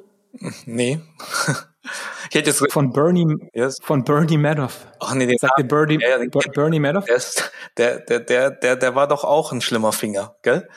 Nee. 0.65 0.99
ich 2.29 2.35
hätte 2.35 2.49
jetzt 2.49 2.71
von 2.71 2.91
Bernie, 2.91 3.37
yes. 3.53 3.77
von 3.81 4.03
Bernie 4.03 4.37
Madoff. 4.37 4.87
Ach 4.99 5.13
nee, 5.13 5.27
den 5.27 5.37
Sagt 5.37 5.59
dir 5.59 5.65
Bernie, 5.65 5.99
ja, 6.01 6.17
ja, 6.17 6.41
Bernie 6.53 6.79
Madoff? 6.79 7.05
Der, 7.77 7.99
der, 7.99 8.19
der, 8.19 8.51
der, 8.51 8.75
der 8.75 8.95
war 8.95 9.07
doch 9.07 9.23
auch 9.23 9.51
ein 9.51 9.61
schlimmer 9.61 9.91
Finger, 9.91 10.35
gell? 10.41 10.67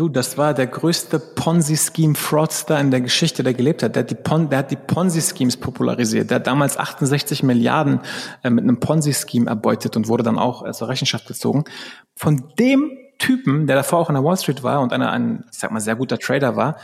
Du, 0.00 0.08
das 0.08 0.38
war 0.38 0.54
der 0.54 0.66
größte 0.66 1.18
Ponzi-Scheme-Fraudster 1.18 2.80
in 2.80 2.90
der 2.90 3.02
Geschichte, 3.02 3.42
der 3.42 3.52
gelebt 3.52 3.82
hat. 3.82 3.96
Der 3.96 4.04
hat 4.04 4.10
die, 4.10 4.14
Pon 4.14 4.48
die 4.48 4.76
Ponzi-Schemes 4.76 5.58
popularisiert. 5.58 6.30
Der 6.30 6.36
hat 6.36 6.46
damals 6.46 6.78
68 6.78 7.42
Milliarden 7.42 8.00
äh, 8.42 8.48
mit 8.48 8.64
einem 8.64 8.80
Ponzi-Scheme 8.80 9.50
erbeutet 9.50 9.98
und 9.98 10.08
wurde 10.08 10.22
dann 10.22 10.38
auch 10.38 10.64
äh, 10.64 10.72
zur 10.72 10.88
Rechenschaft 10.88 11.26
gezogen. 11.26 11.64
Von 12.16 12.50
dem 12.58 12.92
Typen, 13.18 13.66
der 13.66 13.76
davor 13.76 13.98
auch 13.98 14.08
an 14.08 14.14
der 14.14 14.24
Wall 14.24 14.38
Street 14.38 14.62
war 14.62 14.80
und 14.80 14.94
einer, 14.94 15.12
ein, 15.12 15.44
ich 15.52 15.58
sag 15.58 15.70
mal, 15.70 15.80
sehr 15.80 15.96
guter 15.96 16.18
Trader 16.18 16.56
war, 16.56 16.78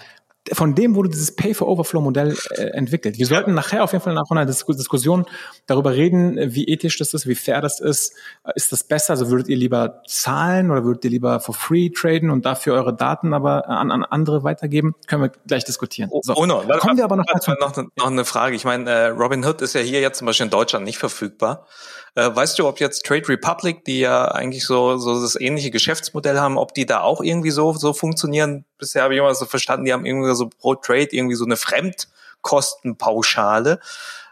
von 0.53 0.75
dem 0.75 0.95
wurde 0.95 1.09
dieses 1.09 1.35
Pay-for-Overflow-Modell 1.35 2.37
äh, 2.51 2.63
entwickelt. 2.69 3.19
Wir 3.19 3.27
sollten 3.27 3.55
nachher 3.55 3.85
auf 3.85 3.93
jeden 3.93 4.05
Fall 4.05 4.15
nach 4.15 4.31
einer 4.31 4.47
Diskussion 4.47 5.27
darüber 5.67 5.93
reden, 5.95 6.39
wie 6.55 6.69
ethisch 6.69 6.99
das 6.99 7.15
ist, 7.15 7.27
wie 7.27 7.35
fair 7.35 7.61
das 7.61 7.81
ist. 7.81 8.15
Ist 8.55 8.73
das 8.73 8.85
besser? 8.85 9.11
Also 9.13 9.31
würdet 9.31 9.49
ihr 9.49 9.57
lieber 9.57 10.03
zahlen 10.07 10.71
oder 10.71 10.85
würdet 10.85 11.05
ihr 11.05 11.11
lieber 11.11 11.41
for 11.41 11.55
free 11.55 11.91
traden 11.91 12.31
und 12.31 12.45
dafür 12.45 12.75
eure 12.75 12.95
Daten 12.95 13.35
aber 13.35 13.69
an, 13.69 13.91
an 13.91 14.05
andere 14.05 14.45
weitergeben? 14.45 14.95
Können 15.07 15.23
wir 15.23 15.33
gleich 15.47 15.65
diskutieren. 15.65 16.11
So, 16.23 16.35
oh, 16.35 16.47
no. 16.47 16.63
Kommen 16.79 16.97
wir 16.97 17.05
aber 17.05 17.17
noch, 17.17 17.25
mal 17.27 17.57
noch, 17.61 17.77
noch 17.97 18.07
eine 18.07 18.25
Frage. 18.25 18.55
Ich 18.57 18.65
meine, 18.65 18.89
äh, 18.89 19.07
Robinhood 19.09 19.63
ist 19.63 19.75
ja 19.75 19.81
hier 19.81 20.01
jetzt 20.01 20.19
zum 20.19 20.27
Beispiel 20.27 20.45
in 20.45 20.51
Deutschland 20.51 20.85
nicht 20.85 20.99
verfügbar. 20.99 21.67
Äh, 22.16 22.35
weißt 22.35 22.59
du, 22.59 22.66
ob 22.66 22.81
jetzt 22.81 23.05
Trade 23.05 23.29
Republic, 23.29 23.85
die 23.85 24.00
ja 24.00 24.29
eigentlich 24.29 24.64
so, 24.64 24.96
so 24.96 25.20
das 25.20 25.38
ähnliche 25.38 25.70
Geschäftsmodell 25.70 26.40
haben, 26.40 26.57
ob 26.57 26.72
die 26.72 26.87
da 26.87 27.02
auch 27.02 27.20
irgendwie 27.20 27.50
so, 27.50 27.74
so 27.74 27.92
funktionieren? 27.92 28.64
Bisher 28.79 29.02
habe 29.02 29.12
ich 29.14 29.20
immer 29.20 29.35
so 29.35 29.44
verstanden, 29.44 29.85
die 29.85 29.92
haben 29.92 30.07
irgendwie 30.07 30.35
so 30.35 30.48
pro 30.48 30.74
Trade 30.74 31.09
irgendwie 31.11 31.37
so 31.37 31.44
eine 31.44 31.59
Fremdkostenpauschale. 31.59 33.81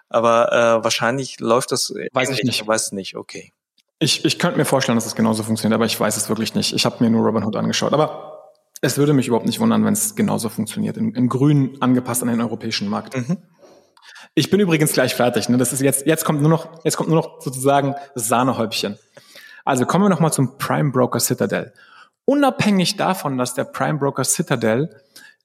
Aber 0.08 0.50
äh, 0.52 0.82
wahrscheinlich 0.82 1.40
läuft 1.40 1.72
das. 1.72 1.92
Weiß 2.12 2.30
ich 2.30 2.42
nicht. 2.42 2.66
Weiß 2.66 2.92
nicht, 2.92 3.16
okay. 3.16 3.52
Ich, 3.98 4.24
ich 4.24 4.38
könnte 4.38 4.56
mir 4.56 4.64
vorstellen, 4.64 4.96
dass 4.96 5.04
es 5.06 5.14
genauso 5.14 5.42
funktioniert, 5.42 5.74
aber 5.74 5.84
ich 5.84 6.00
weiß 6.00 6.16
es 6.16 6.30
wirklich 6.30 6.54
nicht. 6.54 6.72
Ich 6.72 6.86
habe 6.86 7.04
mir 7.04 7.10
nur 7.10 7.26
Robinhood 7.26 7.56
angeschaut. 7.56 7.92
Aber 7.92 8.50
es 8.80 8.96
würde 8.96 9.12
mich 9.12 9.28
überhaupt 9.28 9.44
nicht 9.46 9.60
wundern, 9.60 9.84
wenn 9.84 9.92
es 9.92 10.14
genauso 10.14 10.48
funktioniert. 10.48 10.96
In, 10.96 11.14
in 11.14 11.28
grün 11.28 11.76
angepasst 11.80 12.22
an 12.22 12.28
den 12.28 12.40
europäischen 12.40 12.88
Markt. 12.88 13.14
Mhm. 13.16 13.36
Ich 14.34 14.50
bin 14.50 14.60
übrigens 14.60 14.92
gleich 14.92 15.14
fertig. 15.14 15.48
Ne? 15.48 15.56
Das 15.56 15.72
ist 15.72 15.80
jetzt, 15.80 16.06
jetzt 16.06 16.24
kommt 16.24 16.40
nur 16.40 16.50
noch, 16.50 16.84
jetzt 16.84 16.96
kommt 16.96 17.08
nur 17.08 17.18
noch 17.18 17.40
sozusagen 17.40 17.94
das 18.14 18.28
Sahnehäubchen. 18.28 18.98
Also 19.64 19.86
kommen 19.86 20.04
wir 20.04 20.08
nochmal 20.08 20.32
zum 20.32 20.58
Prime 20.58 20.90
Broker 20.90 21.20
Citadel. 21.20 21.72
Unabhängig 22.24 22.96
davon, 22.96 23.38
dass 23.38 23.54
der 23.54 23.64
Prime 23.64 23.98
Broker 23.98 24.24
Citadel 24.24 24.94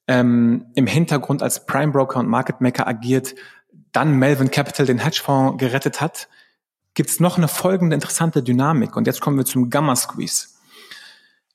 ähm, 0.07 0.65
im 0.75 0.87
Hintergrund 0.87 1.43
als 1.43 1.65
Prime 1.65 1.91
Broker 1.91 2.19
und 2.19 2.27
Market 2.27 2.61
Maker 2.61 2.87
agiert, 2.87 3.35
dann 3.91 4.17
Melvin 4.17 4.51
Capital 4.51 4.85
den 4.85 4.99
Hedgefonds 4.99 5.57
gerettet 5.57 6.01
hat, 6.01 6.27
gibt 6.93 7.09
es 7.09 7.19
noch 7.19 7.37
eine 7.37 7.47
folgende 7.47 7.93
interessante 7.93 8.43
Dynamik. 8.43 8.95
Und 8.95 9.07
jetzt 9.07 9.21
kommen 9.21 9.37
wir 9.37 9.45
zum 9.45 9.69
Gamma 9.69 9.95
Squeeze. 9.95 10.47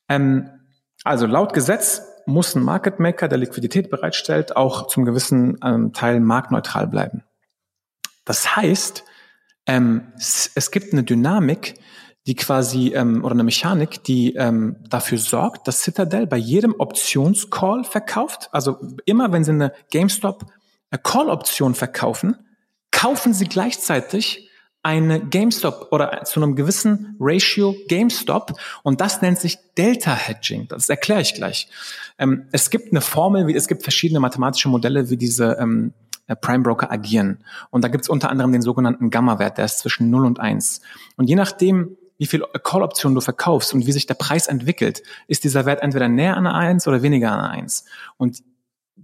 Ähm, 0.09 0.49
also 1.03 1.25
laut 1.25 1.53
Gesetz 1.53 2.01
muss 2.25 2.55
ein 2.55 2.63
Market 2.63 2.99
Maker, 2.99 3.27
der 3.27 3.37
Liquidität 3.37 3.89
bereitstellt, 3.89 4.55
auch 4.55 4.87
zum 4.87 5.05
gewissen 5.05 5.57
ähm, 5.63 5.93
Teil 5.93 6.19
marktneutral 6.19 6.87
bleiben. 6.87 7.23
Das 8.25 8.55
heißt, 8.55 9.03
ähm, 9.67 10.13
es, 10.17 10.51
es, 10.55 10.71
gibt 10.71 10.93
eine 10.93 11.03
Dynamik, 11.03 11.75
die 12.27 12.35
quasi 12.35 12.93
ähm, 12.95 13.23
oder 13.23 13.33
eine 13.33 13.43
Mechanik, 13.43 14.03
die 14.03 14.35
ähm, 14.35 14.77
dafür 14.89 15.17
sorgt, 15.17 15.67
dass 15.67 15.81
Citadel 15.81 16.27
bei 16.27 16.37
jedem 16.37 16.75
Optionscall 16.77 17.83
verkauft. 17.83 18.49
Also 18.51 18.77
immer, 19.05 19.31
wenn 19.31 19.43
sie 19.43 19.51
eine 19.51 19.73
GameStop 19.91 20.45
Call-Option 21.03 21.75
verkaufen, 21.75 22.35
kaufen 22.91 23.33
sie 23.33 23.45
gleichzeitig 23.45 24.44
eine 24.85 25.19
GameStop 25.19 25.87
oder 25.89 26.21
zu 26.25 26.39
einem 26.39 26.55
gewissen 26.55 27.15
Ratio 27.19 27.75
GameStop 27.87 28.53
und 28.83 29.01
das 29.01 29.19
nennt 29.23 29.39
sich 29.39 29.57
Delta 29.75 30.13
Hedging. 30.13 30.67
Das 30.67 30.87
erkläre 30.87 31.21
ich 31.21 31.33
gleich. 31.33 31.67
Ähm, 32.19 32.45
es 32.51 32.69
gibt 32.69 32.91
eine 32.91 33.01
Formel, 33.01 33.47
wie, 33.47 33.55
es 33.55 33.67
gibt 33.67 33.81
verschiedene 33.81 34.19
mathematische 34.19 34.69
Modelle, 34.69 35.09
wie 35.09 35.17
diese 35.17 35.57
ähm, 35.59 35.93
äh, 36.27 36.35
Prime 36.35 36.61
Broker 36.61 36.91
agieren. 36.91 37.43
Und 37.71 37.83
da 37.83 37.87
gibt 37.87 38.03
es 38.03 38.09
unter 38.09 38.29
anderem 38.29 38.51
den 38.51 38.61
sogenannten 38.61 39.09
Gamma-Wert, 39.09 39.57
der 39.57 39.65
ist 39.65 39.79
zwischen 39.79 40.11
0 40.11 40.23
und 40.23 40.39
1. 40.39 40.81
Und 41.17 41.27
je 41.27 41.35
nachdem, 41.35 41.97
wie 42.19 42.27
viel 42.27 42.43
Call-Optionen 42.63 43.15
du 43.15 43.21
verkaufst 43.21 43.73
und 43.73 43.87
wie 43.87 43.91
sich 43.91 44.05
der 44.05 44.13
Preis 44.13 44.45
entwickelt, 44.45 45.01
ist 45.27 45.43
dieser 45.43 45.65
Wert 45.65 45.81
entweder 45.81 46.09
näher 46.09 46.37
an 46.37 46.45
1 46.45 46.87
oder 46.87 47.01
weniger 47.01 47.31
an 47.31 47.59
1. 47.59 47.85
Und 48.17 48.43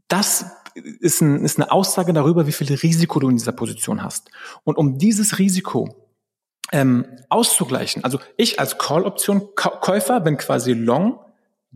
das 0.08 0.46
ist, 0.76 1.22
ein, 1.22 1.44
ist 1.44 1.60
eine 1.60 1.72
Aussage 1.72 2.14
darüber, 2.14 2.48
wie 2.48 2.52
viel 2.52 2.74
Risiko 2.74 3.20
du 3.20 3.30
in 3.30 3.38
dieser 3.38 3.52
Position 3.52 4.04
hast. 4.04 4.30
Und 4.64 4.78
um 4.78 4.98
dieses 4.98 5.40
Risiko 5.40 6.08
ähm, 6.72 7.06
auszugleichen, 7.30 8.04
also 8.04 8.20
ich 8.38 8.60
als 8.60 8.78
Call-Option-Käufer 8.78 10.20
bin 10.22 10.38
quasi 10.38 10.74
Long, 10.74 11.20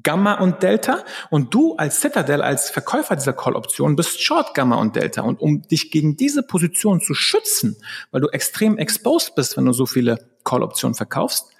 Gamma 0.03 0.33
und 0.35 0.61
Delta 0.61 1.05
und 1.29 1.53
du 1.53 1.75
als 1.77 2.01
Citadel, 2.01 2.41
als 2.41 2.69
Verkäufer 2.69 3.15
dieser 3.15 3.31
Call-Option 3.31 3.95
bist 3.95 4.21
Short, 4.21 4.53
Gamma 4.53 4.75
und 4.75 4.95
Delta. 4.95 5.21
Und 5.21 5.39
um 5.39 5.61
dich 5.61 5.89
gegen 5.89 6.17
diese 6.17 6.43
Position 6.43 6.99
zu 6.99 7.13
schützen, 7.13 7.77
weil 8.11 8.21
du 8.21 8.27
extrem 8.27 8.77
exposed 8.77 9.35
bist, 9.35 9.55
wenn 9.55 9.65
du 9.65 9.71
so 9.71 9.85
viele 9.85 10.27
Call-Optionen 10.43 10.95
verkaufst, 10.95 11.54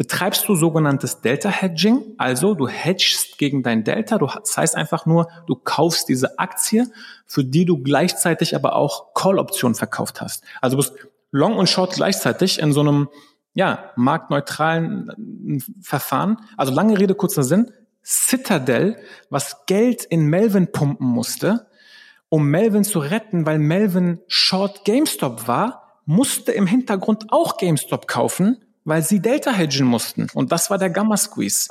betreibst 0.00 0.48
du 0.48 0.54
sogenanntes 0.54 1.20
Delta 1.20 1.50
Hedging, 1.50 2.14
also 2.16 2.54
du 2.54 2.66
hedgst 2.66 3.36
gegen 3.36 3.62
dein 3.62 3.84
Delta, 3.84 4.16
du, 4.16 4.28
das 4.28 4.56
heißt 4.56 4.74
einfach 4.74 5.04
nur, 5.04 5.28
du 5.46 5.54
kaufst 5.54 6.08
diese 6.08 6.38
Aktie, 6.38 6.90
für 7.26 7.44
die 7.44 7.66
du 7.66 7.82
gleichzeitig 7.82 8.56
aber 8.56 8.76
auch 8.76 9.12
Call-Optionen 9.12 9.74
verkauft 9.74 10.22
hast. 10.22 10.42
Also 10.62 10.78
du 10.78 10.82
bist 10.82 10.94
Long 11.32 11.58
und 11.58 11.68
Short 11.68 11.92
gleichzeitig 11.92 12.60
in 12.60 12.72
so 12.72 12.80
einem 12.80 13.10
ja, 13.52 13.90
marktneutralen 13.94 15.58
äh, 15.58 15.82
Verfahren. 15.82 16.38
Also 16.56 16.72
lange 16.72 16.98
Rede, 16.98 17.14
kurzer 17.14 17.42
Sinn. 17.42 17.70
Citadel, 18.02 18.96
was 19.28 19.66
Geld 19.66 20.04
in 20.04 20.24
Melvin 20.28 20.72
pumpen 20.72 21.08
musste, 21.08 21.66
um 22.30 22.46
Melvin 22.46 22.84
zu 22.84 23.00
retten, 23.00 23.44
weil 23.44 23.58
Melvin 23.58 24.20
Short 24.28 24.86
GameStop 24.86 25.46
war, 25.46 26.00
musste 26.06 26.52
im 26.52 26.66
Hintergrund 26.66 27.26
auch 27.28 27.58
GameStop 27.58 28.08
kaufen, 28.08 28.64
weil 28.84 29.02
sie 29.02 29.20
Delta 29.20 29.52
hedgen 29.52 29.86
mussten. 29.86 30.28
Und 30.34 30.52
das 30.52 30.70
war 30.70 30.78
der 30.78 30.90
Gamma 30.90 31.16
Squeeze. 31.16 31.68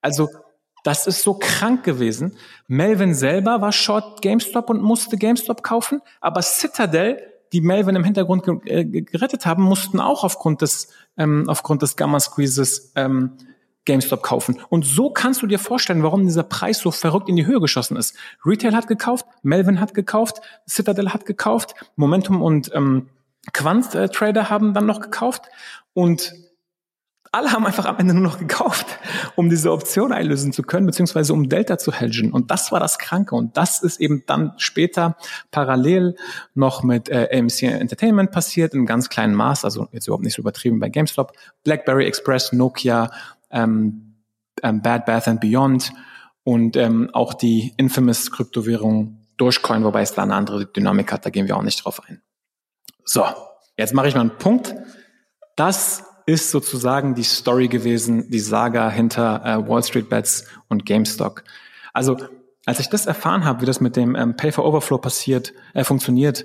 Also, 0.00 0.28
das 0.84 1.06
ist 1.06 1.22
so 1.22 1.34
krank 1.34 1.84
gewesen. 1.84 2.36
Melvin 2.66 3.14
selber 3.14 3.60
war 3.60 3.72
Short 3.72 4.22
GameStop 4.22 4.70
und 4.70 4.82
musste 4.82 5.16
GameStop 5.16 5.62
kaufen, 5.62 6.00
aber 6.20 6.40
Citadel, 6.42 7.20
die 7.52 7.60
Melvin 7.60 7.96
im 7.96 8.04
Hintergrund 8.04 8.46
äh, 8.66 8.84
gerettet 8.84 9.46
haben, 9.46 9.62
mussten 9.62 10.00
auch 10.00 10.22
aufgrund 10.22 10.62
des, 10.62 10.88
ähm, 11.16 11.48
aufgrund 11.48 11.82
des 11.82 11.96
Gamma 11.96 12.20
Squeezes 12.20 12.92
ähm, 12.94 13.32
GameStop 13.86 14.22
kaufen. 14.22 14.60
Und 14.68 14.84
so 14.84 15.10
kannst 15.10 15.42
du 15.42 15.46
dir 15.46 15.58
vorstellen, 15.58 16.02
warum 16.02 16.24
dieser 16.24 16.42
Preis 16.42 16.78
so 16.78 16.90
verrückt 16.90 17.28
in 17.28 17.36
die 17.36 17.46
Höhe 17.46 17.60
geschossen 17.60 17.96
ist. 17.96 18.14
Retail 18.44 18.76
hat 18.76 18.86
gekauft, 18.86 19.26
Melvin 19.42 19.80
hat 19.80 19.94
gekauft, 19.94 20.42
Citadel 20.68 21.12
hat 21.12 21.24
gekauft, 21.24 21.74
Momentum 21.96 22.42
und 22.42 22.70
ähm, 22.74 23.08
Quant 23.52 23.94
äh, 23.94 24.08
haben 24.08 24.74
dann 24.74 24.84
noch 24.86 25.00
gekauft 25.00 25.46
und 25.94 26.34
alle 27.38 27.52
haben 27.52 27.64
einfach 27.64 27.86
am 27.86 27.98
Ende 27.98 28.14
nur 28.14 28.24
noch 28.24 28.38
gekauft, 28.38 28.86
um 29.36 29.48
diese 29.48 29.70
Option 29.70 30.12
einlösen 30.12 30.52
zu 30.52 30.62
können, 30.62 30.86
beziehungsweise 30.86 31.32
um 31.32 31.48
Delta 31.48 31.78
zu 31.78 31.92
hedgen. 31.92 32.32
Und 32.32 32.50
das 32.50 32.72
war 32.72 32.80
das 32.80 32.98
Kranke. 32.98 33.36
Und 33.36 33.56
das 33.56 33.80
ist 33.80 34.00
eben 34.00 34.24
dann 34.26 34.54
später 34.56 35.16
parallel 35.52 36.16
noch 36.54 36.82
mit 36.82 37.08
äh, 37.08 37.28
AMC 37.32 37.62
Entertainment 37.62 38.32
passiert, 38.32 38.74
in 38.74 38.86
ganz 38.86 39.08
kleinen 39.08 39.34
Maß, 39.34 39.64
also 39.64 39.86
jetzt 39.92 40.08
überhaupt 40.08 40.24
nicht 40.24 40.34
so 40.34 40.42
übertrieben 40.42 40.80
bei 40.80 40.88
GameStop, 40.88 41.32
BlackBerry 41.62 42.06
Express, 42.06 42.52
Nokia, 42.52 43.12
ähm, 43.50 44.16
ähm, 44.62 44.82
Bad 44.82 45.06
Bath 45.06 45.28
and 45.28 45.40
Beyond 45.40 45.92
und 46.42 46.76
ähm, 46.76 47.10
auch 47.12 47.34
die 47.34 47.72
infamous 47.76 48.32
Kryptowährung 48.32 49.24
Dogecoin, 49.36 49.84
wobei 49.84 50.02
es 50.02 50.12
da 50.12 50.24
eine 50.24 50.34
andere 50.34 50.66
Dynamik 50.66 51.12
hat, 51.12 51.24
da 51.24 51.30
gehen 51.30 51.46
wir 51.46 51.56
auch 51.56 51.62
nicht 51.62 51.84
drauf 51.84 52.02
ein. 52.08 52.20
So, 53.04 53.24
jetzt 53.76 53.94
mache 53.94 54.08
ich 54.08 54.14
mal 54.14 54.22
einen 54.22 54.36
Punkt. 54.38 54.74
Das 55.54 56.07
ist 56.28 56.50
sozusagen 56.50 57.14
die 57.14 57.22
Story 57.22 57.68
gewesen, 57.68 58.30
die 58.30 58.38
Saga 58.38 58.90
hinter 58.90 59.42
äh, 59.46 59.66
Wall 59.66 59.82
Street 59.82 60.10
Bets 60.10 60.44
und 60.68 60.84
GameStop. 60.84 61.42
Also 61.94 62.18
als 62.66 62.80
ich 62.80 62.90
das 62.90 63.06
erfahren 63.06 63.46
habe, 63.46 63.62
wie 63.62 63.66
das 63.66 63.80
mit 63.80 63.96
dem 63.96 64.14
ähm, 64.14 64.36
Pay 64.36 64.52
for 64.52 64.66
Overflow 64.66 64.98
passiert, 64.98 65.54
äh, 65.72 65.84
funktioniert 65.84 66.44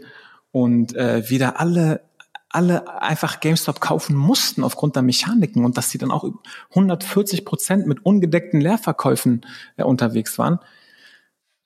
und 0.53 0.95
äh, 0.95 1.29
wie 1.29 1.37
da 1.37 1.49
alle 1.57 2.01
alle 2.47 3.01
einfach 3.01 3.41
GameStop 3.41 3.81
kaufen 3.81 4.15
mussten 4.15 4.63
aufgrund 4.63 4.95
der 4.95 5.03
Mechaniken 5.03 5.65
und 5.65 5.75
dass 5.75 5.89
sie 5.89 5.97
dann 5.97 6.11
auch 6.11 6.23
140 6.69 7.43
Prozent 7.43 7.85
mit 7.85 8.05
ungedeckten 8.05 8.61
Leerverkäufen 8.61 9.41
äh, 9.75 9.83
unterwegs 9.83 10.37
waren. 10.37 10.59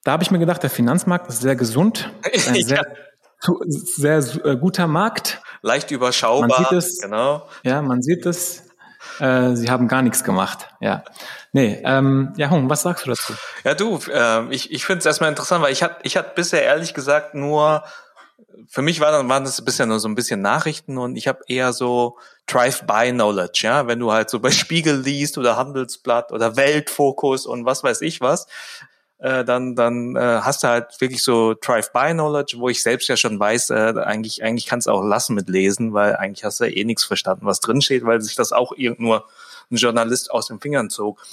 Da 0.03 0.13
habe 0.13 0.24
ich 0.24 0.32
mir 0.32 0.39
gedacht, 0.39 0.63
der 0.63 0.70
Finanzmarkt 0.72 1.28
ist 1.28 1.41
sehr 1.41 1.55
gesund, 1.55 2.09
ein 2.47 2.63
sehr, 2.63 2.88
sehr, 3.68 4.22
sehr 4.24 4.45
äh, 4.45 4.57
guter 4.57 4.88
Markt 4.88 5.39
leicht 5.62 5.91
überschaubar. 5.91 6.47
Man 6.47 6.58
sieht 6.58 6.72
es, 6.72 7.01
genau. 7.01 7.47
Ja, 7.64 7.82
man 7.82 8.01
sieht 8.01 8.26
es. 8.26 8.64
Äh, 9.20 9.55
sie 9.55 9.70
haben 9.70 9.88
gar 9.88 10.01
nichts 10.01 10.24
gemacht. 10.24 10.70
Ja. 10.80 11.03
Nee, 11.53 11.82
ähm, 11.84 12.34
ja, 12.38 12.49
Hung, 12.49 12.70
was 12.70 12.84
sagst 12.84 13.05
du 13.05 13.12
dazu? 13.12 13.34
Ja, 13.64 13.74
du, 13.74 13.99
äh, 14.12 14.47
ich, 14.53 14.72
ich 14.72 14.86
finde 14.86 14.99
es 14.99 15.05
erstmal 15.05 15.30
interessant, 15.30 15.64
weil 15.64 15.72
ich 15.72 15.82
hatte 15.82 15.97
ich 16.03 16.18
hatte 16.18 16.32
bisher 16.36 16.64
ehrlich 16.64 16.93
gesagt 16.93 17.34
nur, 17.34 17.84
für 18.68 18.82
mich 18.82 18.99
war 18.99 19.12
dann, 19.12 19.30
waren 19.30 19.43
das 19.43 19.64
bisher 19.64 19.86
nur 19.86 19.99
so 19.99 20.08
ein 20.08 20.16
bisschen 20.16 20.41
Nachrichten 20.41 20.97
und 20.97 21.16
ich 21.16 21.28
habe 21.28 21.39
eher 21.47 21.74
so 21.74 22.18
Drive-by-Knowledge, 22.47 23.62
ja, 23.64 23.88
wenn 23.88 23.99
du 23.99 24.12
halt 24.12 24.30
so 24.30 24.39
bei 24.39 24.51
Spiegel 24.51 24.99
liest 24.99 25.38
oder 25.38 25.58
Handelsblatt 25.58 26.32
oder 26.32 26.55
Weltfokus 26.55 27.45
und 27.45 27.66
was 27.66 27.84
weiß 27.84 28.01
ich 28.01 28.22
was, 28.22 28.47
äh, 29.20 29.43
dann, 29.43 29.76
dann 29.76 30.15
äh, 30.15 30.41
hast 30.41 30.63
du 30.63 30.68
halt 30.68 30.99
wirklich 31.01 31.24
so 31.24 31.55
Drive-by-Knowledge, 31.59 32.57
wo 32.59 32.70
ich 32.70 32.84
selbst 32.84 33.07
ja 33.07 33.18
schon 33.18 33.39
weiß, 33.39 33.72
äh, 33.72 33.93
eigentlich, 34.03 34.43
eigentlich 34.43 34.68
kannst 34.68 34.88
du 34.88 34.91
auch 34.91 35.03
lassen 35.03 35.34
mit 35.34 35.49
lesen, 35.49 35.93
weil 35.93 36.15
eigentlich 36.15 36.43
hast 36.43 36.59
du 36.59 36.65
ja 36.65 36.72
eh 36.72 36.84
nichts 36.84 37.03
verstanden, 37.03 37.45
was 37.45 37.59
drin 37.59 37.82
steht, 37.82 38.05
weil 38.05 38.22
sich 38.22 38.36
das 38.36 38.51
auch 38.51 38.74
irgend 38.76 38.99
nur 38.99 39.26
ein 39.72 39.78
Journalist 39.78 40.32
aus 40.32 40.47
den 40.47 40.59
Fingern 40.59 40.89
zog. 40.89 41.26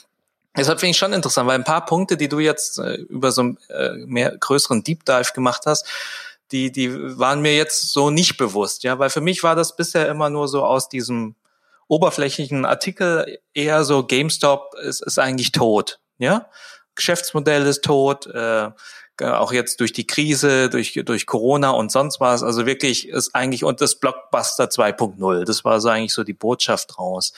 Deshalb 0.56 0.80
finde 0.80 0.92
ich 0.92 0.96
schon 0.96 1.12
interessant, 1.12 1.48
weil 1.48 1.56
ein 1.56 1.64
paar 1.64 1.84
Punkte, 1.84 2.16
die 2.16 2.28
du 2.28 2.38
jetzt 2.38 2.78
äh, 2.78 2.94
über 2.94 3.32
so 3.32 3.42
einen 3.42 3.58
äh, 3.68 3.92
mehr 4.06 4.36
größeren 4.36 4.82
Deep 4.84 5.04
Dive 5.04 5.32
gemacht 5.34 5.62
hast, 5.66 5.86
die, 6.52 6.70
die 6.70 7.18
waren 7.18 7.42
mir 7.42 7.56
jetzt 7.56 7.92
so 7.92 8.10
nicht 8.10 8.36
bewusst, 8.36 8.84
ja, 8.84 8.98
weil 8.98 9.10
für 9.10 9.20
mich 9.20 9.42
war 9.42 9.56
das 9.56 9.76
bisher 9.76 10.08
immer 10.08 10.30
nur 10.30 10.46
so 10.46 10.64
aus 10.64 10.88
diesem 10.88 11.34
oberflächlichen 11.88 12.64
Artikel 12.64 13.38
eher 13.52 13.84
so 13.84 14.06
GameStop 14.06 14.74
ist, 14.82 15.02
ist 15.02 15.18
eigentlich 15.18 15.52
tot, 15.52 15.98
ja. 16.18 16.48
Geschäftsmodell 16.94 17.66
ist 17.66 17.84
tot, 17.84 18.26
äh, 18.26 18.70
auch 19.20 19.52
jetzt 19.52 19.80
durch 19.80 19.92
die 19.92 20.06
Krise, 20.06 20.68
durch, 20.68 21.00
durch 21.04 21.26
Corona 21.26 21.70
und 21.70 21.92
sonst 21.92 22.20
was. 22.20 22.42
Also 22.42 22.66
wirklich 22.66 23.08
ist 23.08 23.34
eigentlich, 23.34 23.64
und 23.64 23.80
das 23.80 23.96
Blockbuster 23.96 24.64
2.0, 24.64 25.44
das 25.44 25.64
war 25.64 25.80
so 25.80 25.88
eigentlich 25.88 26.12
so 26.12 26.24
die 26.24 26.32
Botschaft 26.32 26.96
draus. 26.96 27.32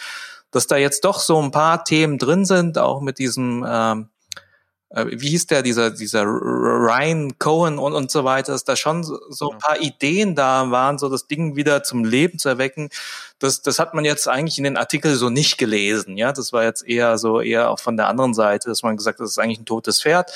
Dass 0.50 0.66
da 0.66 0.76
jetzt 0.76 1.04
doch 1.04 1.20
so 1.20 1.40
ein 1.40 1.50
paar 1.50 1.84
Themen 1.84 2.18
drin 2.18 2.44
sind, 2.44 2.78
auch 2.78 3.00
mit 3.00 3.18
diesem, 3.18 3.66
ähm, 3.68 4.02
äh, 4.02 4.15
wie 4.90 5.30
hieß 5.30 5.48
der, 5.48 5.62
dieser, 5.62 5.90
dieser 5.90 6.22
Ryan 6.24 7.38
Cohen 7.38 7.78
und, 7.78 7.92
und 7.92 8.10
so 8.10 8.22
weiter, 8.22 8.52
dass 8.52 8.62
da 8.62 8.76
schon 8.76 9.02
so, 9.02 9.18
so 9.30 9.50
ein 9.50 9.58
paar 9.58 9.80
Ideen 9.80 10.36
da 10.36 10.70
waren, 10.70 10.98
so 10.98 11.08
das 11.08 11.26
Ding 11.26 11.56
wieder 11.56 11.82
zum 11.82 12.04
Leben 12.04 12.38
zu 12.38 12.48
erwecken. 12.48 12.90
Das, 13.40 13.62
das 13.62 13.80
hat 13.80 13.94
man 13.94 14.04
jetzt 14.04 14.28
eigentlich 14.28 14.58
in 14.58 14.64
den 14.64 14.76
Artikel 14.76 15.16
so 15.16 15.28
nicht 15.28 15.58
gelesen, 15.58 16.16
ja. 16.16 16.32
Das 16.32 16.52
war 16.52 16.62
jetzt 16.62 16.86
eher 16.86 17.18
so, 17.18 17.40
eher 17.40 17.70
auch 17.70 17.80
von 17.80 17.96
der 17.96 18.06
anderen 18.06 18.32
Seite, 18.32 18.68
dass 18.68 18.84
man 18.84 18.96
gesagt 18.96 19.18
hat, 19.18 19.24
das 19.24 19.32
ist 19.32 19.38
eigentlich 19.38 19.58
ein 19.58 19.66
totes 19.66 20.02
Pferd. 20.02 20.32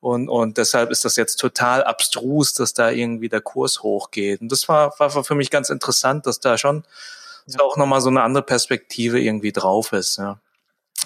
Und, 0.00 0.28
und 0.28 0.58
deshalb 0.58 0.90
ist 0.90 1.04
das 1.04 1.14
jetzt 1.14 1.36
total 1.36 1.84
abstrus, 1.84 2.54
dass 2.54 2.74
da 2.74 2.90
irgendwie 2.90 3.28
der 3.28 3.40
Kurs 3.40 3.84
hochgeht. 3.84 4.40
Und 4.40 4.50
das 4.50 4.68
war, 4.68 4.98
war 4.98 5.22
für 5.22 5.36
mich 5.36 5.50
ganz 5.50 5.70
interessant, 5.70 6.26
dass 6.26 6.40
da 6.40 6.58
schon 6.58 6.82
ja. 7.46 7.60
auch 7.60 7.76
nochmal 7.76 8.00
so 8.00 8.08
eine 8.08 8.22
andere 8.22 8.42
Perspektive 8.42 9.20
irgendwie 9.20 9.52
drauf 9.52 9.92
ist, 9.92 10.18
ja 10.18 10.40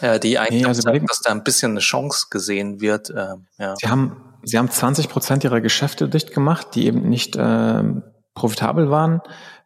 äh, 0.01 0.20
die 0.20 0.39
eigentlich 0.39 0.62
nee, 0.62 0.68
also 0.68 0.82
sagen, 0.82 1.07
dass 1.07 1.20
da 1.20 1.30
ein 1.30 1.45
bisschen 1.45 1.72
eine 1.72 1.80
Chance 1.80 2.26
gesehen 2.30 2.80
wird. 2.80 3.11
Äh, 3.11 3.34
ja. 3.59 3.74
Sie 3.76 3.89
haben 3.89 4.22
Sie 4.47 4.59
haben 4.59 4.70
20 4.70 5.09
Prozent 5.09 5.43
ihrer 5.43 5.61
Geschäfte 5.61 6.09
dicht 6.09 6.32
gemacht, 6.32 6.68
die 6.74 6.87
eben 6.87 7.09
nicht 7.09 7.34
äh, 7.34 7.82
profitabel 8.34 8.91
waren, 8.91 9.20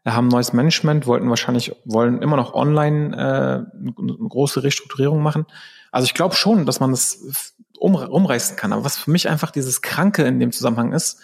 haben 0.06 0.28
neues 0.28 0.54
Management, 0.54 1.06
wollten 1.06 1.28
wahrscheinlich, 1.28 1.76
wollen 1.84 2.22
immer 2.22 2.36
noch 2.36 2.54
online 2.54 3.14
äh, 3.14 3.78
eine 4.00 4.16
große 4.28 4.62
Restrukturierung 4.62 5.22
machen. 5.22 5.44
Also 5.92 6.06
ich 6.06 6.14
glaube 6.14 6.34
schon, 6.34 6.64
dass 6.64 6.80
man 6.80 6.92
das 6.92 7.54
um, 7.78 7.94
umreißen 7.94 8.56
kann. 8.56 8.72
Aber 8.72 8.84
was 8.84 8.96
für 8.96 9.10
mich 9.10 9.28
einfach 9.28 9.50
dieses 9.50 9.82
Kranke 9.82 10.22
in 10.24 10.40
dem 10.40 10.50
Zusammenhang 10.50 10.92
ist, 10.92 11.20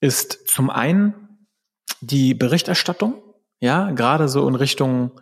ist 0.00 0.48
zum 0.48 0.70
einen 0.70 1.14
die 2.00 2.34
Berichterstattung, 2.34 3.14
ja, 3.58 3.90
gerade 3.90 4.28
so 4.28 4.46
in 4.46 4.54
Richtung 4.54 5.12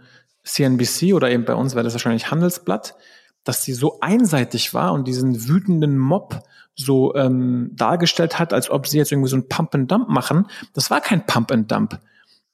CNBC 0.45 1.15
oder 1.15 1.31
eben 1.31 1.45
bei 1.45 1.55
uns 1.55 1.75
wäre 1.75 1.85
das 1.85 1.95
wahrscheinlich 1.95 2.31
Handelsblatt, 2.31 2.97
dass 3.45 3.63
sie 3.63 3.73
so 3.73 3.99
einseitig 4.01 4.75
war 4.75 4.93
und 4.93 5.07
diesen 5.07 5.49
wütenden 5.49 5.99
Mob 5.99 6.43
so 6.75 7.15
ähm, 7.15 7.71
dargestellt 7.73 8.39
hat, 8.39 8.53
als 8.53 8.71
ob 8.71 8.87
sie 8.87 8.99
jetzt 8.99 9.13
irgendwie 9.13 9.29
so 9.29 9.37
ein 9.37 9.49
Pump 9.49 9.75
and 9.75 9.91
Dump 9.91 10.09
machen. 10.09 10.47
Das 10.73 10.91
war 10.91 11.01
kein 11.01 11.25
Pump 11.27 11.53
and 11.53 11.71
Dump. 11.71 11.99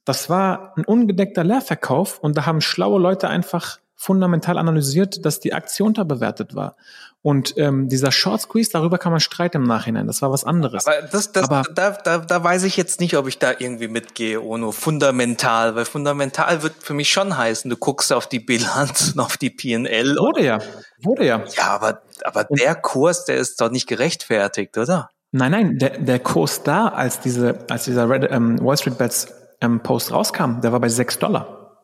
Das 0.05 0.29
war 0.29 0.77
ein 0.77 0.85
ungedeckter 0.85 1.45
Leerverkauf 1.45 2.19
und 2.19 2.37
da 2.37 2.47
haben 2.47 2.61
schlaue 2.61 3.01
Leute 3.01 3.29
einfach 3.29 3.79
fundamental 3.95 4.57
analysiert, 4.57 5.25
dass 5.27 5.41
die 5.41 5.53
Aktie 5.53 5.85
unterbewertet 5.85 6.55
war. 6.55 6.77
Und 7.23 7.55
ähm, 7.59 7.89
dieser 7.89 8.13
Short 8.13 8.41
Squeeze, 8.41 8.71
darüber 8.73 8.97
kann 8.97 9.13
man 9.13 9.21
streiten 9.21 9.59
im 9.59 9.65
Nachhinein. 9.65 10.07
Das 10.07 10.23
war 10.23 10.31
was 10.31 10.45
anderes. 10.45 10.87
Aber, 10.87 11.03
das, 11.03 11.33
das, 11.33 11.51
Aber 11.51 11.65
da, 11.75 11.91
da, 11.91 12.19
da 12.19 12.43
weiß 12.43 12.63
ich 12.63 12.79
jetzt 12.79 12.99
nicht, 12.99 13.15
ob 13.17 13.29
ich 13.29 13.39
da 13.39 13.53
irgendwie 13.59 13.89
mitgehe, 13.89 14.41
ohne 14.41 14.73
fundamental, 14.73 15.75
weil 15.75 15.85
fundamental 15.85 16.63
wird 16.63 16.75
für 16.81 16.95
mich 16.95 17.11
schon 17.11 17.37
heißen, 17.37 17.69
du 17.69 17.77
guckst 17.77 18.11
auf 18.11 18.27
die 18.27 18.41
Bilanz 18.41 19.13
und 19.13 19.21
auf 19.25 19.37
die 19.37 19.51
P&L. 19.51 20.17
Wurde 20.17 20.45
ja, 20.45 20.59
wurde 21.03 21.27
ja. 21.27 21.45
Ja, 21.57 21.69
aber, 21.69 22.01
aber 22.25 22.45
der 22.45 22.75
Kurs, 22.75 23.27
der 23.27 23.37
ist 23.37 23.61
doch 23.61 23.71
nicht 23.71 23.87
gerechtfertigt, 23.87 24.79
oder? 24.79 25.11
Nein, 25.33 25.53
nein, 25.53 25.79
der, 25.79 25.99
der 25.99 26.21
Kurs 26.21 26.63
da, 26.63 26.89
als 26.89 27.21
diese, 27.21 27.59
als 27.69 27.85
dieser 27.85 28.09
Red, 28.09 28.31
ähm, 28.31 28.59
Wall 28.65 28.79
Street 28.79 28.97
Bets 28.97 29.29
ähm, 29.61 29.81
Post 29.81 30.11
rauskam, 30.11 30.61
der 30.63 30.73
war 30.73 30.81
bei 30.81 30.89
6 30.89 31.19
Dollar. 31.19 31.77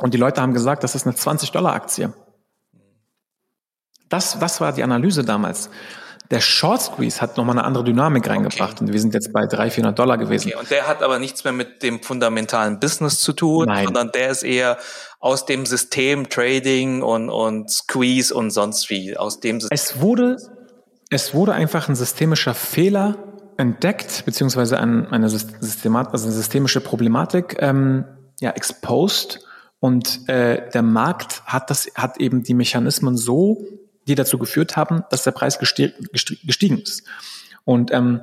Und 0.00 0.14
die 0.14 0.18
Leute 0.18 0.42
haben 0.42 0.52
gesagt, 0.52 0.82
das 0.82 0.96
ist 0.96 1.06
eine 1.06 1.14
20-Dollar-Aktie. 1.14 2.12
Das, 4.10 4.38
das 4.38 4.60
war 4.60 4.72
die 4.72 4.82
Analyse 4.82 5.24
damals. 5.24 5.70
Der 6.30 6.40
Short 6.40 6.80
Squeeze 6.80 7.20
hat 7.20 7.36
nochmal 7.36 7.58
eine 7.58 7.66
andere 7.66 7.82
Dynamik 7.82 8.28
reingebracht 8.28 8.74
okay. 8.74 8.84
und 8.84 8.92
wir 8.92 9.00
sind 9.00 9.14
jetzt 9.14 9.32
bei 9.32 9.46
300, 9.46 9.72
400 9.72 9.98
Dollar 9.98 10.16
gewesen. 10.16 10.48
Okay. 10.50 10.60
Und 10.60 10.70
der 10.70 10.86
hat 10.86 11.02
aber 11.02 11.18
nichts 11.18 11.42
mehr 11.42 11.52
mit 11.52 11.82
dem 11.82 12.02
fundamentalen 12.02 12.78
Business 12.78 13.20
zu 13.20 13.32
tun, 13.32 13.66
Nein. 13.66 13.86
sondern 13.86 14.12
der 14.12 14.30
ist 14.30 14.44
eher 14.44 14.78
aus 15.18 15.44
dem 15.44 15.66
System 15.66 16.28
Trading 16.28 17.02
und, 17.02 17.30
und 17.30 17.68
Squeeze 17.70 18.32
und 18.32 18.50
sonst 18.50 18.90
wie, 18.90 19.16
aus 19.16 19.40
dem 19.40 19.60
System. 19.60 19.74
Es 19.74 20.00
wurde, 20.00 20.36
es 21.10 21.34
wurde 21.34 21.52
einfach 21.52 21.88
ein 21.88 21.96
systemischer 21.96 22.54
Fehler 22.54 23.16
entdeckt, 23.56 24.24
beziehungsweise 24.24 24.78
ein, 24.78 25.08
eine, 25.08 25.28
Systemat 25.28 26.12
also 26.12 26.26
eine 26.26 26.34
systemische 26.34 26.80
Problematik 26.80 27.56
ähm, 27.58 28.04
ja, 28.40 28.50
exposed 28.50 29.44
und 29.80 30.28
äh, 30.28 30.70
der 30.70 30.82
Markt 30.82 31.42
hat 31.44 31.70
das, 31.70 31.90
hat 31.94 32.18
eben 32.18 32.42
die 32.42 32.54
Mechanismen 32.54 33.16
so, 33.16 33.64
die 34.06 34.14
dazu 34.14 34.38
geführt 34.38 34.76
haben, 34.76 35.04
dass 35.10 35.24
der 35.24 35.32
Preis 35.32 35.58
gestiegen 35.58 36.78
ist. 36.78 37.04
Und 37.64 37.92
ähm, 37.92 38.20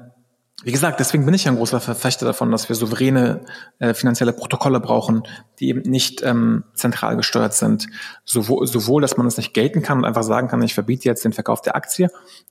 wie 0.64 0.72
gesagt, 0.72 1.00
deswegen 1.00 1.24
bin 1.24 1.36
ich 1.36 1.48
ein 1.48 1.56
großer 1.56 1.80
Verfechter 1.80 2.26
davon, 2.26 2.52
dass 2.52 2.68
wir 2.68 2.76
souveräne 2.76 3.46
äh, 3.78 3.94
finanzielle 3.94 4.34
Protokolle 4.34 4.80
brauchen, 4.80 5.24
die 5.60 5.70
eben 5.70 5.82
nicht 5.82 6.24
ähm, 6.24 6.64
zentral 6.74 7.16
gesteuert 7.16 7.54
sind. 7.54 7.88
Sowohl, 8.26 8.66
sowohl, 8.66 9.02
dass 9.02 9.18
man 9.18 9.28
es 9.28 9.38
nicht 9.38 9.54
gelten 9.54 9.84
kann 9.84 10.00
und 10.00 10.06
einfach 10.06 10.24
sagen 10.24 10.48
kann, 10.48 10.62
ich 10.64 10.74
verbiete 10.74 11.06
jetzt 11.06 11.24
den 11.24 11.34
Verkauf 11.34 11.62
der 11.62 11.76
Aktie, 11.76 12.10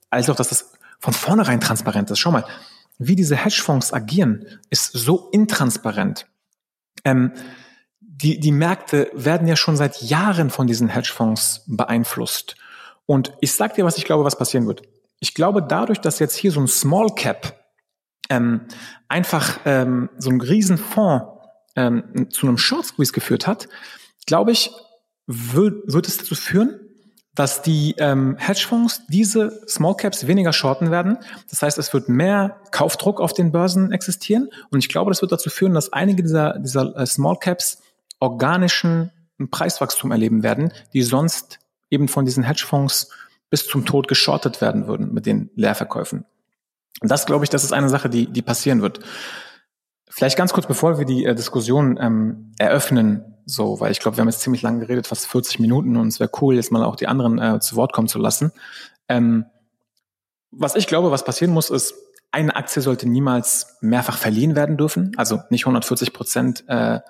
als 0.09 0.31
auch, 0.31 0.37
dass 0.37 0.49
das 0.49 0.73
von 1.01 1.15
vornherein 1.15 1.61
transparent 1.61 2.11
ist. 2.11 2.21
Schau 2.21 2.31
mal, 2.31 2.45
wie 2.99 3.17
diese 3.17 3.37
Hedgefonds 3.37 3.93
agieren, 3.93 4.47
ist 4.71 4.93
so 4.93 5.29
intransparent. 5.33 6.27
Ähm, 7.05 7.33
die, 8.01 8.41
die 8.41 8.53
Märkte 8.53 9.11
werden 9.15 9.49
ja 9.49 9.57
schon 9.57 9.77
seit 9.77 10.01
Jahren 10.01 10.51
von 10.51 10.67
diesen 10.67 10.89
Hedgefonds 10.89 11.65
beeinflusst. 11.67 12.57
Und 13.07 13.33
ich 13.41 13.53
sag 13.53 13.75
dir, 13.75 13.85
was 13.85 13.99
ich 13.99 14.05
glaube, 14.05 14.25
was 14.25 14.37
passieren 14.37 14.67
wird. 14.67 14.83
Ich 15.21 15.35
glaube, 15.35 15.63
dadurch, 15.63 16.01
dass 16.01 16.19
jetzt 16.19 16.37
hier 16.37 16.53
so 16.53 16.61
ein 16.61 16.69
Small 16.69 17.15
Cap 17.15 17.57
ähm, 18.29 18.63
einfach 19.09 19.61
ähm, 19.65 20.11
so 20.19 20.31
ein 20.31 20.41
Riesenfonds 20.41 21.27
ähm, 21.77 22.29
zu 22.31 22.47
einem 22.47 22.59
Short 22.59 22.87
Squeeze 22.87 23.13
geführt 23.13 23.47
hat, 23.47 23.69
glaube 24.27 24.51
ich, 24.53 24.73
wird, 25.27 25.93
wird 25.93 26.09
es 26.09 26.19
dazu 26.19 26.35
führen, 26.35 26.81
dass 27.35 27.61
die 27.63 27.95
ähm, 27.99 28.37
Hedgefonds 28.39 29.03
diese 29.09 29.63
Small 29.69 29.95
Caps 29.95 30.27
weniger 30.27 30.53
shorten 30.53 30.91
werden. 30.91 31.19
Das 31.51 31.61
heißt, 31.63 31.77
es 31.79 31.93
wird 31.93 32.09
mehr 32.09 32.61
Kaufdruck 32.71 33.21
auf 33.21 33.35
den 33.35 33.53
Börsen 33.53 33.93
existieren. 33.93 34.49
Und 34.71 34.79
ich 34.79 34.89
glaube, 34.89 35.11
das 35.11 35.21
wird 35.21 35.33
dazu 35.33 35.51
führen, 35.51 35.75
dass 35.75 35.93
einige 35.93 36.23
dieser, 36.23 36.59
dieser 36.59 36.97
äh, 36.97 37.07
Small 37.07 37.37
Caps 37.39 37.83
organischen 38.21 39.13
Preiswachstum 39.51 40.13
erleben 40.13 40.43
werden, 40.43 40.73
die 40.95 41.03
sonst 41.03 41.59
eben 41.91 42.09
von 42.09 42.25
diesen 42.25 42.45
Hedgefonds 42.45 43.11
bis 43.51 43.67
zum 43.67 43.87
Tod 43.87 44.09
geschortet 44.09 44.61
werden 44.61 44.87
würden 44.87 45.13
mit 45.13 45.27
den 45.27 45.51
Leerverkäufen. 45.55 46.25
Und 47.01 47.11
das 47.11 47.27
glaube 47.27 47.45
ich, 47.45 47.51
das 47.51 47.65
ist 47.65 47.73
eine 47.73 47.89
Sache, 47.89 48.09
die, 48.09 48.27
die 48.27 48.43
passieren 48.43 48.83
wird. 48.83 49.01
Vielleicht 50.09 50.37
ganz 50.37 50.53
kurz, 50.53 50.67
bevor 50.67 50.99
wir 50.99 51.05
die 51.05 51.25
äh, 51.27 51.35
Diskussion 51.35 51.99
ähm, 52.01 52.53
eröffnen, 52.59 53.35
so, 53.45 53.81
weil 53.81 53.93
ich 53.93 54.01
glaube, 54.01 54.17
wir 54.17 54.23
haben 54.23 54.29
jetzt 54.29 54.41
ziemlich 54.41 54.63
lange 54.63 54.81
geredet, 54.81 55.07
fast 55.07 55.27
40 55.27 55.61
Minuten, 55.61 55.97
und 55.97 56.09
es 56.09 56.21
wäre 56.21 56.31
cool, 56.41 56.55
jetzt 56.55 56.73
mal 56.73 56.83
auch 56.83 56.97
die 56.97 57.07
anderen 57.07 57.39
äh, 57.39 57.61
zu 57.61 57.77
Wort 57.77 57.93
kommen 57.93 58.09
zu 58.09 58.19
lassen. 58.19 58.51
Ähm, 59.09 59.45
was 60.51 60.75
ich 60.75 60.87
glaube, 60.87 61.11
was 61.11 61.25
passieren 61.25 61.53
muss, 61.53 61.71
ist, 61.71 61.95
eine 62.33 62.57
Aktie 62.57 62.83
sollte 62.83 63.09
niemals 63.09 63.77
mehrfach 63.81 64.19
verliehen 64.19 64.57
werden 64.57 64.77
dürfen, 64.77 65.13
also 65.17 65.41
nicht 65.51 65.65
140 65.65 66.13
Prozent 66.13 66.65
äh, 66.69 67.01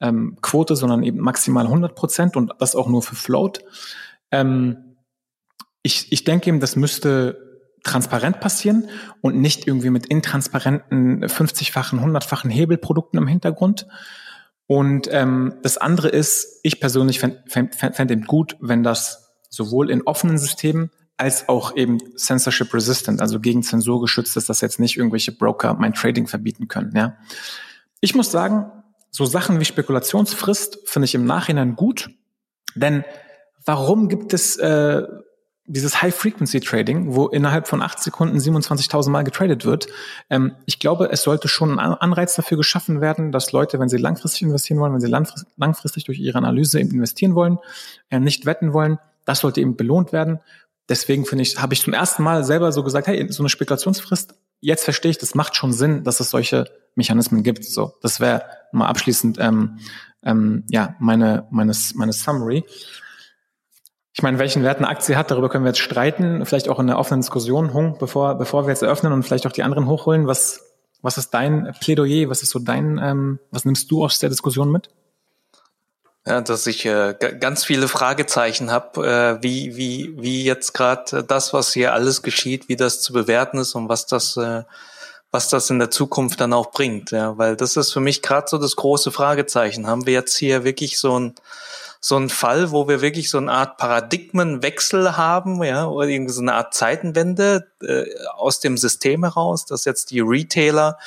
ähm, 0.00 0.38
Quote, 0.40 0.76
sondern 0.76 1.02
eben 1.02 1.18
maximal 1.18 1.66
100 1.66 1.94
Prozent 1.94 2.36
und 2.36 2.52
das 2.58 2.74
auch 2.74 2.88
nur 2.88 3.02
für 3.02 3.16
Float. 3.16 3.60
Ähm, 4.30 4.96
ich, 5.82 6.12
ich 6.12 6.24
denke 6.24 6.48
eben, 6.48 6.60
das 6.60 6.76
müsste 6.76 7.50
transparent 7.82 8.40
passieren 8.40 8.88
und 9.22 9.36
nicht 9.36 9.66
irgendwie 9.66 9.90
mit 9.90 10.06
intransparenten 10.06 11.24
50-fachen, 11.24 11.98
100-fachen 11.98 12.50
Hebelprodukten 12.50 13.18
im 13.18 13.26
Hintergrund. 13.26 13.86
Und 14.66 15.08
ähm, 15.10 15.54
das 15.62 15.78
andere 15.78 16.08
ist, 16.08 16.60
ich 16.62 16.80
persönlich 16.80 17.18
fände 17.18 17.42
fänd, 17.48 18.10
eben 18.10 18.24
gut, 18.24 18.56
wenn 18.60 18.82
das 18.82 19.32
sowohl 19.48 19.90
in 19.90 20.02
offenen 20.02 20.38
Systemen 20.38 20.90
als 21.16 21.48
auch 21.48 21.76
eben 21.76 21.98
censorship 22.16 22.72
resistant, 22.72 23.20
also 23.20 23.40
gegen 23.40 23.62
Zensur 23.62 24.00
geschützt 24.00 24.36
ist, 24.36 24.48
dass 24.48 24.60
jetzt 24.60 24.80
nicht 24.80 24.96
irgendwelche 24.96 25.32
Broker 25.32 25.74
mein 25.74 25.92
Trading 25.92 26.26
verbieten 26.26 26.68
können. 26.68 26.92
Ja. 26.94 27.16
Ich 28.00 28.14
muss 28.14 28.30
sagen, 28.30 28.70
so 29.10 29.26
Sachen 29.26 29.60
wie 29.60 29.64
Spekulationsfrist 29.64 30.78
finde 30.86 31.04
ich 31.04 31.14
im 31.14 31.26
Nachhinein 31.26 31.76
gut, 31.76 32.10
denn 32.74 33.04
warum 33.64 34.08
gibt 34.08 34.32
es 34.32 34.56
äh, 34.56 35.02
dieses 35.66 36.02
High-Frequency-Trading, 36.02 37.14
wo 37.14 37.28
innerhalb 37.28 37.68
von 37.68 37.80
acht 37.80 38.00
Sekunden 38.00 38.38
27.000 38.38 39.10
Mal 39.10 39.22
getradet 39.22 39.64
wird. 39.64 39.86
Ähm, 40.28 40.56
ich 40.66 40.80
glaube, 40.80 41.12
es 41.12 41.22
sollte 41.22 41.46
schon 41.46 41.78
ein 41.78 41.94
Anreiz 41.94 42.34
dafür 42.34 42.56
geschaffen 42.56 43.00
werden, 43.00 43.30
dass 43.30 43.52
Leute, 43.52 43.78
wenn 43.78 43.88
sie 43.88 43.96
langfristig 43.96 44.42
investieren 44.42 44.80
wollen, 44.80 44.92
wenn 44.92 45.00
sie 45.00 45.14
langfristig 45.56 46.04
durch 46.04 46.18
ihre 46.18 46.38
Analyse 46.38 46.80
investieren 46.80 47.36
wollen, 47.36 47.58
äh, 48.10 48.18
nicht 48.18 48.46
wetten 48.46 48.72
wollen, 48.72 48.98
das 49.26 49.40
sollte 49.40 49.60
eben 49.60 49.76
belohnt 49.76 50.12
werden. 50.12 50.40
Deswegen 50.88 51.24
finde 51.24 51.42
ich, 51.42 51.56
habe 51.58 51.72
ich 51.72 51.82
zum 51.82 51.92
ersten 51.92 52.24
Mal 52.24 52.42
selber 52.42 52.72
so 52.72 52.82
gesagt, 52.82 53.06
hey, 53.06 53.30
so 53.30 53.44
eine 53.44 53.48
Spekulationsfrist, 53.48 54.34
jetzt 54.60 54.82
verstehe 54.82 55.12
ich, 55.12 55.18
das 55.18 55.36
macht 55.36 55.54
schon 55.54 55.72
Sinn, 55.72 56.02
dass 56.02 56.18
es 56.18 56.30
solche 56.30 56.64
Mechanismen 56.96 57.44
gibt. 57.44 57.64
So, 57.64 57.94
das 58.02 58.18
wäre 58.18 58.42
mal 58.72 58.88
abschließend 58.88 59.38
ähm, 59.38 59.78
ähm, 60.24 60.64
ja 60.68 60.96
meine 60.98 61.46
meine 61.50 61.72
meine 61.94 62.12
Summary. 62.12 62.64
Ich 64.20 64.22
meine, 64.22 64.38
welchen 64.38 64.62
Wert 64.62 64.76
eine 64.76 64.88
Aktie 64.88 65.16
hat, 65.16 65.30
darüber 65.30 65.48
können 65.48 65.64
wir 65.64 65.70
jetzt 65.70 65.80
streiten, 65.80 66.44
vielleicht 66.44 66.68
auch 66.68 66.78
in 66.78 66.88
der 66.88 66.98
offenen 66.98 67.22
Diskussion, 67.22 67.72
Hung, 67.72 67.96
bevor, 67.98 68.34
bevor 68.34 68.66
wir 68.66 68.68
jetzt 68.68 68.82
eröffnen 68.82 69.14
und 69.14 69.22
vielleicht 69.22 69.46
auch 69.46 69.52
die 69.52 69.62
anderen 69.62 69.86
hochholen. 69.86 70.26
Was, 70.26 70.60
was 71.00 71.16
ist 71.16 71.32
dein 71.32 71.74
Plädoyer? 71.80 72.28
Was 72.28 72.42
ist 72.42 72.50
so 72.50 72.58
dein, 72.58 73.00
ähm, 73.02 73.38
was 73.50 73.64
nimmst 73.64 73.90
du 73.90 74.04
aus 74.04 74.18
der 74.18 74.28
Diskussion 74.28 74.70
mit? 74.70 74.90
Ja, 76.26 76.42
dass 76.42 76.66
ich 76.66 76.84
äh, 76.84 77.14
ganz 77.40 77.64
viele 77.64 77.88
Fragezeichen 77.88 78.70
habe, 78.70 79.38
äh, 79.40 79.42
wie, 79.42 79.76
wie, 79.76 80.12
wie 80.18 80.44
jetzt 80.44 80.74
gerade 80.74 81.24
das, 81.24 81.54
was 81.54 81.72
hier 81.72 81.94
alles 81.94 82.20
geschieht, 82.20 82.68
wie 82.68 82.76
das 82.76 83.00
zu 83.00 83.14
bewerten 83.14 83.56
ist 83.56 83.74
und 83.74 83.88
was 83.88 84.04
das, 84.04 84.36
äh, 84.36 84.64
was 85.30 85.48
das 85.48 85.70
in 85.70 85.78
der 85.78 85.90
Zukunft 85.90 86.42
dann 86.42 86.52
auch 86.52 86.72
bringt. 86.72 87.10
Ja, 87.10 87.38
weil 87.38 87.56
das 87.56 87.74
ist 87.74 87.90
für 87.90 88.00
mich 88.00 88.20
gerade 88.20 88.48
so 88.50 88.58
das 88.58 88.76
große 88.76 89.12
Fragezeichen. 89.12 89.86
Haben 89.86 90.04
wir 90.04 90.12
jetzt 90.12 90.36
hier 90.36 90.62
wirklich 90.62 90.98
so 90.98 91.18
ein 91.18 91.34
so 92.00 92.16
ein 92.16 92.30
Fall, 92.30 92.70
wo 92.70 92.88
wir 92.88 93.02
wirklich 93.02 93.28
so 93.28 93.38
eine 93.38 93.52
Art 93.52 93.76
Paradigmenwechsel 93.76 95.18
haben, 95.18 95.62
ja, 95.62 95.86
oder 95.86 96.08
irgendwie 96.08 96.32
so 96.32 96.40
eine 96.40 96.54
Art 96.54 96.72
Zeitenwende 96.72 97.66
äh, 97.82 98.04
aus 98.36 98.60
dem 98.60 98.78
System 98.78 99.22
heraus, 99.22 99.66
dass 99.66 99.84
jetzt 99.84 100.10
die 100.10 100.20
Retailer 100.20 100.98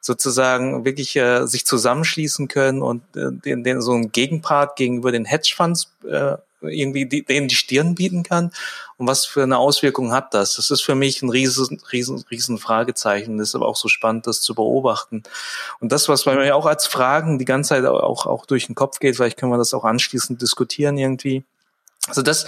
sozusagen 0.00 0.84
wirklich 0.84 1.16
äh, 1.16 1.46
sich 1.46 1.66
zusammenschließen 1.66 2.46
können 2.46 2.80
und 2.80 3.02
äh, 3.16 3.32
den, 3.32 3.64
den, 3.64 3.80
so 3.80 3.92
einen 3.92 4.12
Gegenpart 4.12 4.76
gegenüber 4.76 5.10
den 5.10 5.24
Hedgefonds 5.24 5.92
äh, 6.08 6.36
irgendwie 6.60 7.06
die, 7.06 7.24
denen 7.24 7.48
die 7.48 7.54
Stirn 7.54 7.94
bieten 7.96 8.22
kann 8.22 8.52
und 8.98 9.06
was 9.06 9.26
für 9.26 9.42
eine 9.42 9.58
Auswirkung 9.58 10.12
hat 10.12 10.32
das? 10.32 10.56
Das 10.56 10.70
ist 10.70 10.80
für 10.82 10.94
mich 10.94 11.20
ein 11.20 11.28
riesen, 11.28 11.80
riesen, 11.92 12.24
riesen 12.30 12.56
Fragezeichen. 12.56 13.36
Das 13.36 13.48
ist 13.48 13.54
aber 13.54 13.68
auch 13.68 13.76
so 13.76 13.88
spannend, 13.88 14.26
das 14.26 14.40
zu 14.40 14.54
beobachten. 14.54 15.22
Und 15.80 15.92
das, 15.92 16.08
was 16.08 16.24
mir 16.24 16.56
auch 16.56 16.64
als 16.64 16.86
Fragen 16.86 17.38
die 17.38 17.44
ganze 17.44 17.70
Zeit 17.70 17.84
auch, 17.84 18.24
auch 18.24 18.46
durch 18.46 18.66
den 18.66 18.74
Kopf 18.74 18.98
geht, 18.98 19.16
vielleicht 19.16 19.38
können 19.38 19.52
wir 19.52 19.58
das 19.58 19.74
auch 19.74 19.84
anschließend 19.84 20.40
diskutieren 20.40 20.96
irgendwie. 20.96 21.44
Also 22.08 22.22
das, 22.22 22.46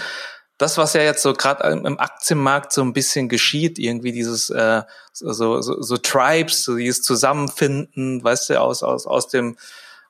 das, 0.57 0.79
was 0.79 0.95
ja 0.95 1.03
jetzt 1.03 1.23
so 1.23 1.35
gerade 1.35 1.69
im 1.69 1.99
Aktienmarkt 1.99 2.73
so 2.73 2.81
ein 2.83 2.95
bisschen 2.95 3.29
geschieht, 3.29 3.79
irgendwie 3.79 4.13
dieses 4.13 4.49
äh, 4.49 4.83
so, 5.13 5.61
so, 5.61 5.83
so 5.83 5.97
Tribes, 5.99 6.65
so 6.65 6.77
dieses 6.77 7.03
Zusammenfinden, 7.03 8.25
weißt 8.25 8.51
du, 8.51 8.61
aus, 8.61 8.83
aus, 8.83 9.07
aus 9.07 9.29
dem 9.29 9.59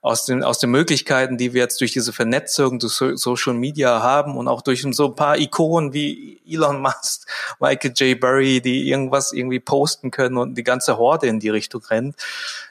aus 0.00 0.24
den, 0.24 0.44
aus 0.44 0.58
den 0.58 0.70
Möglichkeiten, 0.70 1.36
die 1.36 1.52
wir 1.52 1.62
jetzt 1.62 1.80
durch 1.80 1.92
diese 1.92 2.12
Vernetzung 2.12 2.78
durch 2.78 2.92
Social 2.92 3.54
Media 3.54 4.02
haben 4.02 4.36
und 4.36 4.48
auch 4.48 4.62
durch 4.62 4.86
so 4.92 5.06
ein 5.06 5.14
paar 5.14 5.38
Ikonen 5.38 5.92
wie 5.92 6.40
Elon 6.46 6.80
Musk, 6.80 7.28
Michael 7.60 7.92
J. 7.96 8.20
Burry, 8.20 8.60
die 8.60 8.88
irgendwas 8.88 9.32
irgendwie 9.32 9.60
posten 9.60 10.10
können 10.10 10.36
und 10.36 10.54
die 10.56 10.64
ganze 10.64 10.98
Horde 10.98 11.26
in 11.26 11.40
die 11.40 11.50
Richtung 11.50 11.82
rennt. 11.84 12.16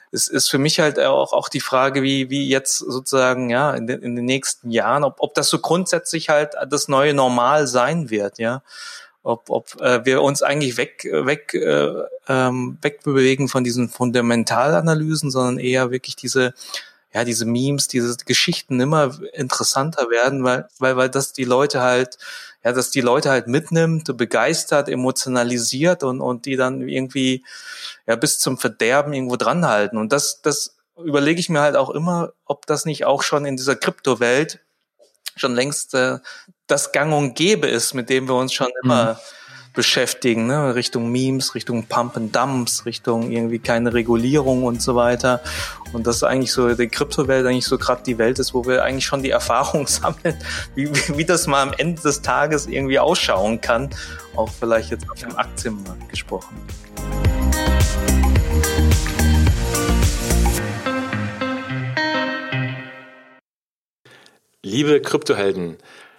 Es 0.10 0.30
ist 0.30 0.50
für 0.50 0.58
mich 0.58 0.80
halt 0.80 1.00
auch, 1.00 1.34
auch 1.34 1.50
die 1.50 1.60
Frage, 1.60 2.02
wie, 2.02 2.30
wie 2.30 2.48
jetzt 2.48 2.78
sozusagen, 2.78 3.50
ja, 3.50 3.72
in 3.72 3.88
den, 3.88 4.02
in 4.02 4.16
den 4.16 4.24
nächsten 4.24 4.72
Jahren, 4.72 5.04
ob, 5.04 5.18
ob 5.20 5.34
das 5.34 5.50
so 5.50 5.60
grundsätzlich 5.60 6.30
halt 6.30 6.54
das 6.70 6.88
neue 6.88 7.14
Normal 7.14 7.68
sein 7.68 8.10
wird, 8.10 8.40
ja 8.40 8.62
ob, 9.28 9.50
ob 9.50 9.82
äh, 9.82 10.06
wir 10.06 10.22
uns 10.22 10.42
eigentlich 10.42 10.78
weg, 10.78 11.04
weg, 11.04 11.54
äh, 11.54 11.92
ähm, 12.30 12.78
wegbewegen 12.82 13.50
von 13.50 13.66
diesen 13.66 13.90
Fundamentalanalysen, 13.90 15.32
sondern 15.32 15.60
eher 15.60 15.92
wirklich 15.92 16.16
diese 16.16 16.54
ja, 17.18 17.24
diese 17.24 17.46
Memes, 17.46 17.88
diese 17.88 18.16
Geschichten 18.28 18.80
immer 18.80 19.18
interessanter 19.34 20.12
werden, 20.12 20.44
weil, 20.44 20.68
weil, 20.78 20.98
weil 20.98 21.10
das 21.10 21.34
die 21.34 21.46
Leute 21.46 21.82
halt, 21.82 22.20
ja, 22.64 22.74
dass 22.74 22.92
die 22.92 23.02
Leute 23.02 23.32
halt 23.32 23.48
mitnimmt, 23.48 24.16
begeistert, 24.16 24.88
emotionalisiert 24.88 26.04
und, 26.04 26.22
und 26.22 26.46
die 26.46 26.58
dann 26.58 26.88
irgendwie, 26.88 27.44
ja, 28.06 28.16
bis 28.18 28.38
zum 28.38 28.60
Verderben 28.60 29.14
irgendwo 29.14 29.36
dranhalten. 29.36 29.98
Und 29.98 30.12
das, 30.14 30.44
das 30.44 30.78
überlege 30.96 31.40
ich 31.40 31.50
mir 31.50 31.62
halt 31.62 31.76
auch 31.76 31.90
immer, 31.90 32.34
ob 32.46 32.68
das 32.68 32.86
nicht 32.86 33.06
auch 33.06 33.24
schon 33.24 33.46
in 33.46 33.58
dieser 33.58 33.76
Kryptowelt 33.76 34.60
schon 35.36 35.56
längst 35.56 35.96
äh, 35.96 36.20
das 36.68 36.92
Gang 36.92 37.16
und 37.16 37.34
Gäbe 37.34 37.68
ist, 37.68 37.96
mit 37.96 38.12
dem 38.12 38.28
wir 38.28 38.36
uns 38.36 38.54
schon 38.54 38.70
immer 38.84 39.14
mhm 39.14 39.37
beschäftigen, 39.78 40.48
ne? 40.48 40.74
Richtung 40.74 41.12
Memes, 41.12 41.54
Richtung 41.54 41.86
Pump 41.86 42.18
and 42.18 42.36
Dumps, 42.36 42.88
Richtung 42.88 43.32
irgendwie 43.32 43.60
keine 43.60 43.94
Regulierung 43.94 44.64
und 44.64 44.82
so 44.82 44.96
weiter. 44.96 45.40
Und 45.94 46.08
das 46.08 46.18
ist 46.18 46.24
eigentlich 46.24 46.52
so 46.52 46.74
die 46.74 46.88
Kryptowelt 46.88 47.46
eigentlich 47.46 47.68
so 47.68 47.78
gerade 47.78 48.02
die 48.04 48.18
Welt 48.18 48.40
ist, 48.40 48.56
wo 48.56 48.66
wir 48.66 48.84
eigentlich 48.84 49.06
schon 49.06 49.22
die 49.22 49.30
Erfahrung 49.40 49.86
sammeln, 49.86 50.36
wie, 50.74 50.90
wie 51.16 51.26
das 51.26 51.46
mal 51.46 51.62
am 51.62 51.74
Ende 51.78 52.02
des 52.02 52.24
Tages 52.24 52.66
irgendwie 52.66 52.98
ausschauen 52.98 53.62
kann. 53.62 53.92
Auch 54.36 54.50
vielleicht 54.50 54.90
jetzt 54.90 55.08
auf 55.12 55.20
dem 55.20 55.38
Aktienmarkt 55.38 56.10
gesprochen. 56.10 56.58
Liebe 64.64 65.00
Kryptohelden, 65.02 65.78